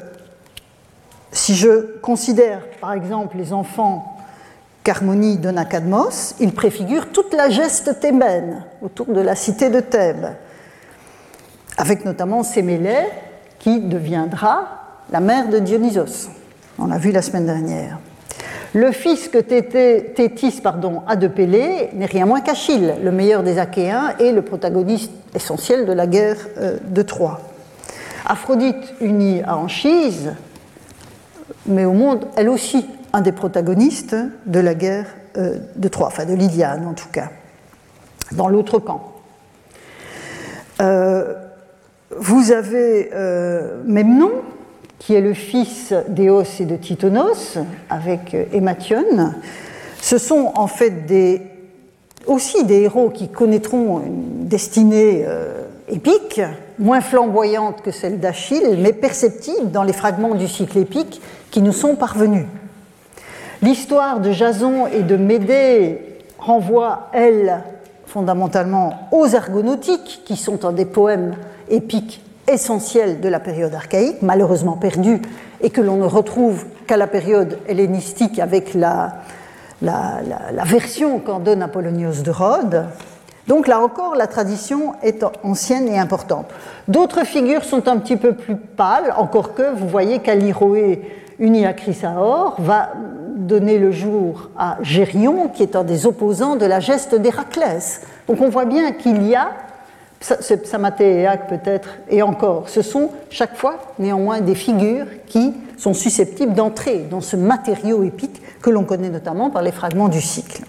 si 1.32 1.55
je 1.55 1.99
considère 2.01 2.61
par 2.79 2.93
exemple 2.93 3.38
les 3.38 3.53
enfants 3.53 4.17
qu'Harmonie 4.84 5.38
donne 5.38 5.59
à 5.59 5.67
ils 6.39 6.53
préfigurent 6.53 7.11
toute 7.11 7.34
la 7.36 7.49
geste 7.49 7.99
thébaine 7.99 8.63
autour 8.82 9.05
de 9.07 9.21
la 9.21 9.36
cité 9.36 9.69
de 9.69 9.79
Thèbes, 9.79 10.29
avec 11.82 12.05
notamment 12.05 12.43
Sémélé 12.43 12.95
qui 13.57 13.79
deviendra 13.79 14.67
la 15.11 15.19
mère 15.19 15.49
de 15.49 15.57
Dionysos. 15.57 16.29
On 16.77 16.86
l'a 16.86 16.99
vu 16.99 17.11
la 17.11 17.23
semaine 17.23 17.47
dernière. 17.47 17.97
Le 18.75 18.91
fils 18.91 19.27
que 19.29 19.39
Thétis 19.39 20.61
pardon, 20.61 21.01
a 21.07 21.15
de 21.15 21.27
Pélée 21.27 21.89
n'est 21.93 22.05
rien 22.05 22.27
moins 22.27 22.41
qu'Achille, 22.41 22.93
le 23.03 23.11
meilleur 23.11 23.41
des 23.41 23.57
Achéens 23.57 24.13
et 24.19 24.32
le 24.32 24.43
protagoniste 24.43 25.11
essentiel 25.34 25.88
de 25.88 25.91
la 25.91 26.05
guerre 26.05 26.38
euh, 26.59 26.77
de 26.88 27.01
Troie. 27.01 27.41
Aphrodite 28.27 28.93
unie 29.01 29.41
à 29.41 29.57
Anchise, 29.57 30.34
mais 31.65 31.86
au 31.86 31.93
monde, 31.93 32.27
elle 32.36 32.49
aussi, 32.49 32.86
un 33.11 33.21
des 33.21 33.32
protagonistes 33.32 34.15
de 34.45 34.59
la 34.59 34.75
guerre 34.75 35.07
euh, 35.36 35.57
de 35.75 35.88
Troie, 35.88 36.07
enfin 36.07 36.25
de 36.25 36.34
l'Iliade 36.34 36.86
en 36.86 36.93
tout 36.93 37.09
cas, 37.11 37.29
dans 38.34 38.49
l'autre 38.49 38.77
camp. 38.77 39.13
Euh, 40.79 41.34
vous 42.18 42.51
avez 42.51 43.09
euh, 43.14 43.82
Memnon, 43.86 44.32
qui 44.99 45.16
est 45.16 45.22
le 45.22 45.34
fils 45.34 45.93
d'Éos 46.07 46.43
et 46.59 46.66
de 46.66 46.76
Titonos, 46.76 47.57
avec 47.89 48.36
Émathion. 48.53 49.34
Ce 49.99 50.18
sont 50.18 50.51
en 50.55 50.68
fait 50.68 51.05
des, 51.05 51.41
aussi 52.28 52.64
des 52.66 52.82
héros 52.82 53.09
qui 53.09 53.30
connaîtront 53.30 54.01
une 54.05 54.47
destinée 54.47 55.26
épique, 55.88 56.41
moins 56.80 57.01
flamboyante 57.01 57.82
que 57.82 57.91
celle 57.91 58.20
d'Achille, 58.20 58.78
mais 58.80 58.93
perceptible 58.93 59.72
dans 59.72 59.84
les 59.84 59.93
fragments 59.93 60.36
du 60.36 60.47
cycle 60.47 60.78
épique 60.80 61.22
qui 61.51 61.62
nous 61.62 61.74
sont 61.74 61.95
parvenus. 61.95 62.45
L'histoire 63.62 64.20
de 64.20 64.32
Jason 64.32 64.88
et 64.88 65.03
de 65.03 65.18
Médée 65.18 66.01
renvoie, 66.39 67.09
elle, 67.14 67.62
fondamentalement 68.07 69.07
aux 69.12 69.36
argonautiques, 69.36 70.22
qui 70.26 70.36
sont 70.36 70.66
un 70.66 70.72
des 70.72 70.86
poèmes 70.86 71.36
épiques 71.72 72.22
essentiels 72.47 73.22
de 73.22 73.30
la 73.30 73.39
période 73.39 73.74
archaïque, 73.74 74.22
malheureusement 74.22 74.78
perdus, 74.78 75.22
et 75.61 75.69
que 75.69 75.82
l'on 75.82 75.97
ne 75.97 76.05
retrouve 76.05 76.65
qu'à 76.88 76.97
la 76.97 77.07
période 77.07 77.57
hellénistique 77.67 78.39
avec 78.39 78.74
la, 78.74 79.13
la, 79.82 80.63
version 80.65 81.19
qu'en 81.19 81.39
donne 81.39 81.61
Apollonios 81.61 82.24
de 82.24 82.32
Rhodes. 82.32 82.86
Donc 83.47 83.67
là 83.67 83.80
encore, 83.80 84.15
la 84.15 84.28
tradition 84.28 84.93
est 85.01 85.24
ancienne 85.43 85.88
et 85.88 85.97
importante. 85.97 86.47
D'autres 86.88 87.26
figures 87.26 87.63
sont 87.63 87.88
un 87.88 87.97
petit 87.97 88.17
peu 88.17 88.34
plus 88.34 88.55
pâles, 88.55 89.13
encore 89.17 89.53
que 89.55 89.74
vous 89.74 89.88
voyez 89.88 90.19
qu'Aliroé, 90.19 91.01
uni 91.39 91.65
à 91.65 91.74
Chrysaor, 91.74 92.55
va 92.59 92.91
donner 93.36 93.80
le 93.80 93.91
jour 93.91 94.49
à 94.57 94.78
Gérion, 94.82 95.47
qui 95.47 95.63
est 95.63 95.76
un 95.76 95.84
des 95.84 96.05
opposants 96.05 96.55
de 96.55 96.65
la 96.65 96.80
geste 96.80 97.15
d'Héraclès. 97.15 98.01
Donc 98.28 98.41
on 98.41 98.49
voit 98.49 98.65
bien 98.65 98.91
qu'il 98.91 99.28
y 99.28 99.36
a, 99.36 99.49
Psamathée 100.22 101.24
et 101.24 101.28
peut-être, 101.49 101.89
et 102.07 102.22
encore, 102.22 102.69
ce 102.69 102.84
sont 102.84 103.09
chaque 103.32 103.57
fois 103.57 103.80
néanmoins 103.97 104.39
des 104.39 104.53
figures 104.53 105.07
qui 105.26 105.53
sont 105.78 105.95
susceptibles 105.95 106.53
d'entrer 106.53 106.99
dans 107.09 107.22
ce 107.22 107.36
matériau 107.36 108.03
épique 108.03 108.39
que 108.61 108.69
l'on 108.69 108.84
connaît 108.84 109.09
notamment 109.09 109.49
par 109.49 109.63
les 109.63 109.72
fragments 109.72 110.09
du 110.09 110.22
cycle. 110.22 110.61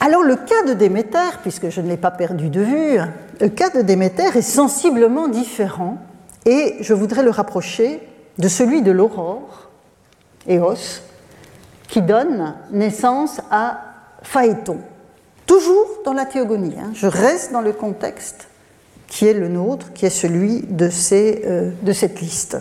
Alors 0.00 0.22
le 0.22 0.36
cas 0.36 0.64
de 0.68 0.74
Déméter, 0.74 1.38
puisque 1.42 1.70
je 1.70 1.80
ne 1.80 1.88
l'ai 1.88 1.96
pas 1.96 2.10
perdu 2.10 2.50
de 2.50 2.60
vue, 2.60 2.98
le 3.40 3.48
cas 3.48 3.70
de 3.70 3.80
Déméter 3.80 4.36
est 4.36 4.42
sensiblement 4.42 5.26
différent 5.26 5.96
et 6.44 6.76
je 6.80 6.92
voudrais 6.94 7.22
le 7.22 7.30
rapprocher 7.30 8.06
de 8.36 8.48
celui 8.48 8.82
de 8.82 8.92
l'aurore, 8.92 9.70
Eos, 10.48 11.02
qui 11.88 12.02
donne 12.02 12.54
naissance 12.70 13.40
à 13.50 13.80
Phaéton. 14.22 14.78
Toujours 15.48 15.88
dans 16.04 16.12
la 16.12 16.26
théogonie, 16.26 16.74
hein. 16.78 16.90
je 16.94 17.06
reste 17.08 17.52
dans 17.52 17.62
le 17.62 17.72
contexte 17.72 18.48
qui 19.08 19.26
est 19.26 19.32
le 19.32 19.48
nôtre, 19.48 19.94
qui 19.94 20.04
est 20.04 20.10
celui 20.10 20.60
de, 20.60 20.90
euh, 21.12 21.92
cette 21.94 22.20
liste. 22.20 22.58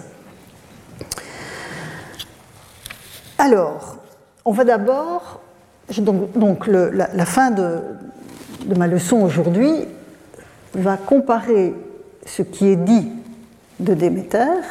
Alors, 3.38 3.98
on 4.46 4.52
va 4.52 4.64
d'abord 4.64 5.42
donc, 6.00 6.68
la, 6.68 7.26
fin 7.26 7.52
de, 7.52 7.80
ma 8.76 8.88
leçon 8.88 9.18
aujourd'hui 9.18 9.86
va 10.74 10.96
comparer 10.96 11.74
ce 12.26 12.42
qui 12.42 12.68
est 12.68 12.78
dit 12.78 13.12
de 13.82 13.94
Déméter 13.94 14.64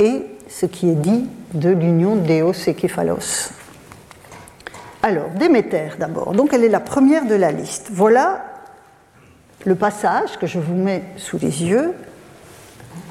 et 0.00 0.22
ce 0.48 0.66
qui 0.66 0.90
est 0.90 0.94
dit 0.94 1.26
de 1.54 1.70
l'union 1.70 2.16
d'Éos 2.16 2.52
et 2.66 2.74
Képhalos. 2.74 3.50
Alors, 5.04 5.28
Déméter 5.38 5.90
d'abord, 5.98 6.32
donc 6.32 6.54
elle 6.54 6.64
est 6.64 6.70
la 6.70 6.80
première 6.80 7.26
de 7.26 7.34
la 7.34 7.52
liste. 7.52 7.88
Voilà 7.92 8.42
le 9.66 9.74
passage 9.74 10.38
que 10.40 10.46
je 10.46 10.58
vous 10.58 10.74
mets 10.74 11.02
sous 11.18 11.36
les 11.36 11.62
yeux 11.62 11.92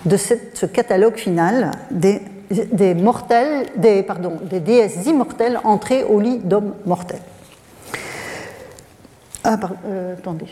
de 0.08 0.18
ce 0.18 0.66
catalogue 0.66 1.18
final 1.18 1.70
des, 1.92 2.20
des 2.50 2.96
déesses 4.60 5.06
immortelles 5.06 5.60
entrées 5.64 6.04
au 6.04 6.20
lit 6.20 6.40
d'hommes 6.40 6.74
mortels. 6.88 7.22
Ah, 9.44 9.60
pardon, 9.60 9.76
euh, 9.86 10.16
attendez. 10.16 10.48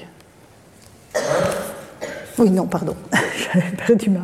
Oui, 2.38 2.52
non, 2.52 2.68
pardon, 2.68 2.96
j'avais 3.52 3.76
perdu 3.88 4.12
ma, 4.12 4.20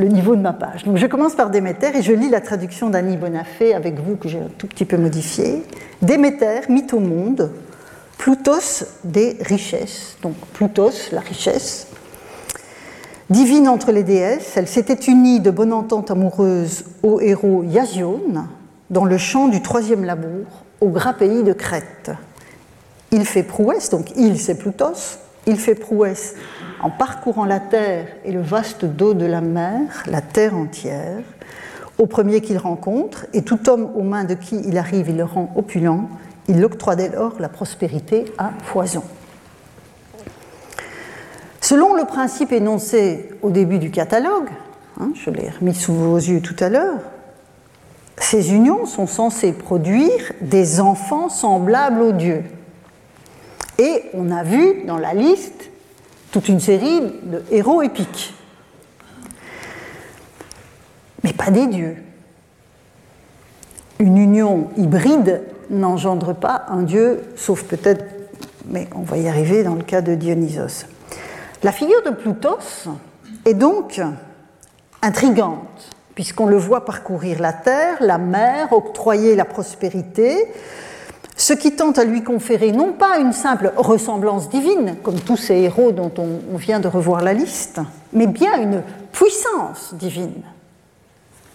le 0.00 0.08
niveau 0.08 0.34
de 0.34 0.40
ma 0.40 0.52
page. 0.52 0.84
Donc 0.84 0.96
je 0.96 1.06
commence 1.06 1.34
par 1.34 1.50
Déméter 1.50 1.94
et 1.94 2.02
je 2.02 2.12
lis 2.12 2.30
la 2.30 2.40
traduction 2.40 2.90
d'Annie 2.90 3.16
Bonafé 3.16 3.74
avec 3.74 4.00
vous 4.00 4.16
que 4.16 4.28
j'ai 4.28 4.38
un 4.38 4.50
tout 4.58 4.66
petit 4.66 4.84
peu 4.84 4.96
modifiée. 4.96 5.62
Déméter 6.02 6.60
mit 6.68 6.86
au 6.92 7.00
monde 7.00 7.52
Plutos 8.18 8.84
des 9.04 9.36
richesses, 9.40 10.16
donc 10.22 10.34
Plutos, 10.52 11.10
la 11.12 11.20
richesse. 11.20 11.86
Divine 13.30 13.68
entre 13.68 13.92
les 13.92 14.02
déesses, 14.02 14.56
elle 14.56 14.66
s'était 14.66 15.10
unie 15.10 15.40
de 15.40 15.50
bonne 15.50 15.72
entente 15.72 16.10
amoureuse 16.10 16.84
au 17.02 17.20
héros 17.20 17.62
Iasion 17.62 18.20
dans 18.90 19.04
le 19.04 19.18
champ 19.18 19.48
du 19.48 19.62
troisième 19.62 20.04
labour, 20.04 20.64
au 20.80 20.88
gras 20.88 21.12
pays 21.12 21.44
de 21.44 21.52
Crète. 21.52 22.10
Il 23.12 23.24
fait 23.24 23.42
prouesse, 23.42 23.90
donc 23.90 24.10
il 24.16 24.38
c'est 24.38 24.56
Plutos, 24.56 25.18
il 25.46 25.56
fait 25.58 25.74
prouesse 25.74 26.34
en 26.82 26.90
parcourant 26.90 27.44
la 27.44 27.60
terre 27.60 28.06
et 28.24 28.32
le 28.32 28.40
vaste 28.40 28.84
dos 28.84 29.14
de 29.14 29.26
la 29.26 29.40
mer, 29.40 30.02
la 30.06 30.20
terre 30.20 30.56
entière, 30.56 31.22
au 31.98 32.06
premier 32.06 32.40
qu'il 32.40 32.56
rencontre, 32.56 33.26
et 33.34 33.42
tout 33.42 33.68
homme 33.68 33.90
aux 33.94 34.02
mains 34.02 34.24
de 34.24 34.34
qui 34.34 34.60
il 34.66 34.78
arrive, 34.78 35.10
il 35.10 35.16
le 35.16 35.24
rend 35.24 35.52
opulent, 35.56 36.08
il 36.48 36.64
octroie 36.64 36.96
dès 36.96 37.10
lors 37.10 37.34
la 37.38 37.48
prospérité 37.48 38.24
à 38.38 38.52
foison. 38.64 39.02
Selon 41.60 41.94
le 41.94 42.04
principe 42.04 42.52
énoncé 42.52 43.28
au 43.42 43.50
début 43.50 43.78
du 43.78 43.90
catalogue, 43.90 44.48
hein, 44.98 45.10
je 45.14 45.30
l'ai 45.30 45.50
remis 45.50 45.74
sous 45.74 45.92
vos 45.92 46.16
yeux 46.16 46.40
tout 46.40 46.56
à 46.58 46.70
l'heure, 46.70 47.00
ces 48.16 48.52
unions 48.52 48.86
sont 48.86 49.06
censées 49.06 49.52
produire 49.52 50.32
des 50.40 50.80
enfants 50.80 51.28
semblables 51.28 52.02
aux 52.02 52.12
dieux. 52.12 52.44
Et 53.78 54.04
on 54.14 54.30
a 54.30 54.42
vu 54.42 54.84
dans 54.86 54.98
la 54.98 55.14
liste 55.14 55.69
toute 56.30 56.48
une 56.48 56.60
série 56.60 57.00
de 57.22 57.42
héros 57.50 57.82
épiques. 57.82 58.34
Mais 61.24 61.32
pas 61.32 61.50
des 61.50 61.66
dieux. 61.66 61.96
Une 63.98 64.16
union 64.16 64.70
hybride 64.76 65.42
n'engendre 65.68 66.34
pas 66.34 66.64
un 66.68 66.82
dieu, 66.82 67.22
sauf 67.36 67.64
peut-être, 67.64 68.04
mais 68.66 68.88
on 68.94 69.02
va 69.02 69.18
y 69.18 69.28
arriver 69.28 69.62
dans 69.62 69.74
le 69.74 69.82
cas 69.82 70.00
de 70.00 70.14
Dionysos. 70.14 70.86
La 71.62 71.72
figure 71.72 72.02
de 72.02 72.10
Plutos 72.10 72.88
est 73.44 73.54
donc 73.54 74.00
intrigante, 75.02 75.90
puisqu'on 76.14 76.46
le 76.46 76.56
voit 76.56 76.84
parcourir 76.84 77.40
la 77.40 77.52
terre, 77.52 77.96
la 78.00 78.18
mer, 78.18 78.72
octroyer 78.72 79.36
la 79.36 79.44
prospérité, 79.44 80.46
ce 81.40 81.54
qui 81.54 81.72
tente 81.72 81.98
à 81.98 82.04
lui 82.04 82.22
conférer 82.22 82.70
non 82.70 82.92
pas 82.92 83.18
une 83.18 83.32
simple 83.32 83.72
ressemblance 83.78 84.50
divine, 84.50 84.96
comme 85.02 85.18
tous 85.18 85.38
ces 85.38 85.54
héros 85.54 85.90
dont 85.90 86.12
on 86.18 86.58
vient 86.58 86.80
de 86.80 86.86
revoir 86.86 87.22
la 87.22 87.32
liste, 87.32 87.80
mais 88.12 88.26
bien 88.26 88.60
une 88.60 88.82
puissance 89.10 89.94
divine. 89.94 90.42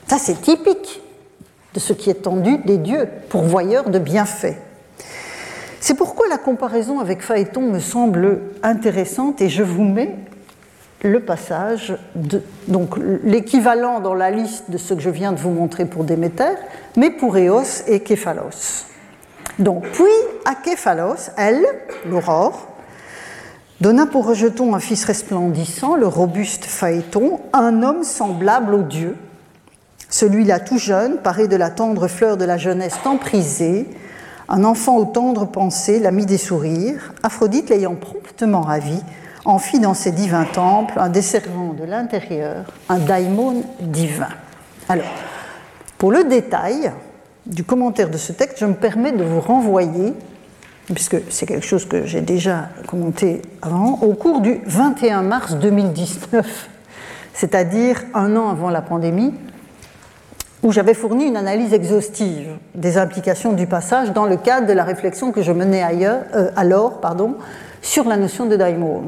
Ça, 0.08 0.18
c'est 0.18 0.42
typique 0.42 1.02
de 1.76 1.80
ce 1.80 1.94
qui 1.94 2.10
est 2.10 2.24
tendu 2.24 2.58
des 2.66 2.80
dieux, 2.80 3.08
pourvoyeurs 3.30 3.92
de 3.92 4.00
bienfaits. 4.00 4.58
C'est 5.80 5.94
pourquoi 5.94 6.28
la 6.30 6.40
comparaison 6.40 7.00
avec 7.00 7.22
Phaéton 7.22 7.62
me 7.62 7.80
semble 7.80 8.42
intéressante 8.64 9.40
et 9.40 9.50
je 9.50 9.62
vous 9.62 9.84
mets 9.84 10.16
le 11.04 11.20
passage, 11.20 11.96
donc 12.68 12.96
l'équivalent 13.24 14.00
dans 14.00 14.16
la 14.16 14.32
liste 14.32 14.72
de 14.72 14.80
ce 14.80 14.96
que 14.96 15.02
je 15.02 15.12
viens 15.12 15.32
de 15.32 15.38
vous 15.38 15.52
montrer 15.52 15.86
pour 15.86 16.06
Déméter, 16.06 16.56
mais 16.98 17.12
pour 17.12 17.38
Eos 17.38 17.84
et 17.86 18.00
Képhalos. 18.00 18.95
Donc, 19.60 19.84
puis 19.92 20.04
Acéphalos, 20.46 21.32
elle, 21.38 21.66
l'aurore, 22.10 22.68
donna 23.80 24.06
pour 24.06 24.28
rejeton 24.28 24.76
un 24.76 24.80
fils 24.80 25.06
resplendissant, 25.06 25.96
le 25.96 26.08
robuste 26.08 26.66
Phaéton, 26.66 27.40
un 27.54 27.82
homme 27.82 28.04
semblable 28.04 28.74
au 28.74 28.82
Dieu, 28.84 29.16
celui-là 30.10 30.60
tout 30.60 30.78
jeune, 30.78 31.18
paré 31.18 31.48
de 31.48 31.56
la 31.56 31.70
tendre 31.70 32.08
fleur 32.08 32.38
de 32.38 32.46
la 32.46 32.58
jeunesse 32.58 32.98
emprisée, 33.06 33.90
un 34.50 34.64
enfant 34.64 34.98
aux 34.98 35.06
tendres 35.06 35.48
pensées, 35.48 36.00
l'ami 36.00 36.26
des 36.26 36.38
sourires, 36.38 37.14
Aphrodite 37.24 37.70
l'ayant 37.70 37.96
promptement 37.96 38.62
ravi, 38.62 39.02
en 39.46 39.60
fit 39.60 39.80
dans 39.80 39.94
ses 39.94 40.12
divins 40.12 40.46
temples 40.46 40.94
un 40.98 41.10
desservant 41.10 41.74
de 41.74 41.84
l'intérieur, 41.84 42.66
un 42.90 42.98
daimon 42.98 43.64
divin. 43.80 44.30
Alors, 44.90 45.06
pour 45.98 46.12
le 46.12 46.24
détail, 46.26 46.92
du 47.46 47.64
commentaire 47.64 48.10
de 48.10 48.18
ce 48.18 48.32
texte, 48.32 48.60
je 48.60 48.66
me 48.66 48.74
permets 48.74 49.12
de 49.12 49.24
vous 49.24 49.40
renvoyer, 49.40 50.14
puisque 50.94 51.18
c'est 51.30 51.46
quelque 51.46 51.66
chose 51.66 51.86
que 51.86 52.06
j'ai 52.06 52.22
déjà 52.22 52.70
commenté 52.88 53.42
avant, 53.62 54.00
au 54.02 54.14
cours 54.14 54.42
du 54.42 54.62
21 54.66 55.22
mars 55.22 55.56
2019, 55.56 56.70
c'est-à-dire 57.34 58.04
un 58.14 58.36
an 58.36 58.50
avant 58.50 58.70
la 58.70 58.82
pandémie, 58.82 59.34
où 60.64 60.72
j'avais 60.72 60.96
fourni 60.96 61.26
une 61.26 61.38
analyse 61.38 61.74
exhaustive 61.74 62.58
des 62.74 62.98
implications 62.98 63.54
du 63.54 63.68
passage 63.68 64.12
dans 64.14 64.26
le 64.26 64.38
cadre 64.38 64.66
de 64.66 64.74
la 64.74 64.84
réflexion 64.84 65.32
que 65.32 65.44
je 65.44 65.52
menais 65.52 65.84
ailleurs, 65.84 66.24
euh, 66.34 66.50
alors 66.56 67.02
pardon, 67.02 67.36
sur 67.84 68.06
la 68.06 68.18
notion 68.18 68.48
de 68.48 68.56
daimon. 68.56 69.04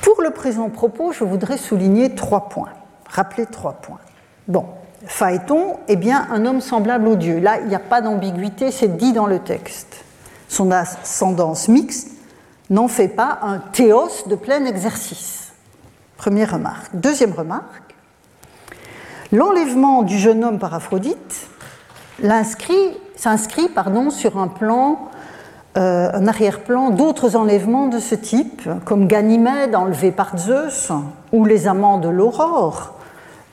Pour 0.00 0.22
le 0.22 0.30
présent 0.30 0.70
propos, 0.70 1.12
je 1.12 1.24
voudrais 1.24 1.58
souligner 1.58 2.14
trois 2.14 2.48
points, 2.48 2.70
rappeler 3.06 3.44
trois 3.44 3.74
points. 3.74 4.00
Bon, 4.48 4.64
Phaéton 5.06 5.76
est 5.88 5.96
bien 5.96 6.26
un 6.30 6.46
homme 6.46 6.60
semblable 6.60 7.08
au 7.08 7.16
Dieu. 7.16 7.38
Là, 7.38 7.60
il 7.60 7.68
n'y 7.68 7.74
a 7.74 7.80
pas 7.80 8.00
d'ambiguïté, 8.00 8.70
c'est 8.70 8.96
dit 8.96 9.12
dans 9.12 9.26
le 9.26 9.38
texte. 9.38 10.04
Son 10.48 10.70
ascendance 10.70 11.68
mixte 11.68 12.08
n'en 12.70 12.88
fait 12.88 13.08
pas 13.08 13.38
un 13.42 13.58
théos 13.58 14.26
de 14.26 14.34
plein 14.34 14.64
exercice. 14.64 15.52
Première 16.16 16.52
remarque. 16.52 16.94
Deuxième 16.94 17.32
remarque, 17.32 17.94
l'enlèvement 19.32 20.02
du 20.02 20.18
jeune 20.18 20.44
homme 20.44 20.58
par 20.58 20.74
Aphrodite 20.74 21.48
s'inscrit 23.16 23.70
sur 24.10 24.38
un 24.38 24.48
plan, 24.48 25.10
euh, 25.76 26.10
un 26.12 26.26
arrière-plan 26.26 26.90
d'autres 26.90 27.36
enlèvements 27.36 27.88
de 27.88 27.98
ce 27.98 28.14
type, 28.14 28.68
comme 28.84 29.06
Ganymède 29.06 29.74
enlevé 29.74 30.12
par 30.12 30.38
Zeus, 30.38 30.92
ou 31.32 31.44
les 31.44 31.66
amants 31.66 31.98
de 31.98 32.08
l'aurore, 32.08 32.94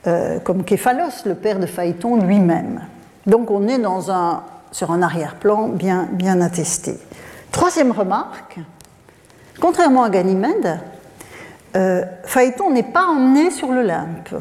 euh, 0.06 0.38
comme 0.40 0.64
Képhalos, 0.64 1.24
le 1.26 1.34
père 1.34 1.58
de 1.58 1.66
Phaéton 1.66 2.16
lui-même. 2.16 2.80
Donc 3.26 3.50
on 3.50 3.68
est 3.68 3.80
sur 4.72 4.90
un 4.90 5.02
arrière-plan 5.02 5.68
bien, 5.68 6.08
bien 6.12 6.40
attesté. 6.40 6.98
Troisième 7.52 7.92
remarque, 7.92 8.58
contrairement 9.60 10.02
à 10.02 10.10
Ganymède, 10.10 10.80
euh, 11.76 12.02
Phaéton 12.24 12.70
n'est 12.70 12.82
pas 12.82 13.06
emmené 13.06 13.50
sur 13.50 13.70
l'Olympe, 13.70 14.34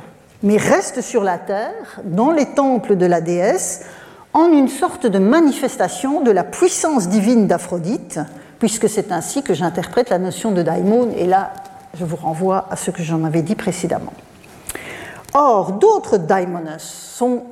mais 0.44 0.58
reste 0.58 1.02
sur 1.02 1.24
la 1.24 1.38
terre, 1.38 2.02
dans 2.04 2.32
les 2.32 2.48
temples 2.48 2.96
de 2.96 3.06
la 3.06 3.22
déesse, 3.22 3.86
en 4.34 4.52
une 4.52 4.70
sorte 4.70 5.06
de 5.06 5.20
manifestation 5.20 6.22
de 6.22 6.32
la 6.32 6.44
puissance 6.44 7.10
divine 7.10 7.48
d'Aphrodite, 7.48 8.20
puisque 8.60 8.90
c'est 8.90 9.12
ainsi 9.12 9.44
que 9.44 9.54
j'interprète 9.54 10.10
la 10.10 10.20
notion 10.20 10.52
de 10.52 10.62
daimon, 10.62 11.10
et 11.16 11.26
là 11.26 11.52
je 12.00 12.06
vous 12.06 12.16
renvoie 12.16 12.68
à 12.72 12.76
ce 12.78 12.90
que 12.90 13.04
j'en 13.04 13.24
avais 13.26 13.42
dit 13.42 13.56
précédemment. 13.56 14.14
Or, 15.34 15.74
d'autres 15.74 16.18
daimonos 16.18 16.80
sont 16.80 17.44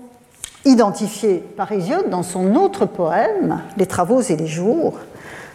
identifiés 0.65 1.38
par 1.38 1.71
Hésiode 1.71 2.09
dans 2.09 2.23
son 2.23 2.55
autre 2.55 2.86
poème, 2.86 3.61
Les 3.77 3.86
Travaux 3.86 4.21
et 4.21 4.36
les 4.36 4.47
Jours. 4.47 4.95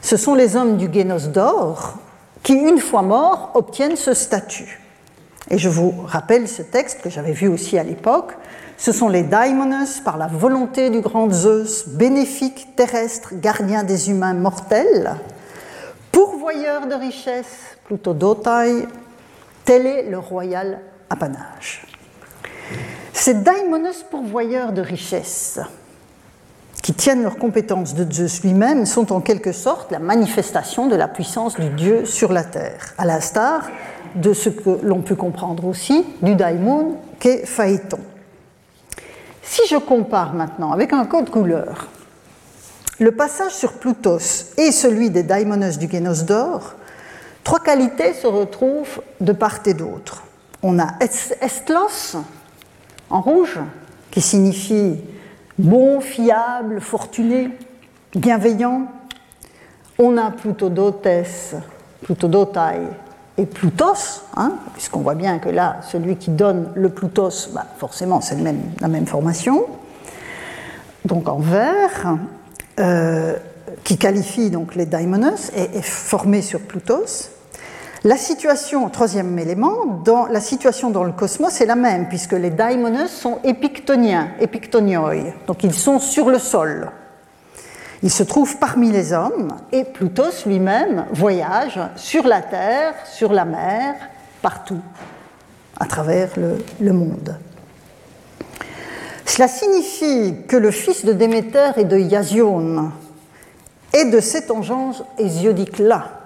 Ce 0.01 0.17
sont 0.17 0.35
les 0.35 0.57
hommes 0.57 0.77
du 0.77 0.93
Génos 0.93 1.29
d'or 1.29 1.95
qui, 2.43 2.55
une 2.55 2.79
fois 2.79 3.03
morts, 3.03 3.51
obtiennent 3.55 3.97
ce 3.97 4.15
statut. 4.15 4.81
Et 5.51 5.59
je 5.59 5.69
vous 5.69 5.95
rappelle 6.07 6.49
ce 6.49 6.63
texte 6.63 7.03
que 7.03 7.11
j'avais 7.11 7.33
vu 7.33 7.49
aussi 7.49 7.79
à 7.79 7.83
l'époque. 7.83 8.33
Ce 8.79 8.93
sont 8.93 9.09
les 9.09 9.23
daimonos, 9.23 10.01
par 10.05 10.17
la 10.17 10.27
volonté 10.27 10.91
du 10.91 11.01
grand 11.01 11.31
Zeus, 11.31 11.89
bénéfique, 11.89 12.75
terrestre, 12.77 13.35
gardien 13.35 13.83
des 13.83 14.11
humains 14.11 14.35
mortels, 14.35 15.17
pourvoyeurs 16.11 16.87
de 16.87 16.95
richesses, 16.95 17.77
plutôt 17.85 18.15
dotai, 18.15 18.87
tel 19.65 19.87
est 19.87 20.11
le 20.11 20.19
royal 20.19 20.81
apanage. 21.11 21.87
Ces 23.25 23.33
daimonos 23.33 24.03
pourvoyeurs 24.11 24.73
de 24.73 24.83
richesses, 24.83 25.59
qui 26.83 26.93
tiennent 26.93 27.23
leurs 27.23 27.39
compétences 27.39 27.95
de 27.95 28.05
Zeus 28.13 28.43
lui-même, 28.43 28.85
sont 28.85 29.15
en 29.15 29.23
quelque 29.23 29.53
sorte 29.53 29.91
la 29.91 29.99
manifestation 29.99 30.89
de 30.89 30.95
la 30.95 31.09
puissance 31.09 31.59
du 31.59 31.71
dieu 31.71 32.05
sur 32.05 32.35
la 32.35 32.45
terre, 32.45 32.93
à 32.99 33.07
l'instar 33.07 33.71
de 34.15 34.35
ce 34.35 34.51
que 34.51 34.79
l'on 34.83 35.01
peut 35.01 35.15
comprendre 35.15 35.65
aussi 35.65 36.05
du 36.21 36.35
daimon 36.35 36.99
qu'est 37.19 37.47
Phaéton. 37.47 38.01
Si 39.43 39.63
je 39.71 39.77
compare 39.77 40.35
maintenant 40.35 40.73
avec 40.73 40.93
un 40.93 41.07
code 41.07 41.31
couleur 41.31 41.89
le 42.99 43.13
passage 43.13 43.53
sur 43.53 43.73
Plutos 43.79 44.53
et 44.59 44.71
celui 44.71 45.09
des 45.09 45.23
daimonos 45.23 45.79
du 45.79 45.89
Génos 45.91 46.25
d'or, 46.27 46.75
trois 47.43 47.61
qualités 47.61 48.13
se 48.13 48.27
retrouvent 48.27 49.01
de 49.23 49.33
part 49.33 49.61
et 49.65 49.73
d'autre. 49.73 50.25
on 50.63 50.79
a 50.79 50.89
Estlos 51.01 52.19
en 53.11 53.21
rouge, 53.21 53.59
qui 54.11 54.21
signifie 54.21 54.97
bon, 55.59 56.01
fiable, 56.01 56.81
fortuné, 56.81 57.51
bienveillant. 58.15 58.87
On 59.99 60.17
a 60.17 60.31
Plutodotes, 60.31 61.57
Plutodotai 62.03 62.81
et 63.37 63.47
Plutos, 63.47 64.23
hein, 64.37 64.55
puisqu'on 64.73 65.01
voit 65.01 65.15
bien 65.15 65.39
que 65.39 65.49
là, 65.49 65.79
celui 65.83 66.17
qui 66.17 66.31
donne 66.31 66.71
le 66.75 66.89
Plutos, 66.89 67.51
bah, 67.53 67.67
forcément, 67.79 68.21
c'est 68.21 68.37
la 68.81 68.89
même 68.89 69.07
formation. 69.07 69.67
Donc 71.05 71.29
en 71.29 71.39
vert, 71.39 72.17
euh, 72.81 73.37
qui 73.85 73.99
qualifie 73.99 74.51
donc 74.51 74.75
les 74.75 74.87
daimonos 74.87 75.51
et 75.55 75.79
est 75.79 75.83
formé 75.83 76.43
sur 76.43 76.61
Plutos. 76.61 77.31
La 78.07 78.19
situation, 78.19 78.91
troisième 78.91 79.39
élément, 79.39 79.87
dans, 80.05 80.27
la 80.27 80.43
situation 80.43 80.91
dans 80.91 81.05
le 81.05 81.13
cosmos 81.13 81.59
est 81.63 81.65
la 81.65 81.75
même, 81.75 82.07
puisque 82.07 82.35
les 82.35 82.51
daimonos 82.51 83.09
sont 83.09 83.39
épictoniens, 83.45 84.29
épictonioi, 84.41 85.33
donc 85.47 85.65
ils 85.65 85.73
sont 85.73 85.99
sur 85.99 86.29
le 86.29 86.39
sol. 86.39 86.91
Ils 88.03 88.11
se 88.11 88.23
trouvent 88.23 88.59
parmi 88.59 88.91
les 88.91 89.15
hommes, 89.15 89.57
et 89.73 89.85
Plutos 89.85 90.45
lui-même 90.45 91.07
voyage 91.13 91.81
sur 91.97 92.27
la 92.27 92.43
Terre, 92.43 92.93
sur 93.07 93.33
la 93.33 93.47
mer, 93.47 93.95
partout, 94.43 94.83
à 95.81 95.87
travers 95.87 96.29
le, 96.37 96.93
monde. 96.93 97.39
Cela 99.25 99.49
signifie 99.49 100.43
que 100.47 100.59
le 100.59 100.71
fils 100.71 101.07
de 101.07 101.15
Déméter 101.15 101.71
et 101.79 101.85
de 101.85 101.97
Iasion 101.97 102.93
est 103.95 104.11
de 104.11 104.21
cet 104.21 104.51
engeance 104.51 105.03
hésiodique-là, 105.17 106.24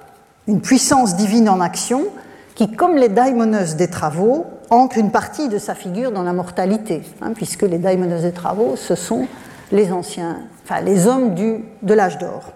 une 0.49 0.61
puissance 0.61 1.15
divine 1.15 1.49
en 1.49 1.61
action 1.61 2.07
qui, 2.55 2.73
comme 2.73 2.97
les 2.97 3.11
daimonos 3.11 3.77
des 3.77 3.89
travaux, 3.89 4.47
ancre 4.71 4.99
une 4.99 5.13
partie 5.13 5.49
de 5.49 5.59
sa 5.59 5.75
figure 5.75 6.11
dans 6.11 6.25
la 6.25 6.33
mortalité, 6.33 7.03
hein, 7.23 7.33
puisque 7.35 7.63
les 7.63 7.79
daimonos 7.79 8.23
des 8.23 8.33
travaux, 8.33 8.75
ce 8.75 8.95
sont 8.95 9.29
les 9.71 9.93
anciens, 9.93 10.39
enfin 10.65 10.81
les 10.81 11.07
hommes 11.07 11.35
du, 11.35 11.65
de 11.83 11.95
l'âge 11.95 12.19
d'or. 12.19 12.53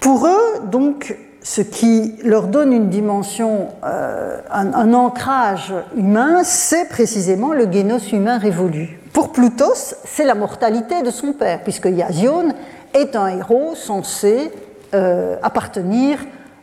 Pour 0.00 0.26
eux, 0.26 0.60
donc, 0.70 1.16
ce 1.42 1.60
qui 1.60 2.14
leur 2.22 2.46
donne 2.46 2.72
une 2.72 2.88
dimension, 2.88 3.68
euh, 3.84 4.40
un, 4.50 4.94
ancrage 4.94 5.74
humain, 5.96 6.42
c'est 6.44 6.88
précisément 6.88 7.52
le 7.52 7.70
génos 7.70 8.12
humain 8.12 8.38
révolu. 8.38 9.00
Pour 9.12 9.32
Plutos, 9.32 9.94
c'est 10.04 10.24
la 10.24 10.34
mortalité 10.34 11.02
de 11.02 11.10
son 11.10 11.32
père, 11.32 11.62
puisque 11.62 11.86
Iasion 11.86 12.54
est 12.94 13.16
un 13.16 13.28
héros 13.28 13.74
censé 13.74 14.50
euh, 14.94 15.36
appartenir 15.42 16.18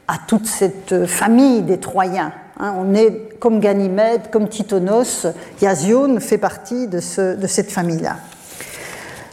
à 0.07 0.17
toute 0.27 0.45
cette 0.45 1.05
famille 1.05 1.61
des 1.61 1.79
Troyens. 1.79 2.31
Hein. 2.59 2.73
on 2.77 2.93
est 2.93 3.39
comme 3.39 3.59
Ganymède, 3.59 4.29
comme 4.31 4.47
Titonos, 4.47 5.27
Iasion 5.61 6.19
fait 6.19 6.37
partie 6.37 6.87
de, 6.87 6.99
cette 6.99 7.71
famille-là. 7.71 8.17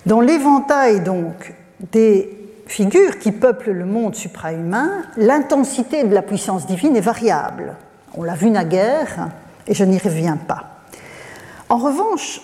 Dans 0.07 0.21
l'éventail 0.21 1.01
donc 1.01 1.55
des 1.93 2.31
figures 2.67 3.19
qui 3.19 3.33
peuplent 3.33 3.73
le 3.73 3.85
monde 3.85 4.15
suprahumain, 4.15 5.03
l'intensité 5.17 6.05
de 6.05 6.15
la 6.15 6.23
puissance 6.23 6.67
divine 6.67 6.97
est 6.97 7.01
variable. 7.01 7.75
On 8.15 8.23
l'a 8.23 8.35
vu 8.35 8.51
naguère 8.51 9.29
et 9.67 9.75
je 9.75 9.85
n'y 9.85 9.99
reviens 9.99 10.37
pas. 10.37 10.81
En 11.69 11.79
revanche, 11.79 12.41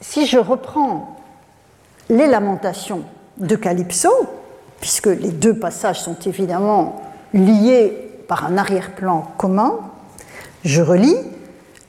si 0.00 0.26
je 0.26 0.38
reprends 0.38 1.16
les 2.08 2.26
lamentations 2.26 3.02
de 3.38 3.56
Calypso, 3.56 4.10
puisque 4.84 5.06
les 5.06 5.30
deux 5.30 5.54
passages 5.54 6.02
sont 6.02 6.16
évidemment 6.26 7.00
liés 7.32 7.96
par 8.28 8.44
un 8.44 8.58
arrière-plan 8.58 9.26
commun, 9.38 9.76
je 10.62 10.82
relis 10.82 11.16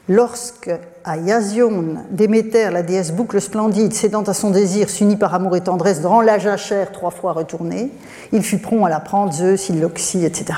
Lorsque 0.08 0.70
à 1.04 1.18
Iasion, 1.18 1.98
Déméter, 2.10 2.70
la 2.72 2.84
déesse 2.84 3.12
boucle 3.12 3.42
splendide, 3.42 3.92
cédant 3.92 4.22
à 4.22 4.34
son 4.34 4.52
désir, 4.52 4.90
s'unit 4.90 5.18
par 5.18 5.34
amour 5.34 5.58
et 5.58 5.62
tendresse, 5.62 6.00
dans 6.00 6.22
la 6.22 6.40
jachère 6.40 6.94
trois 6.94 7.12
fois 7.12 7.34
retournée, 7.34 7.92
il 8.32 8.44
fut 8.44 8.60
prompt 8.60 8.86
à 8.86 8.90
la 8.90 9.02
prendre, 9.02 9.34
Zeus, 9.34 9.68
il 9.68 9.82
l'oxy, 9.82 10.24
etc. 10.24 10.58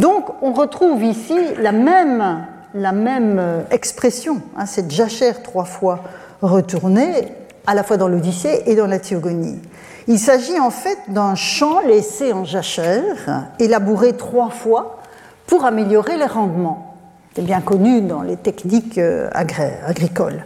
Donc 0.00 0.24
on 0.42 0.52
retrouve 0.52 1.04
ici 1.04 1.38
la 1.60 1.70
même, 1.70 2.44
la 2.74 2.92
même 2.92 3.36
euh, 3.38 3.60
expression, 3.70 4.40
hein, 4.56 4.66
cette 4.66 4.90
jachère 4.90 5.44
trois 5.44 5.64
fois 5.64 6.00
retournée, 6.42 7.28
à 7.68 7.74
la 7.74 7.84
fois 7.84 7.98
dans 7.98 8.08
l'Odyssée 8.08 8.64
et 8.66 8.74
dans 8.74 8.88
la 8.88 8.98
Théogonie. 8.98 9.60
Il 10.08 10.18
s'agit 10.20 10.60
en 10.60 10.70
fait 10.70 10.98
d'un 11.08 11.34
chant 11.34 11.80
laissé 11.80 12.32
en 12.32 12.44
jachère, 12.44 13.48
élaboré 13.58 14.16
trois 14.16 14.50
fois 14.50 15.00
pour 15.46 15.64
améliorer 15.64 16.16
les 16.16 16.26
rendements. 16.26 16.94
C'est 17.34 17.42
bien 17.42 17.60
connu 17.60 18.00
dans 18.02 18.22
les 18.22 18.36
techniques 18.36 18.98
euh, 18.98 19.28
agricoles. 19.32 20.44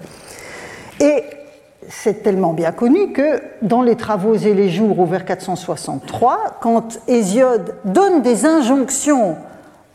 Et 0.99 1.25
c'est 1.89 2.23
tellement 2.23 2.53
bien 2.55 2.73
connu 2.73 3.13
que 3.13 3.43
dans 3.63 3.83
les 3.83 3.97
travaux 3.97 4.35
et 4.35 4.55
les 4.55 4.71
jours 4.71 4.99
au 4.99 5.05
vers 5.05 5.25
463, 5.25 6.59
quand 6.61 6.99
Hésiode 7.07 7.75
donne 7.85 8.23
des 8.23 8.47
injonctions 8.47 9.37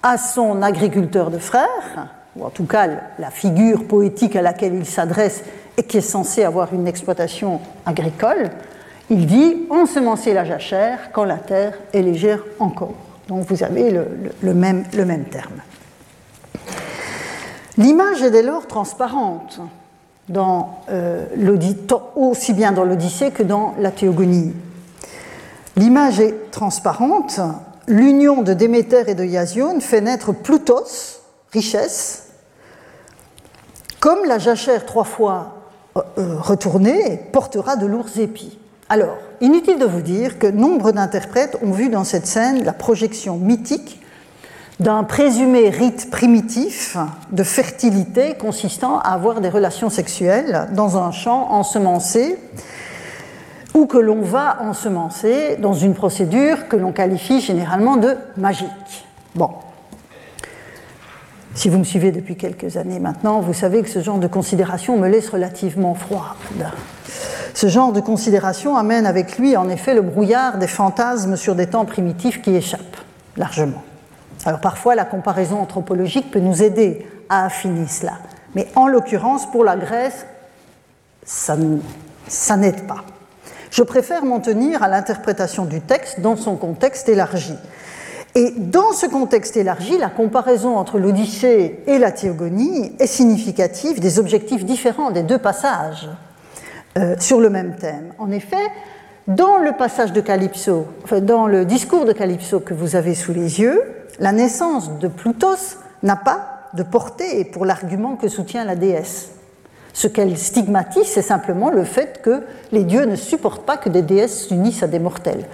à 0.04 0.18
son 0.18 0.62
agriculteur 0.62 1.32
de 1.32 1.40
frères, 1.40 2.10
ou 2.36 2.46
en 2.46 2.50
tout 2.50 2.66
cas 2.66 2.88
la 3.18 3.32
figure 3.32 3.88
poétique 3.88 4.36
à 4.36 4.42
laquelle 4.42 4.76
il 4.76 4.86
s'adresse 4.86 5.44
et 5.78 5.84
qui 5.84 5.98
est 5.98 6.02
censée 6.02 6.44
avoir 6.44 6.74
une 6.74 6.88
exploitation 6.88 7.60
agricole, 7.86 8.52
il 9.10 9.28
dit 9.28 9.68
ensemencer 9.70 10.34
la 10.34 10.46
jachère 10.46 11.12
quand 11.12 11.26
la 11.26 11.38
terre 11.38 11.78
est 11.94 12.02
légère 12.02 12.44
encore. 12.60 12.96
Donc 13.28 13.46
vous 13.48 13.64
avez 13.64 13.92
le, 13.92 14.54
même, 14.54 14.86
terme. 15.32 15.62
L'image 17.78 18.22
est 18.22 18.32
dès 18.32 18.44
lors 18.44 18.68
transparente, 18.68 19.60
euh, 20.36 21.26
aussi 22.16 22.54
bien 22.54 22.72
dans 22.72 22.84
l'Odyssée 22.84 23.32
que 23.32 23.44
dans 23.44 23.76
la 23.80 23.92
Théogonie. 23.92 24.54
L'image 25.76 26.20
est 26.20 26.52
transparente, 26.52 27.40
l'union 27.88 28.42
de 28.42 28.54
Déméter 28.54 29.04
et 29.08 29.16
de 29.16 29.26
Iasion 29.26 29.80
fait 29.82 30.02
naître 30.02 30.32
Plutos, 30.32 31.22
richesse, 31.52 32.30
comme 34.00 34.26
la 34.26 34.38
jachère 34.38 34.86
trois 34.86 35.04
fois 35.04 35.56
euh, 35.98 36.02
euh, 36.18 36.38
retournée 36.40 37.18
portera 37.32 37.76
de 37.76 37.86
lourds 37.86 38.20
épis. 38.20 38.60
Alors, 38.88 39.18
inutile 39.42 39.80
de 39.80 39.86
vous 39.86 40.02
dire 40.02 40.38
que 40.38 40.46
nombre 40.46 40.92
d'interprètes 40.92 41.58
ont 41.64 41.72
vu 41.72 41.90
dans 41.90 42.04
cette 42.04 42.28
scène 42.28 42.64
la 42.64 42.74
projection 42.74 43.38
mythique 43.38 44.00
d'un 44.80 45.04
présumé 45.04 45.70
rite 45.70 46.12
primitif 46.12 46.96
de 47.32 47.42
fertilité 47.42 48.36
consistant 48.36 49.00
à 49.00 49.14
avoir 49.14 49.42
des 49.42 49.50
relations 49.50 49.90
sexuelles 49.90 50.68
dans 50.74 50.98
un 50.98 51.12
champ 51.12 51.52
ensemencé 51.52 52.38
ou 53.74 53.88
que 53.88 53.98
l'on 53.98 54.22
va 54.22 54.58
ensemencer 54.62 55.56
dans 55.60 55.74
une 55.74 55.96
procédure 55.96 56.68
que 56.68 56.76
l'on 56.76 56.92
qualifie 56.92 57.42
généralement 57.42 57.98
de 57.98 58.16
magique. 58.38 59.06
Si 61.56 61.70
vous 61.70 61.80
me 61.80 61.86
suivez 61.86 62.12
depuis 62.12 62.36
quelques 62.36 62.76
années 62.76 63.00
maintenant, 63.00 63.40
vous 63.40 63.54
savez 63.54 63.82
que 63.82 63.88
ce 63.90 64.02
genre 64.02 64.20
de 64.20 64.28
considération 64.28 64.98
me 64.98 65.08
laisse 65.08 65.30
relativement 65.30 65.96
froide. 65.96 66.36
Ce 67.54 67.68
genre 67.68 67.94
de 67.94 68.02
considération 68.02 68.76
amène 68.76 69.06
avec 69.06 69.38
lui 69.38 69.56
en 69.56 69.70
effet 69.70 69.94
le 69.94 70.02
brouillard 70.02 70.58
des 70.58 70.68
fantasmes 70.68 71.38
sur 71.38 71.56
des 71.56 71.68
temps 71.68 71.86
primitifs 71.86 72.42
qui 72.42 72.54
échappent 72.54 72.98
largement. 73.38 73.82
Alors 74.44 74.60
parfois 74.60 74.96
la 74.96 75.06
comparaison 75.06 75.58
anthropologique 75.60 76.30
peut 76.30 76.42
nous 76.42 76.62
aider 76.62 77.08
à 77.30 77.46
affiner 77.46 77.88
cela, 77.88 78.18
mais 78.54 78.68
en 78.76 78.88
l'occurrence 78.88 79.50
pour 79.50 79.64
la 79.64 79.78
Grèce, 79.78 80.26
ça, 81.24 81.56
ça 82.28 82.58
n'aide 82.58 82.86
pas. 82.86 83.06
Je 83.72 83.82
préfère 83.82 84.26
m'en 84.26 84.42
tenir 84.42 84.84
à 84.84 84.90
l'interprétation 84.90 85.64
du 85.64 85.80
texte 85.80 86.20
dans 86.20 86.36
son 86.36 86.58
contexte 86.58 87.08
élargi. 87.08 87.56
Et 88.36 88.52
dans 88.52 88.92
ce 88.92 89.06
contexte 89.06 89.56
élargi, 89.56 89.98
la 89.98 90.10
comparaison 90.10 90.76
entre 90.76 91.00
l'Odyssée 91.00 91.80
et 91.88 91.98
la 91.98 92.12
Théogonie 92.12 92.92
est 93.00 93.08
significative 93.08 94.02
des 94.02 94.20
objectifs 94.20 94.66
différents 94.66 95.12
des 95.12 95.24
deux 95.24 95.38
passages. 95.38 96.10
Euh, 96.98 97.16
sur 97.20 97.42
le 97.42 97.50
même 97.50 97.76
thème. 97.76 98.14
En 98.20 98.32
effet, 98.32 98.72
dans 99.28 99.58
le 99.58 99.74
passage 99.74 100.14
de 100.14 100.22
Calypso, 100.22 100.88
dans 101.24 101.46
le 101.46 101.66
discours 101.66 102.06
de 102.06 102.14
Calypso 102.14 102.62
que 102.62 102.74
vous 102.74 102.96
avez 102.96 103.16
sous 103.16 103.34
les 103.34 103.60
yeux, 103.60 103.84
la 104.18 104.32
naissance 104.32 104.98
de 105.00 105.10
Plutos 105.10 105.78
n'a 106.04 106.16
pas 106.16 106.70
de 106.74 106.84
portée 106.84 107.44
pour 107.44 107.66
l'argument 107.66 108.16
que 108.16 108.30
soutient 108.30 108.64
la 108.64 108.78
déesse. 108.78 109.32
Ce 109.92 110.08
qu'elle 110.08 110.38
stigmatise, 110.38 111.08
c'est 111.08 111.22
simplement 111.22 111.70
le 111.70 111.84
fait 111.84 112.22
que 112.22 112.44
les 112.72 112.86
dieux 112.86 113.04
ne 113.04 113.18
supportent 113.18 113.66
pas 113.66 113.76
que 113.76 113.90
des 113.90 114.02
déesses 114.02 114.48
s'unissent 114.48 114.84
à 114.84 114.88
des 114.88 115.00
mortels. 115.00 115.46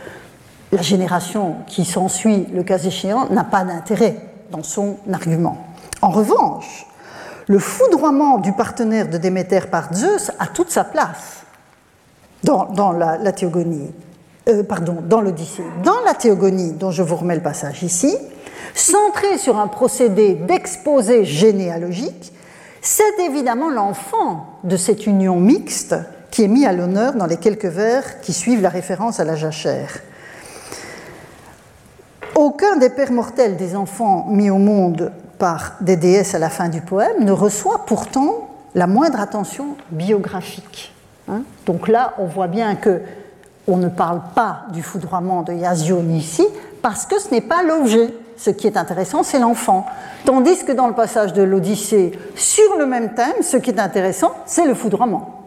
La 0.72 0.82
génération 0.82 1.56
qui 1.68 1.84
s'ensuit, 1.84 2.48
le 2.54 2.64
cas 2.64 2.78
échéant, 2.78 3.28
n'a 3.30 3.44
pas 3.44 3.64
d'intérêt 3.64 4.16
dans 4.52 4.64
son 4.64 4.98
argument. 5.12 5.58
En 6.02 6.10
revanche, 6.10 6.86
le 7.48 7.60
foudroiement 7.60 8.38
du 8.38 8.54
partenaire 8.54 9.10
de 9.10 9.18
Déméter 9.18 9.62
par 9.70 9.94
Zeus 9.94 10.32
a 10.40 10.48
toute 10.48 10.72
sa 10.72 10.84
place 10.84 11.44
dans, 12.44 12.92
la, 12.92 13.32
théogonie, 13.34 13.92
euh, 14.50 14.64
l'Odyssée. 15.22 15.64
Dans 15.84 16.00
la 16.06 16.14
théogonie, 16.14 16.74
dont 16.74 16.92
je 16.92 17.04
vous 17.04 17.18
remets 17.18 17.36
le 17.36 17.42
passage 17.42 17.84
ici, 17.84 18.16
centré 18.74 19.38
sur 19.38 19.60
un 19.60 19.68
procédé 19.68 20.36
d'exposé 20.36 21.26
généalogique, 21.26 22.34
c'est 22.82 23.20
évidemment 23.20 23.70
l'enfant 23.70 24.60
de 24.64 24.76
cette 24.78 25.06
union 25.06 25.40
mixte 25.40 25.96
qui 26.32 26.44
est 26.44 26.48
mis 26.48 26.66
à 26.66 26.74
l'honneur 26.74 27.14
dans 27.14 27.26
les 27.28 27.38
quelques 27.38 27.66
vers 27.66 28.22
qui 28.22 28.34
suivent 28.34 28.62
la 28.62 28.70
référence 28.70 29.20
à 29.20 29.24
la 29.24 29.36
jachère. 29.36 30.00
Aucun 32.36 32.78
des 32.78 32.90
pères 32.90 33.12
mortels 33.12 33.58
des 33.58 33.76
enfants 33.76 34.26
mis 34.30 34.50
au 34.50 34.58
monde 34.58 35.12
par 35.38 35.74
des 35.82 35.98
déesses 35.98 36.36
à 36.36 36.40
la 36.40 36.50
fin 36.50 36.70
du 36.70 36.82
poème 36.82 37.24
ne 37.24 37.32
reçoit 37.32 37.86
pourtant 37.86 38.50
la 38.74 38.88
moindre 38.88 39.20
attention 39.20 39.76
biographique. 39.90 40.94
Hein. 41.28 41.42
Donc 41.66 41.88
là, 41.88 42.14
on 42.20 42.26
voit 42.26 42.48
bien 42.48 42.76
que 42.76 43.02
on 43.68 43.78
ne 43.78 43.90
parle 43.90 44.22
pas 44.34 44.64
du 44.74 44.82
foudroiement 44.82 45.44
de 45.44 45.54
Yazion 45.54 46.04
ici, 46.10 46.46
parce 46.82 47.06
que 47.06 47.20
ce 47.20 47.32
n'est 47.32 47.42
pas 47.42 47.64
l'objet. 47.64 48.14
Ce 48.38 48.50
qui 48.50 48.66
est 48.66 48.78
intéressant, 48.78 49.22
c'est 49.22 49.38
l'enfant. 49.38 49.86
Tandis 50.26 50.66
que 50.66 50.72
dans 50.72 50.88
le 50.88 50.94
passage 50.94 51.34
de 51.34 51.44
l'Odyssée, 51.44 52.12
sur 52.36 52.76
le 52.78 52.88
même 52.88 53.14
thème, 53.14 53.44
ce 53.44 53.58
qui 53.58 53.70
est 53.70 53.80
intéressant, 53.80 54.32
c'est 54.46 54.66
le 54.66 54.74
foudroiement. 54.74 55.42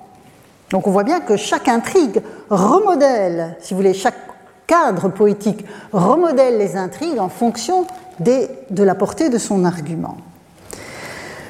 Donc 0.71 0.87
on 0.87 0.91
voit 0.91 1.03
bien 1.03 1.21
que 1.21 1.37
chaque 1.37 1.69
intrigue 1.69 2.23
remodèle, 2.51 3.57
si 3.61 3.75
vous 3.75 3.79
voulez, 3.79 3.95
chaque 3.95 4.15
cadre 4.67 5.09
poétique 5.09 5.65
remodèle 5.93 6.59
les 6.59 6.77
intrigues 6.77 7.19
en 7.19 7.29
fonction 7.29 7.87
de 8.21 8.83
la 8.83 8.95
portée 8.95 9.29
de 9.29 9.39
son 9.39 9.65
argument. 9.65 10.17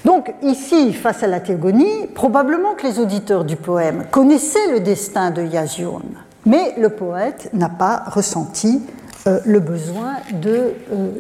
Donc 0.05 0.35
ici, 0.43 0.93
face 0.93 1.23
à 1.23 1.27
la 1.27 1.41
théogonie, 1.41 2.07
probablement 2.15 2.75
que 2.75 2.87
les 2.87 2.99
auditeurs 2.99 3.45
du 3.45 3.57
poème 3.57 4.05
connaissaient 4.11 4.71
le 4.71 4.81
destin 4.81 5.31
de 5.31 5.43
Yazion, 5.43 6.03
mais 6.45 6.75
le 6.79 6.91
poète 6.91 7.49
n'a 7.55 7.71
pas 7.71 8.03
ressenti 8.07 8.83
euh, 9.27 9.41
le 9.47 9.61
besoin 9.61 10.17
de 10.33 10.75
euh, 10.93 11.11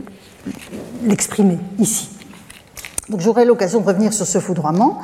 l'exprimer 1.02 1.58
ici. 1.78 2.10
Donc 3.08 3.20
j'aurai 3.20 3.46
l'occasion 3.46 3.80
de 3.80 3.86
revenir 3.86 4.12
sur 4.12 4.26
ce 4.26 4.38
foudroiement, 4.38 5.00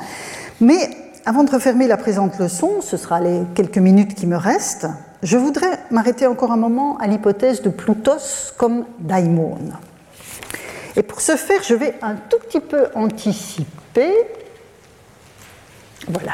mais 0.59 0.89
avant 1.25 1.43
de 1.43 1.51
refermer 1.51 1.87
la 1.87 1.97
présente 1.97 2.37
leçon, 2.37 2.81
ce 2.81 2.97
sera 2.97 3.19
les 3.19 3.41
quelques 3.55 3.77
minutes 3.79 4.13
qui 4.13 4.27
me 4.27 4.37
restent, 4.37 4.87
je 5.23 5.37
voudrais 5.37 5.79
m'arrêter 5.91 6.25
encore 6.27 6.51
un 6.51 6.57
moment 6.57 6.97
à 6.97 7.07
l'hypothèse 7.07 7.61
de 7.61 7.69
Plutos 7.69 8.53
comme 8.57 8.85
daimon. 8.99 9.57
Et 10.95 11.03
pour 11.03 11.21
ce 11.21 11.35
faire, 11.35 11.61
je 11.63 11.75
vais 11.75 11.95
un 12.01 12.15
tout 12.15 12.39
petit 12.39 12.59
peu 12.59 12.87
anticiper. 12.95 14.13
Voilà. 16.07 16.33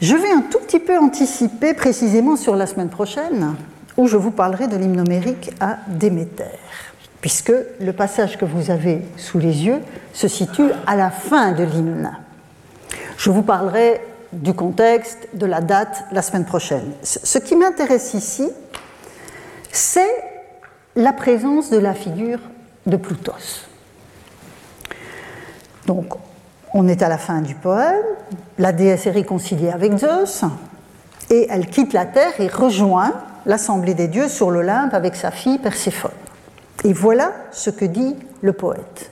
Je 0.00 0.14
vais 0.14 0.30
un 0.30 0.42
tout 0.42 0.58
petit 0.58 0.80
peu 0.80 0.98
anticiper 0.98 1.72
précisément 1.72 2.36
sur 2.36 2.54
la 2.56 2.66
semaine 2.66 2.90
prochaine, 2.90 3.54
où 3.96 4.06
je 4.06 4.16
vous 4.16 4.30
parlerai 4.30 4.66
de 4.66 4.76
l'hymnomérique 4.76 5.52
à 5.58 5.78
Déméter, 5.86 6.44
puisque 7.20 7.52
le 7.80 7.92
passage 7.92 8.36
que 8.36 8.44
vous 8.44 8.70
avez 8.70 9.02
sous 9.16 9.38
les 9.38 9.64
yeux 9.64 9.80
se 10.12 10.28
situe 10.28 10.70
à 10.86 10.96
la 10.96 11.10
fin 11.10 11.52
de 11.52 11.62
l'hymne. 11.62 12.12
Je 13.16 13.30
vous 13.30 13.42
parlerai 13.42 14.00
du 14.36 14.54
contexte, 14.54 15.28
de 15.34 15.46
la 15.46 15.60
date 15.60 16.04
la 16.12 16.22
semaine 16.22 16.44
prochaine. 16.44 16.92
Ce 17.02 17.38
qui 17.38 17.56
m'intéresse 17.56 18.14
ici, 18.14 18.48
c'est 19.72 20.10
la 20.94 21.12
présence 21.12 21.70
de 21.70 21.78
la 21.78 21.94
figure 21.94 22.40
de 22.86 22.96
Plutos. 22.96 23.66
Donc, 25.86 26.14
on 26.74 26.88
est 26.88 27.02
à 27.02 27.08
la 27.08 27.18
fin 27.18 27.40
du 27.40 27.54
poème, 27.54 28.04
la 28.58 28.72
déesse 28.72 29.06
est 29.06 29.12
réconciliée 29.12 29.70
avec 29.70 29.96
Zeus, 29.96 30.44
et 31.30 31.46
elle 31.50 31.66
quitte 31.68 31.92
la 31.92 32.06
terre 32.06 32.38
et 32.38 32.48
rejoint 32.48 33.12
l'assemblée 33.46 33.94
des 33.94 34.08
dieux 34.08 34.28
sur 34.28 34.50
l'Olympe 34.50 34.94
avec 34.94 35.16
sa 35.16 35.30
fille 35.30 35.58
Perséphone. 35.58 36.10
Et 36.84 36.92
voilà 36.92 37.32
ce 37.52 37.70
que 37.70 37.84
dit 37.84 38.16
le 38.42 38.52
poète, 38.52 39.10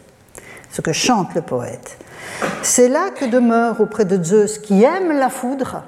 ce 0.71 0.81
que 0.81 0.93
chante 0.93 1.35
le 1.35 1.43
poète. 1.43 1.99
C'est 2.63 2.89
là 2.89 3.11
que 3.11 3.25
demeure 3.25 3.81
auprès 3.81 4.05
de 4.05 4.23
Zeus 4.23 4.59
qui 4.59 4.83
aime 4.83 5.13
la 5.13 5.29
foudre, 5.29 5.83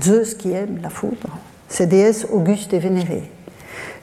Zeus 0.00 0.34
qui 0.34 0.52
aime 0.52 0.80
la 0.82 0.90
foudre, 0.90 1.38
ces 1.68 1.86
déesses 1.86 2.26
augustes 2.30 2.72
et 2.72 2.78
vénérées. 2.78 3.30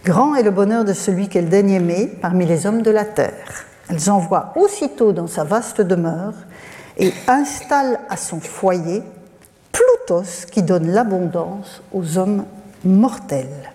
Grand 0.06 0.36
est 0.36 0.44
le 0.44 0.52
bonheur 0.52 0.86
de 0.86 0.94
celui 0.94 1.28
qu'elle 1.28 1.50
daigne 1.50 1.72
aimer 1.72 2.08
parmi 2.22 2.46
les 2.46 2.66
hommes 2.66 2.82
de 2.82 2.92
la 2.92 3.06
terre. 3.06 3.66
Elles 3.90 4.10
envoient 4.10 4.54
aussitôt 4.56 5.12
dans 5.12 5.28
sa 5.28 5.44
vaste 5.44 5.82
demeure 5.82 6.34
et 6.98 7.12
installent 7.28 8.00
à 8.10 8.18
son 8.18 8.40
foyer 8.40 9.04
Plutos 9.72 10.46
qui 10.52 10.64
donne 10.64 10.92
l'abondance 10.92 11.82
aux 11.94 12.18
hommes 12.18 12.46
mortels. 12.84 13.72